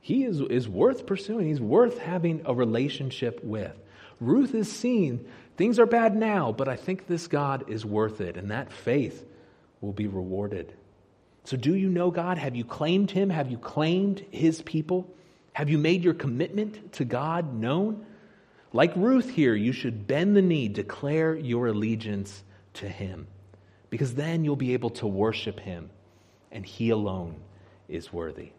He 0.00 0.22
is, 0.22 0.40
is 0.40 0.68
worth 0.68 1.04
pursuing. 1.04 1.48
He's 1.48 1.60
worth 1.60 1.98
having 1.98 2.42
a 2.44 2.54
relationship 2.54 3.42
with. 3.42 3.72
Ruth 4.20 4.54
is 4.54 4.70
seen. 4.70 5.26
things 5.56 5.80
are 5.80 5.86
bad 5.86 6.14
now, 6.14 6.52
but 6.52 6.68
I 6.68 6.76
think 6.76 7.08
this 7.08 7.26
God 7.26 7.68
is 7.68 7.84
worth 7.84 8.20
it, 8.20 8.36
and 8.36 8.52
that 8.52 8.72
faith 8.72 9.26
will 9.80 9.92
be 9.92 10.06
rewarded. 10.06 10.72
So, 11.42 11.56
do 11.56 11.74
you 11.74 11.88
know 11.88 12.12
God? 12.12 12.38
Have 12.38 12.54
you 12.54 12.64
claimed 12.64 13.10
Him? 13.10 13.30
Have 13.30 13.50
you 13.50 13.58
claimed 13.58 14.24
His 14.30 14.62
people? 14.62 15.12
Have 15.54 15.68
you 15.68 15.78
made 15.78 16.04
your 16.04 16.14
commitment 16.14 16.92
to 16.92 17.04
God 17.04 17.52
known? 17.52 18.06
Like 18.74 18.96
Ruth 18.96 19.30
here, 19.30 19.54
you 19.54 19.70
should 19.70 20.08
bend 20.08 20.36
the 20.36 20.42
knee, 20.42 20.66
declare 20.66 21.36
your 21.36 21.68
allegiance 21.68 22.42
to 22.72 22.88
Him, 22.88 23.28
because 23.88 24.16
then 24.16 24.44
you'll 24.44 24.56
be 24.56 24.72
able 24.72 24.90
to 24.90 25.06
worship 25.06 25.60
Him, 25.60 25.90
and 26.50 26.66
He 26.66 26.90
alone 26.90 27.36
is 27.88 28.12
worthy. 28.12 28.50